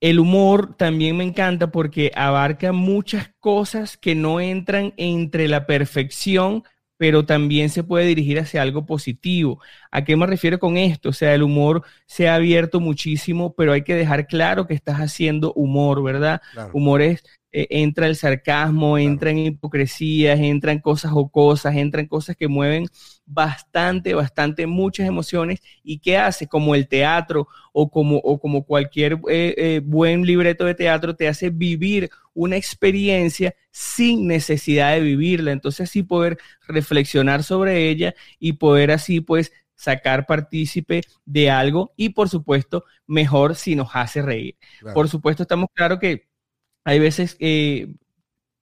el 0.00 0.20
humor 0.20 0.76
también 0.76 1.16
me 1.16 1.24
encanta 1.24 1.72
porque 1.72 2.12
abarca 2.14 2.72
muchas 2.72 3.30
cosas 3.40 3.96
que 3.96 4.14
no 4.14 4.40
entran 4.40 4.94
entre 4.96 5.48
la 5.48 5.66
perfección, 5.66 6.62
pero 6.96 7.26
también 7.26 7.70
se 7.70 7.82
puede 7.84 8.06
dirigir 8.06 8.38
hacia 8.38 8.62
algo 8.62 8.86
positivo. 8.86 9.60
¿A 9.90 10.04
qué 10.04 10.16
me 10.16 10.26
refiero 10.26 10.58
con 10.58 10.76
esto? 10.76 11.10
O 11.10 11.12
sea, 11.12 11.34
el 11.34 11.42
humor 11.42 11.82
se 12.06 12.28
ha 12.28 12.34
abierto 12.36 12.80
muchísimo, 12.80 13.54
pero 13.54 13.72
hay 13.72 13.82
que 13.82 13.94
dejar 13.94 14.26
claro 14.26 14.66
que 14.66 14.74
estás 14.74 14.98
haciendo 14.98 15.52
humor, 15.54 16.02
¿verdad? 16.02 16.40
Humor 16.72 17.02
es 17.02 17.22
eh, 17.58 17.68
entra 17.70 18.06
el 18.06 18.16
sarcasmo, 18.16 18.98
entra 18.98 19.30
en 19.30 19.38
hipocresías, 19.38 20.38
entra 20.38 20.72
en 20.72 20.78
cosas 20.78 21.12
o 21.14 21.26
cosas, 21.30 21.74
entra 21.74 22.02
en 22.02 22.06
cosas 22.06 22.36
que 22.36 22.48
mueven 22.48 22.86
bastante, 23.24 24.12
bastante 24.12 24.66
muchas 24.66 25.08
emociones 25.08 25.62
y 25.82 26.00
qué 26.00 26.18
hace 26.18 26.48
como 26.48 26.74
el 26.74 26.86
teatro 26.86 27.48
o 27.72 27.90
como, 27.90 28.18
o 28.18 28.38
como 28.38 28.64
cualquier 28.64 29.14
eh, 29.30 29.54
eh, 29.56 29.80
buen 29.82 30.26
libreto 30.26 30.66
de 30.66 30.74
teatro 30.74 31.16
te 31.16 31.28
hace 31.28 31.48
vivir 31.48 32.10
una 32.34 32.56
experiencia 32.56 33.54
sin 33.70 34.26
necesidad 34.26 34.92
de 34.92 35.00
vivirla. 35.00 35.52
Entonces 35.52 35.88
así 35.88 36.02
poder 36.02 36.36
reflexionar 36.68 37.42
sobre 37.42 37.88
ella 37.88 38.14
y 38.38 38.52
poder 38.52 38.90
así 38.90 39.22
pues 39.22 39.50
sacar 39.74 40.26
partícipe 40.26 41.04
de 41.24 41.50
algo 41.50 41.94
y 41.96 42.10
por 42.10 42.28
supuesto 42.28 42.84
mejor 43.06 43.54
si 43.54 43.76
nos 43.76 43.88
hace 43.94 44.20
reír. 44.20 44.58
Por 44.92 45.08
supuesto 45.08 45.44
estamos 45.44 45.70
claros 45.72 45.98
que 45.98 46.26
hay 46.86 47.00
veces 47.00 47.34
que 47.34 47.88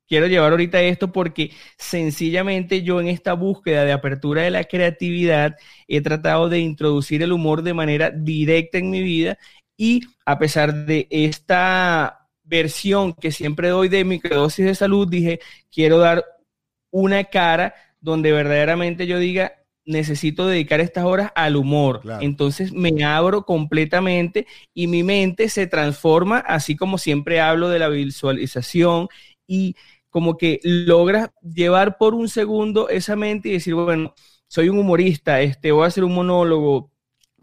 quiero 0.09 0.27
llevar 0.27 0.53
ahorita 0.53 0.81
esto 0.81 1.13
porque 1.13 1.51
sencillamente 1.77 2.83
yo 2.83 2.99
en 2.99 3.09
esta 3.09 3.35
búsqueda 3.35 3.85
de 3.85 3.93
apertura 3.93 4.43
de 4.43 4.51
la 4.51 4.65
creatividad 4.65 5.57
he 5.89 6.01
tratado 6.01 6.49
de 6.49 6.59
introducir 6.59 7.23
el 7.23 7.33
humor 7.33 7.63
de 7.63 7.75
manera 7.75 8.11
directa 8.11 8.79
en 8.79 8.89
mi 8.91 9.03
vida 9.03 9.39
y 9.77 10.01
a 10.25 10.39
pesar 10.39 10.87
de 10.87 11.07
esta 11.11 12.31
versión 12.45 13.13
que 13.13 13.31
siempre 13.31 13.69
doy 13.69 13.89
de 13.91 14.05
microdosis 14.05 14.65
de 14.65 14.75
salud, 14.75 15.07
dije, 15.07 15.41
quiero 15.71 15.99
dar 15.99 16.25
una 16.91 17.25
cara 17.25 17.75
donde 18.01 18.33
verdaderamente 18.33 19.07
yo 19.07 19.19
diga, 19.19 19.53
necesito 19.85 20.47
dedicar 20.47 20.81
estas 20.81 21.05
horas 21.05 21.31
al 21.35 21.57
humor. 21.57 22.03
Entonces 22.21 22.73
me 22.73 23.05
abro 23.05 23.45
completamente 23.45 24.47
y 24.73 24.87
mi 24.87 25.03
mente 25.03 25.49
se 25.49 25.67
transforma, 25.67 26.39
así 26.39 26.77
como 26.77 26.99
siempre 26.99 27.41
hablo 27.41 27.69
de 27.69 27.79
la 27.79 27.89
visualización 27.89 29.09
y 29.47 29.77
como 30.11 30.37
que 30.37 30.61
logras 30.63 31.31
llevar 31.43 31.99
por 31.99 32.15
un 32.15 32.29
segundo 32.29 32.89
esa 32.89 33.17
mente 33.17 33.49
y 33.49 33.53
decir, 33.53 33.75
bueno, 33.75 34.15
soy 34.47 34.69
un 34.69 34.79
humorista, 34.79 35.41
este, 35.41 35.73
voy 35.73 35.85
a 35.85 35.89
hacer 35.89 36.05
un 36.05 36.15
monólogo, 36.15 36.93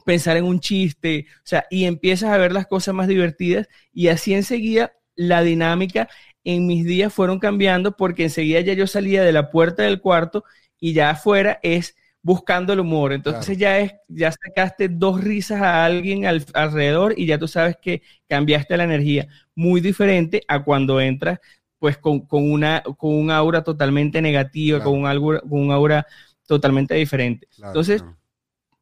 pensar 0.06 0.38
en 0.38 0.46
un 0.46 0.60
chiste, 0.60 1.28
o 1.38 1.42
sea, 1.44 1.66
y 1.70 1.86
empiezas 1.86 2.32
a 2.32 2.38
ver 2.38 2.54
las 2.54 2.68
cosas 2.68 2.96
más 2.96 3.08
divertidas 3.08 3.68
y 3.94 4.08
así 4.08 4.34
enseguida 4.34 4.94
la 5.16 5.44
dinámica 5.44 6.10
en 6.44 6.66
mis 6.66 6.86
días 6.86 7.14
fueron 7.14 7.40
cambiando 7.40 7.96
porque 7.98 8.24
enseguida 8.24 8.62
ya 8.62 8.74
yo 8.74 8.88
salía 8.88 9.24
de 9.24 9.32
la 9.32 9.52
puerta 9.52 9.84
del 9.84 10.02
cuarto 10.02 10.44
y 10.80 10.94
ya 10.94 11.12
afuera 11.12 11.60
es 11.64 11.96
buscando 12.22 12.74
el 12.74 12.80
humor. 12.80 13.14
Entonces 13.14 13.58
ya 13.58 13.80
es, 13.80 13.94
ya 14.08 14.32
sacaste 14.32 14.90
dos 14.90 15.24
risas 15.24 15.62
a 15.62 15.86
alguien 15.86 16.26
alrededor 16.26 17.14
y 17.18 17.26
ya 17.26 17.38
tú 17.38 17.48
sabes 17.48 17.78
que 17.82 18.02
cambiaste 18.28 18.78
la 18.78 18.84
energía. 18.84 19.28
Muy 19.56 19.82
diferente 19.82 20.44
a 20.48 20.64
cuando 20.64 21.00
entras 21.02 21.40
pues 21.80 21.98
con, 21.98 22.28
una, 22.30 22.84
con 22.84 23.16
un 23.16 23.32
aura 23.32 23.64
totalmente 23.64 24.22
negativa, 24.22 24.84
con, 24.84 25.00
un 25.00 25.08
aura, 25.08 25.40
con 25.42 25.62
un 25.62 25.72
aura 25.72 26.06
totalmente 26.46 26.94
diferente. 26.94 27.48
Entonces, 27.58 28.06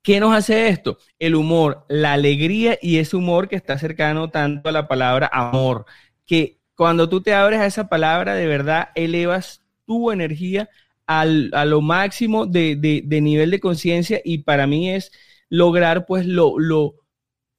¿qué 0.02 0.20
nos 0.20 0.36
hace 0.36 0.68
esto? 0.68 0.98
El 1.18 1.36
humor, 1.36 1.86
la 1.88 2.12
alegría 2.12 2.78
y 2.82 2.98
ese 2.98 3.16
humor 3.16 3.48
que 3.48 3.56
está 3.56 3.78
cercano 3.78 4.30
tanto 4.30 4.68
a 4.68 4.74
la 4.74 4.90
palabra 4.90 5.30
amor, 5.32 5.86
que 6.26 6.60
cuando 6.76 7.08
tú 7.08 7.22
te 7.22 7.34
abres 7.34 7.62
a 7.62 7.68
esa 7.68 7.88
palabra, 7.88 8.34
de 8.34 8.48
verdad 8.48 8.90
elevas 8.96 9.64
tu 9.86 10.12
energía 10.12 10.70
a 11.10 11.66
lo 11.66 11.82
máximo 11.82 12.46
de, 12.46 13.04
nivel 13.22 13.50
de 13.50 13.60
conciencia 13.60 14.22
y 14.24 14.40
para 14.44 14.68
mí 14.68 14.92
es 14.92 15.12
lograr 15.50 16.06
pues 16.06 16.28
lo, 16.28 16.60
lo, 16.60 16.98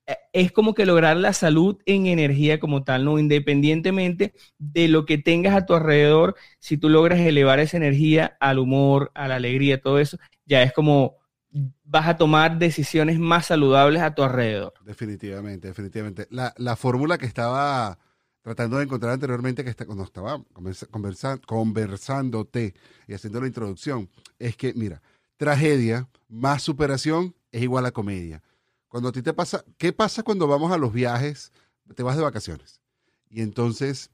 eh, 0.07 0.17
es 0.33 0.53
como 0.53 0.73
que 0.73 0.87
lograr 0.87 1.17
la 1.17 1.33
salud 1.33 1.77
en 1.85 2.07
energía 2.07 2.61
como 2.61 2.85
tal, 2.85 3.05
¿no? 3.05 3.19
Independientemente 3.19 4.35
de 4.59 4.87
lo 4.87 5.05
que 5.05 5.19
tengas 5.19 5.57
a 5.57 5.67
tu 5.67 5.75
alrededor, 5.75 6.37
si 6.61 6.77
tú 6.77 6.89
logras 6.89 7.19
elevar 7.19 7.59
esa 7.59 7.77
energía 7.77 8.37
al 8.39 8.61
humor, 8.61 9.11
a 9.15 9.27
la 9.27 9.35
alegría, 9.35 9.81
todo 9.81 9.99
eso, 9.99 10.17
ya 10.47 10.63
es 10.63 10.73
como 10.73 11.17
vas 11.83 12.07
a 12.07 12.17
tomar 12.17 12.57
decisiones 12.57 13.19
más 13.19 13.47
saludables 13.47 14.01
a 14.01 14.15
tu 14.15 14.23
alrededor. 14.23 14.75
Definitivamente, 14.85 15.67
definitivamente. 15.67 16.29
La, 16.31 16.55
la 16.57 16.77
fórmula 16.77 17.19
que 17.19 17.27
estaba 17.27 17.99
tratando 18.43 18.79
de 18.79 18.85
encontrar 18.85 19.13
anteriormente 19.13 19.65
que 19.65 19.71
está, 19.71 19.85
cuando 19.87 20.05
estaba 20.05 20.43
conversando, 20.91 21.47
conversándote 21.47 22.75
y 23.07 23.15
haciendo 23.15 23.41
la 23.41 23.47
introducción, 23.47 24.09
es 24.39 24.57
que, 24.57 24.73
mira, 24.75 25.03
tragedia 25.37 26.09
más 26.29 26.63
superación 26.63 27.35
es 27.53 27.63
igual 27.63 27.87
a 27.87 27.93
comedia. 27.93 28.43
Cuando 28.89 29.11
a 29.11 29.13
ti 29.13 29.23
te 29.23 29.33
pasa, 29.33 29.65
¿qué 29.79 29.93
pasa 29.93 30.23
cuando 30.23 30.47
vamos 30.47 30.73
a 30.73 30.79
los 30.79 30.93
viajes? 30.93 31.53
Te 31.95 32.03
vas 32.03 32.17
de 32.17 32.23
vacaciones 32.23 32.81
y 33.29 33.43
entonces 33.43 34.11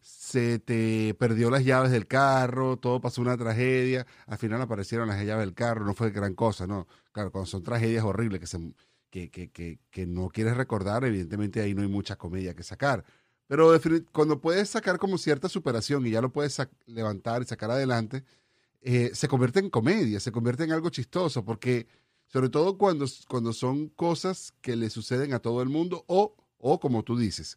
se 0.00 0.58
te 0.58 1.14
perdió 1.14 1.50
las 1.50 1.64
llaves 1.64 1.90
del 1.90 2.06
carro, 2.06 2.76
todo 2.76 3.00
pasó 3.00 3.20
una 3.20 3.36
tragedia, 3.36 4.06
al 4.26 4.38
final 4.38 4.60
aparecieron 4.60 5.08
las 5.08 5.24
llaves 5.24 5.46
del 5.46 5.54
carro, 5.54 5.84
no 5.84 5.94
fue 5.94 6.10
gran 6.10 6.34
cosa, 6.34 6.66
¿no? 6.66 6.86
Claro, 7.12 7.32
cuando 7.32 7.46
son 7.46 7.62
tragedias 7.62 8.04
horribles 8.04 8.40
que, 8.40 8.46
se, 8.46 8.74
que, 9.10 9.30
que, 9.30 9.50
que, 9.50 9.80
que 9.90 10.06
no 10.06 10.28
quieres 10.28 10.56
recordar, 10.56 11.04
evidentemente 11.04 11.60
ahí 11.60 11.74
no 11.74 11.82
hay 11.82 11.88
mucha 11.88 12.16
comedia 12.16 12.54
que 12.54 12.62
sacar 12.62 13.04
pero 13.46 13.72
cuando 14.12 14.40
puedes 14.40 14.70
sacar 14.70 14.98
como 14.98 15.18
cierta 15.18 15.48
superación 15.48 16.06
y 16.06 16.10
ya 16.10 16.20
lo 16.20 16.32
puedes 16.32 16.60
levantar 16.86 17.42
y 17.42 17.46
sacar 17.46 17.70
adelante, 17.70 18.24
eh, 18.82 19.10
se 19.14 19.28
convierte 19.28 19.60
en 19.60 19.70
comedia, 19.70 20.20
se 20.20 20.32
convierte 20.32 20.64
en 20.64 20.72
algo 20.72 20.90
chistoso, 20.90 21.44
porque 21.44 21.86
sobre 22.26 22.48
todo 22.48 22.76
cuando, 22.76 23.06
cuando 23.28 23.52
son 23.52 23.88
cosas 23.88 24.52
que 24.60 24.76
le 24.76 24.90
suceden 24.90 25.32
a 25.32 25.38
todo 25.38 25.62
el 25.62 25.68
mundo 25.68 26.04
o, 26.08 26.36
o 26.58 26.80
como 26.80 27.02
tú 27.02 27.16
dices, 27.16 27.56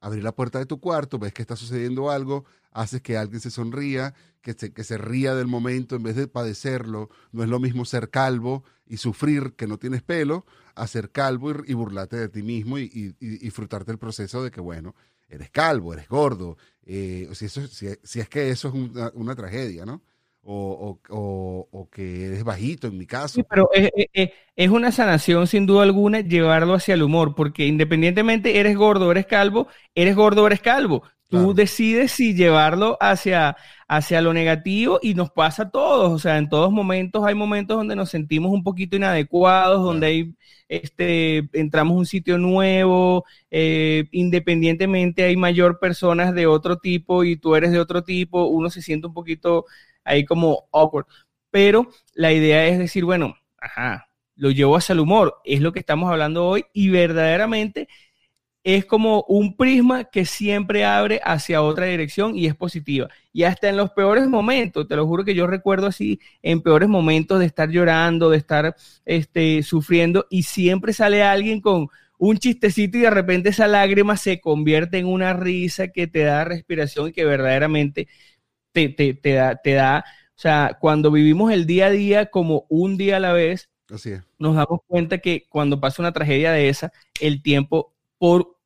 abrir 0.00 0.24
la 0.24 0.34
puerta 0.34 0.58
de 0.58 0.66
tu 0.66 0.80
cuarto, 0.80 1.18
ves 1.18 1.32
que 1.32 1.42
está 1.42 1.56
sucediendo 1.56 2.10
algo, 2.10 2.44
haces 2.72 3.02
que 3.02 3.16
alguien 3.16 3.40
se 3.40 3.50
sonría, 3.50 4.14
que 4.40 4.54
se, 4.54 4.72
que 4.72 4.84
se 4.84 4.98
ría 4.98 5.34
del 5.34 5.46
momento 5.46 5.96
en 5.96 6.02
vez 6.02 6.16
de 6.16 6.26
padecerlo. 6.26 7.10
No 7.32 7.42
es 7.42 7.48
lo 7.48 7.60
mismo 7.60 7.84
ser 7.84 8.10
calvo 8.10 8.64
y 8.86 8.96
sufrir 8.96 9.52
que 9.54 9.66
no 9.66 9.78
tienes 9.78 10.02
pelo, 10.02 10.46
a 10.74 10.86
ser 10.86 11.10
calvo 11.10 11.52
y, 11.66 11.74
burlarte 11.74 12.16
de 12.16 12.28
ti 12.28 12.42
mismo 12.42 12.78
y, 12.78 12.84
y, 12.84 13.14
y, 13.20 13.38
disfrutarte 13.38 13.92
el 13.92 13.98
proceso 13.98 14.42
de 14.42 14.50
que, 14.50 14.60
bueno, 14.60 14.94
eres 15.30 15.50
calvo, 15.50 15.94
eres 15.94 16.08
gordo, 16.08 16.56
eh, 16.84 17.28
si, 17.32 17.46
eso, 17.46 17.66
si, 17.68 17.86
es 17.86 18.28
que 18.28 18.50
eso 18.50 18.68
es 18.68 18.74
una, 18.74 19.10
una 19.14 19.36
tragedia, 19.36 19.86
¿no? 19.86 20.02
O, 20.42 20.98
o, 21.10 21.68
o, 21.70 21.90
que 21.90 22.24
eres 22.26 22.42
bajito 22.42 22.88
en 22.88 22.96
mi 22.96 23.06
caso. 23.06 23.34
Sí, 23.34 23.42
pero 23.48 23.68
es, 23.74 23.90
es, 24.14 24.30
es, 24.56 24.70
una 24.70 24.90
sanación 24.90 25.46
sin 25.46 25.66
duda 25.66 25.82
alguna 25.82 26.20
llevarlo 26.20 26.74
hacia 26.74 26.94
el 26.94 27.02
humor, 27.02 27.34
porque 27.34 27.66
independientemente 27.66 28.58
eres 28.58 28.74
gordo 28.76 29.08
o 29.08 29.10
eres 29.10 29.26
calvo, 29.26 29.68
eres 29.94 30.16
gordo 30.16 30.42
o 30.42 30.46
eres 30.46 30.60
calvo. 30.60 31.02
Tú 31.28 31.54
decides 31.54 32.10
si 32.10 32.34
llevarlo 32.34 32.96
hacia, 33.00 33.56
hacia 33.90 34.20
lo 34.22 34.32
negativo 34.32 35.00
y 35.02 35.14
nos 35.14 35.32
pasa 35.32 35.64
a 35.64 35.70
todos. 35.70 36.12
O 36.12 36.18
sea, 36.20 36.38
en 36.38 36.48
todos 36.48 36.70
momentos 36.70 37.24
hay 37.26 37.34
momentos 37.34 37.76
donde 37.76 37.96
nos 37.96 38.08
sentimos 38.08 38.52
un 38.52 38.62
poquito 38.62 38.94
inadecuados, 38.94 39.82
donde 39.82 40.06
hay, 40.06 40.34
este, 40.68 41.48
entramos 41.54 41.94
a 41.94 41.98
un 41.98 42.06
sitio 42.06 42.38
nuevo, 42.38 43.24
eh, 43.50 44.04
independientemente 44.12 45.24
hay 45.24 45.36
mayor 45.36 45.80
personas 45.80 46.32
de 46.36 46.46
otro 46.46 46.76
tipo 46.78 47.24
y 47.24 47.36
tú 47.36 47.56
eres 47.56 47.72
de 47.72 47.80
otro 47.80 48.04
tipo, 48.04 48.44
uno 48.44 48.70
se 48.70 48.80
siente 48.80 49.08
un 49.08 49.14
poquito 49.14 49.66
ahí 50.04 50.24
como 50.24 50.68
awkward. 50.72 51.06
Pero 51.50 51.88
la 52.14 52.32
idea 52.32 52.68
es 52.68 52.78
decir, 52.78 53.04
bueno, 53.04 53.34
ajá, 53.58 54.08
lo 54.36 54.52
llevo 54.52 54.76
hacia 54.76 54.92
el 54.92 55.00
humor, 55.00 55.40
es 55.44 55.60
lo 55.60 55.72
que 55.72 55.80
estamos 55.80 56.08
hablando 56.08 56.46
hoy 56.46 56.64
y 56.72 56.90
verdaderamente 56.90 57.88
es 58.62 58.84
como 58.84 59.24
un 59.28 59.56
prisma 59.56 60.04
que 60.04 60.24
siempre 60.24 60.84
abre 60.84 61.20
hacia 61.24 61.62
otra 61.62 61.86
dirección 61.86 62.36
y 62.36 62.46
es 62.46 62.54
positiva. 62.54 63.08
Y 63.32 63.44
hasta 63.44 63.68
en 63.68 63.76
los 63.76 63.90
peores 63.90 64.28
momentos, 64.28 64.86
te 64.86 64.96
lo 64.96 65.06
juro 65.06 65.24
que 65.24 65.34
yo 65.34 65.46
recuerdo 65.46 65.86
así, 65.86 66.20
en 66.42 66.60
peores 66.60 66.88
momentos 66.88 67.38
de 67.38 67.46
estar 67.46 67.70
llorando, 67.70 68.30
de 68.30 68.36
estar 68.36 68.76
este, 69.06 69.62
sufriendo, 69.62 70.26
y 70.30 70.42
siempre 70.42 70.92
sale 70.92 71.22
alguien 71.22 71.60
con 71.60 71.88
un 72.18 72.38
chistecito 72.38 72.98
y 72.98 73.02
de 73.02 73.10
repente 73.10 73.48
esa 73.48 73.66
lágrima 73.66 74.16
se 74.16 74.40
convierte 74.40 74.98
en 74.98 75.06
una 75.06 75.32
risa 75.32 75.88
que 75.88 76.06
te 76.06 76.20
da 76.20 76.44
respiración 76.44 77.08
y 77.08 77.12
que 77.12 77.24
verdaderamente 77.24 78.08
te, 78.72 78.90
te, 78.90 79.14
te 79.14 79.32
da, 79.32 79.56
te 79.56 79.72
da, 79.72 80.04
o 80.06 80.38
sea, 80.40 80.76
cuando 80.80 81.10
vivimos 81.10 81.50
el 81.52 81.66
día 81.66 81.86
a 81.86 81.90
día 81.90 82.26
como 82.26 82.66
un 82.68 82.98
día 82.98 83.16
a 83.16 83.20
la 83.20 83.32
vez, 83.32 83.70
nos 84.38 84.54
damos 84.54 84.80
cuenta 84.86 85.18
que 85.18 85.46
cuando 85.48 85.80
pasa 85.80 86.02
una 86.02 86.12
tragedia 86.12 86.52
de 86.52 86.68
esa, 86.68 86.92
el 87.20 87.42
tiempo 87.42 87.94
por, 88.20 88.58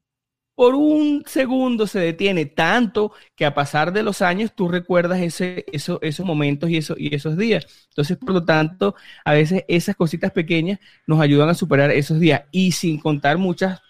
por 0.56 0.74
un 0.74 1.24
segundo 1.26 1.86
se 1.86 2.00
detiene 2.00 2.46
tanto 2.46 3.12
que 3.36 3.46
a 3.46 3.54
pasar 3.54 3.92
de 3.92 4.02
los 4.02 4.20
años 4.22 4.52
tú 4.54 4.68
recuerdas 4.68 5.20
ese, 5.20 5.64
eso, 5.72 6.00
esos 6.02 6.26
momentos 6.26 6.70
y, 6.70 6.78
eso, 6.78 6.96
y 6.98 7.14
esos 7.14 7.38
días. 7.38 7.66
Entonces, 7.90 8.18
por 8.18 8.32
lo 8.32 8.44
tanto, 8.44 8.96
a 9.24 9.32
veces 9.34 9.64
esas 9.68 9.96
cositas 9.96 10.32
pequeñas 10.32 10.80
nos 11.06 11.20
ayudan 11.20 11.48
a 11.50 11.54
superar 11.54 11.92
esos 11.92 12.20
días 12.20 12.42
y 12.50 12.72
sin 12.72 12.98
contar 13.00 13.38
muchas 13.38 13.80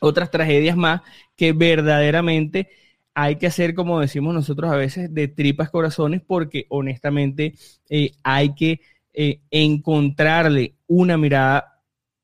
otras 0.00 0.30
tragedias 0.30 0.76
más 0.76 1.02
que 1.36 1.52
verdaderamente 1.54 2.68
hay 3.14 3.36
que 3.36 3.46
hacer, 3.46 3.74
como 3.74 4.00
decimos 4.00 4.34
nosotros 4.34 4.70
a 4.70 4.76
veces, 4.76 5.14
de 5.14 5.28
tripas 5.28 5.70
corazones 5.70 6.22
porque 6.26 6.66
honestamente 6.68 7.54
eh, 7.88 8.12
hay 8.22 8.54
que 8.54 8.80
eh, 9.14 9.40
encontrarle 9.50 10.74
una 10.86 11.16
mirada 11.18 11.69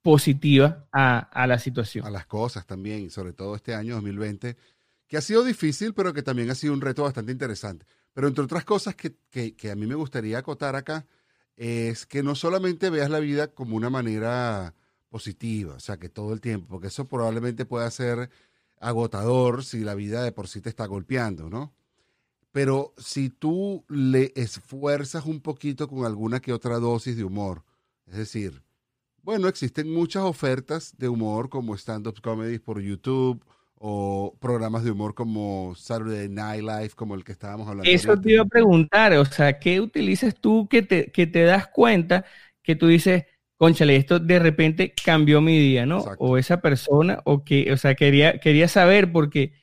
positiva 0.06 0.86
a, 0.92 1.46
la 1.48 1.58
situación. 1.58 2.06
A 2.06 2.10
las 2.10 2.26
cosas 2.26 2.64
también, 2.64 3.10
sobre 3.10 3.32
todo 3.32 3.56
este 3.56 3.74
año 3.74 3.96
2020, 3.96 4.56
que 5.08 5.16
ha 5.16 5.20
sido 5.20 5.42
difícil, 5.42 5.94
pero 5.94 6.14
que 6.14 6.22
también 6.22 6.48
ha 6.48 6.54
sido 6.54 6.74
un 6.74 6.80
reto 6.80 7.02
bastante 7.02 7.32
interesante. 7.32 7.86
Pero 8.12 8.28
entre 8.28 8.44
otras 8.44 8.64
cosas 8.64 8.94
que, 8.94 9.16
que, 9.32 9.68
a 9.68 9.74
mí 9.74 9.84
me 9.84 9.96
gustaría 9.96 10.38
acotar 10.38 10.76
acá, 10.76 11.06
es 11.56 12.06
que 12.06 12.22
no 12.22 12.36
solamente 12.36 12.88
veas 12.88 13.10
la 13.10 13.18
vida 13.18 13.48
como 13.48 13.74
una 13.74 13.90
manera 13.90 14.74
positiva, 15.08 15.74
o 15.74 15.80
sea, 15.80 15.96
que 15.96 16.08
todo 16.08 16.32
el 16.32 16.40
tiempo, 16.40 16.68
porque 16.68 16.86
eso 16.86 17.08
probablemente 17.08 17.64
pueda 17.64 17.90
ser 17.90 18.30
agotador 18.78 19.64
si 19.64 19.80
la 19.80 19.96
vida 19.96 20.22
de 20.22 20.30
por 20.30 20.46
sí 20.46 20.60
te 20.60 20.68
está 20.68 20.86
golpeando, 20.86 21.50
¿no? 21.50 21.74
Pero 22.52 22.94
si 22.96 23.28
tú 23.28 23.84
le 23.88 24.32
esfuerzas 24.36 25.26
un 25.26 25.40
poquito 25.40 25.88
con 25.88 26.06
alguna 26.06 26.38
que 26.38 26.52
otra 26.52 26.78
dosis 26.78 27.16
de 27.16 27.24
humor, 27.24 27.64
es 28.06 28.18
decir, 28.18 28.65
bueno, 29.26 29.48
existen 29.48 29.92
muchas 29.92 30.22
ofertas 30.22 30.96
de 30.96 31.08
humor 31.08 31.48
como 31.48 31.74
stand-up 31.74 32.20
comedy 32.22 32.60
por 32.60 32.80
YouTube 32.80 33.44
o 33.74 34.32
programas 34.40 34.84
de 34.84 34.92
humor 34.92 35.14
como 35.14 35.74
Saturday 35.74 36.28
Night 36.28 36.62
Live, 36.62 36.90
como 36.94 37.16
el 37.16 37.24
que 37.24 37.32
estábamos 37.32 37.66
hablando. 37.66 37.90
Eso 37.90 38.16
te 38.16 38.34
iba 38.34 38.44
a 38.44 38.46
preguntar, 38.46 39.12
o 39.14 39.24
sea, 39.24 39.58
¿qué 39.58 39.80
utilizas 39.80 40.32
tú 40.40 40.68
que 40.68 40.82
te, 40.82 41.10
que 41.10 41.26
te 41.26 41.42
das 41.42 41.66
cuenta 41.66 42.24
que 42.62 42.76
tú 42.76 42.86
dices, 42.86 43.24
conchale, 43.56 43.96
esto 43.96 44.20
de 44.20 44.38
repente 44.38 44.94
cambió 45.04 45.40
mi 45.40 45.58
día, 45.58 45.86
¿no? 45.86 46.04
O 46.18 46.38
esa 46.38 46.60
persona, 46.60 47.20
o 47.24 47.42
que, 47.42 47.72
o 47.72 47.76
sea, 47.76 47.96
quería, 47.96 48.38
quería 48.38 48.68
saber 48.68 49.10
porque 49.10 49.54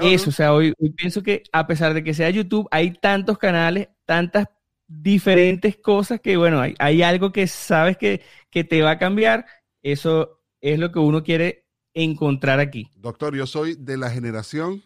eso, 0.00 0.30
o 0.30 0.32
sea, 0.32 0.54
hoy, 0.54 0.72
hoy 0.78 0.90
pienso 0.92 1.22
que 1.22 1.42
a 1.52 1.66
pesar 1.66 1.92
de 1.92 2.02
que 2.02 2.14
sea 2.14 2.30
YouTube, 2.30 2.68
hay 2.70 2.92
tantos 2.92 3.36
canales, 3.36 3.90
tantas 4.06 4.46
diferentes 4.90 5.76
cosas 5.76 6.20
que, 6.20 6.36
bueno, 6.36 6.60
hay, 6.60 6.74
hay 6.80 7.02
algo 7.02 7.32
que 7.32 7.46
sabes 7.46 7.96
que, 7.96 8.22
que, 8.50 8.64
te 8.64 8.82
va 8.82 8.92
a 8.92 8.98
cambiar. 8.98 9.46
Eso 9.82 10.42
es 10.60 10.78
lo 10.78 10.90
que 10.90 10.98
uno 10.98 11.22
quiere 11.22 11.64
encontrar 11.94 12.58
aquí. 12.58 12.90
Doctor, 12.96 13.36
yo 13.36 13.46
soy 13.46 13.76
de 13.76 13.96
la 13.96 14.10
generación 14.10 14.82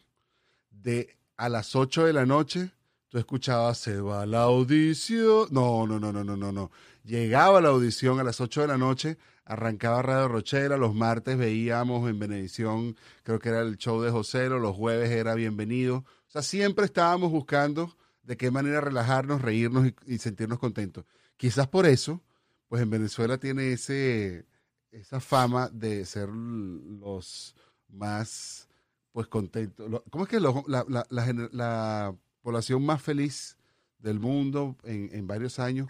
de 0.71 1.17
a 1.37 1.49
las 1.49 1.75
8 1.75 2.05
de 2.05 2.13
la 2.13 2.27
noche, 2.27 2.71
tú 3.09 3.19
escuchabas, 3.19 3.79
se 3.79 4.01
va 4.01 4.27
la 4.27 4.43
audición. 4.43 5.49
No, 5.51 5.87
no, 5.87 5.99
no, 5.99 6.13
no, 6.13 6.23
no, 6.23 6.37
no, 6.37 6.53
no. 6.53 6.71
Llegaba 7.03 7.63
la 7.63 7.71
audición 7.71 8.21
a 8.21 8.25
las 8.25 8.41
8 8.41 8.61
de 8.61 8.67
la 8.69 8.79
noche, 8.79 9.17
arrancaba 9.47 10.03
Radio 10.03 10.29
Rochela, 10.29 10.77
los 10.77 10.95
martes 10.95 11.39
veíamos 11.39 12.09
en 12.09 12.19
Benedición, 12.19 12.97
creo 13.23 13.39
que 13.39 13.49
era 13.49 13.63
el 13.63 13.79
show 13.79 14.03
de 14.03 14.11
Joselo, 14.11 14.59
los 14.59 14.77
jueves 14.77 15.11
era 15.11 15.35
Bienvenido. 15.35 15.97
O 15.97 16.31
sea, 16.31 16.43
siempre 16.43 16.85
estábamos 16.85 17.31
buscando 17.31 17.97
de 18.25 18.37
qué 18.37 18.51
manera 18.51 18.81
relajarnos, 18.81 19.43
reírnos 19.43 19.93
y, 20.07 20.19
sentirnos 20.19 20.59
contentos. 20.59 21.05
Quizás 21.37 21.69
por 21.69 21.87
eso, 21.87 22.23
pues 22.69 22.83
en 22.83 22.91
Venezuela 22.91 23.39
tiene 23.39 23.73
ese, 23.73 24.47
esa 24.91 25.21
fama 25.21 25.69
de 25.73 26.05
ser 26.05 26.29
los 26.29 27.55
más 27.89 28.69
pues 29.13 29.29
contentos. 29.29 30.03
¿Cómo 30.11 30.25
es 30.25 30.31
que 30.31 30.41
la, 30.41 32.15
población 32.43 32.85
más 32.85 33.01
feliz 33.01 33.57
del 33.99 34.19
mundo 34.19 34.77
en, 34.85 35.27
varios 35.27 35.59
años? 35.59 35.89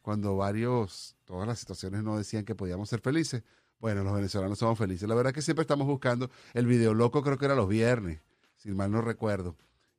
Cuando, 0.00 0.36
varios, 0.36 1.16
todas 1.24 1.48
las 1.48 1.58
situaciones 1.58 2.02
no 2.04 2.16
decían 2.16 2.44
que 2.44 2.54
podíamos 2.54 2.88
ser 2.88 3.00
felices. 3.00 3.42
Bueno, 3.78 4.02
los 4.04 4.14
venezolanos 4.14 4.58
somos 4.58 4.78
felices. 4.78 5.08
La 5.08 5.14
verdad 5.14 5.32
que 5.32 5.42
siempre 5.42 5.62
estamos 5.62 5.86
buscando 5.86 6.30
el 6.54 6.66
video 6.66 6.94
loco, 6.94 7.22
creo 7.22 7.36
que 7.36 7.44
era 7.44 7.54
los 7.54 7.68
viernes, 7.68 8.20
si 8.56 8.70
mal 8.70 8.90
no 8.90 9.02
recuerdo. 9.02 9.56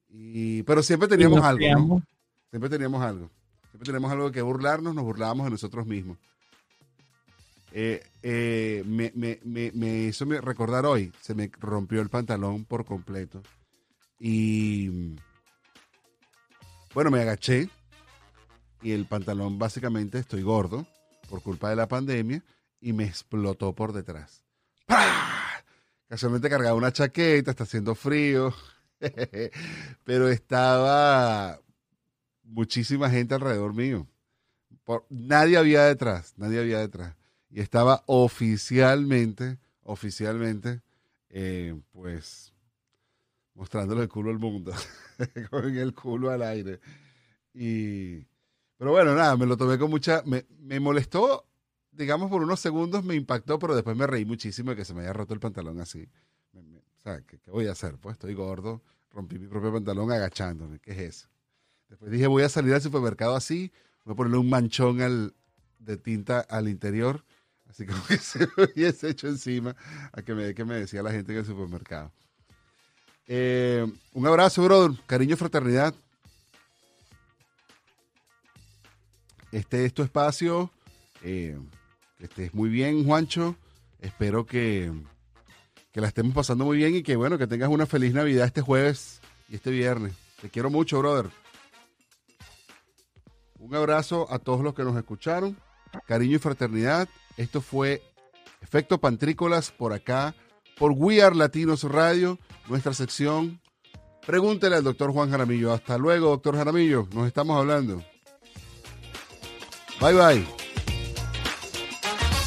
Y, 0.10 0.64
pero 0.64 0.82
siempre 0.84 1.08
teníamos 1.08 1.44
algo, 1.44 1.66
¿no? 1.80 2.04
Siempre 2.50 2.70
teníamos 2.70 3.02
algo. 3.02 3.30
Siempre 3.72 3.86
teníamos 3.86 4.12
algo 4.12 4.32
que 4.32 4.42
burlarnos, 4.42 4.96
nos 4.96 5.04
burlábamos 5.04 5.46
de 5.46 5.52
nosotros 5.52 5.86
mismos. 5.86 6.18
Eh, 7.72 8.04
eh, 8.24 8.84
me, 8.86 9.12
me, 9.14 9.40
me, 9.44 9.72
me, 9.74 10.04
hizo 10.04 10.26
recordar 10.26 10.86
hoy, 10.86 11.12
se 11.22 11.36
me 11.36 11.52
rompió 11.60 12.02
el 12.02 12.10
pantalón 12.10 12.66
por 12.66 12.86
completo. 12.86 13.44
Y 14.20 15.16
bueno, 16.94 17.12
me 17.12 17.22
agaché 17.22 17.70
y 18.82 18.92
el 18.92 19.06
pantalón 19.06 19.60
básicamente 19.60 20.20
estoy 20.20 20.42
gordo 20.42 20.88
por 21.30 21.42
culpa 21.42 21.70
de 21.70 21.76
la 21.76 21.88
pandemia 21.88 22.44
y 22.82 22.94
me 22.94 23.04
explotó 23.04 23.74
por 23.74 23.94
detrás. 23.94 24.44
Casualmente 26.08 26.50
cargaba 26.50 26.76
una 26.76 26.92
chaqueta, 26.92 27.52
está 27.52 27.66
haciendo 27.66 27.94
frío. 27.96 28.54
Pero 30.04 30.30
estaba 30.30 31.60
muchísima 32.44 33.10
gente 33.10 33.36
alrededor 33.36 33.74
mío. 33.74 34.08
nadie 35.10 35.58
había 35.58 35.84
detrás, 35.84 36.34
nadie 36.38 36.60
había 36.60 36.80
detrás. 36.80 37.16
Y 37.50 37.62
estaba 37.62 38.04
oficialmente, 38.08 39.58
oficialmente, 39.84 40.82
eh, 41.30 41.80
pues, 41.92 42.54
mostrándole 43.54 44.04
el 44.04 44.10
culo 44.10 44.32
al 44.32 44.40
mundo, 44.40 44.74
con 45.50 45.78
el 45.78 45.94
culo 45.94 46.30
al 46.32 46.42
aire. 46.42 46.80
Y, 47.54 48.26
pero 48.78 48.92
bueno, 48.92 49.16
nada, 49.16 49.36
me 49.38 49.46
lo 49.46 49.58
tomé 49.58 49.78
con 49.78 49.90
mucha, 49.90 50.24
me 50.26 50.80
molestó, 50.80 51.48
digamos, 51.92 52.30
por 52.30 52.44
unos 52.44 52.60
segundos, 52.60 53.04
me 53.04 53.16
impactó, 53.16 53.60
pero 53.60 53.76
después 53.76 53.98
me 53.98 54.08
reí 54.08 54.26
muchísimo 54.26 54.72
de 54.72 54.78
que 54.78 54.86
se 54.86 54.94
me 54.94 55.02
haya 55.02 55.14
roto 55.14 55.34
el 55.34 55.40
pantalón 55.40 55.80
así. 55.80 56.08
¿Qué, 57.26 57.40
voy 57.52 57.68
a 57.68 57.72
hacer? 57.72 57.96
Pues 57.98 58.14
estoy 58.14 58.34
gordo, 58.34 58.82
rompí 59.12 59.40
mi 59.40 59.48
propio 59.48 59.74
pantalón 59.74 60.12
agachándome. 60.12 60.80
¿Qué 60.80 60.92
es 60.92 60.98
eso? 61.00 61.28
Después 61.90 62.12
dije, 62.12 62.28
voy 62.28 62.44
a 62.44 62.50
salir 62.50 62.74
al 62.74 62.82
supermercado 62.82 63.36
así, 63.36 63.72
voy 64.04 64.14
a 64.14 64.16
ponerle 64.16 64.38
un 64.38 64.50
manchón 64.50 65.02
al, 65.02 65.34
de 65.80 65.98
tinta 65.98 66.42
al 66.42 66.68
interior, 66.68 67.24
Así 67.70 67.86
como 67.86 68.04
que 68.06 68.18
se 68.18 68.40
me 68.40 68.64
hubiese 68.64 69.10
hecho 69.10 69.28
encima 69.28 69.76
a 70.12 70.22
que 70.22 70.34
me, 70.34 70.54
que 70.54 70.66
me 70.66 70.76
decía 70.76 71.04
la 71.04 71.12
gente 71.12 71.34
en 71.34 71.40
el 71.40 71.46
supermercado. 71.46 72.12
Eh, 73.28 73.86
un 74.14 74.28
abrazo, 74.28 74.64
brother. 74.64 74.98
Cariño, 75.06 75.36
fraternidad. 75.36 75.94
Este 79.52 79.86
es 79.86 79.94
tu 79.94 80.04
espacio. 80.04 80.72
Eh, 81.24 81.58
que 82.18 82.26
estés 82.26 82.54
muy 82.54 82.70
bien, 82.70 83.06
Juancho. 83.06 83.56
Espero 84.00 84.46
que, 84.46 84.92
que 85.98 86.02
la 86.02 86.10
estemos 86.10 86.36
pasando 86.36 86.64
muy 86.64 86.78
bien 86.78 86.96
y 86.96 87.02
que, 87.02 87.16
bueno, 87.16 87.40
que 87.40 87.48
tengas 87.48 87.70
una 87.70 87.88
feliz 87.88 88.14
Navidad 88.14 88.46
este 88.46 88.62
jueves 88.62 89.20
y 89.50 89.56
este 89.56 89.72
viernes. 89.72 90.14
Te 90.40 90.48
quiero 90.48 90.70
mucho, 90.70 91.00
brother. 91.00 91.32
Un 93.58 93.74
abrazo 93.74 94.32
a 94.32 94.38
todos 94.38 94.62
los 94.62 94.76
que 94.76 94.84
nos 94.84 94.96
escucharon. 94.96 95.58
Cariño 96.06 96.36
y 96.36 96.38
fraternidad. 96.38 97.10
Esto 97.36 97.62
fue 97.62 98.04
Efecto 98.62 99.00
Pantrícolas 99.00 99.72
por 99.72 99.92
acá, 99.92 100.36
por 100.78 100.92
We 100.92 101.24
Are 101.24 101.36
Latinos 101.36 101.82
Radio, 101.82 102.38
nuestra 102.68 102.94
sección. 102.94 103.60
Pregúntele 104.24 104.76
al 104.76 104.84
doctor 104.84 105.12
Juan 105.12 105.32
Jaramillo. 105.32 105.74
Hasta 105.74 105.98
luego, 105.98 106.30
doctor 106.30 106.58
Jaramillo. 106.58 107.08
Nos 107.12 107.26
estamos 107.26 107.58
hablando. 107.58 108.04
Bye 110.00 110.14
bye. 110.14 110.48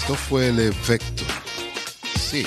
Esto 0.02 0.14
fue 0.14 0.50
el 0.50 0.60
efecto. 0.60 1.24
Sí. 2.14 2.46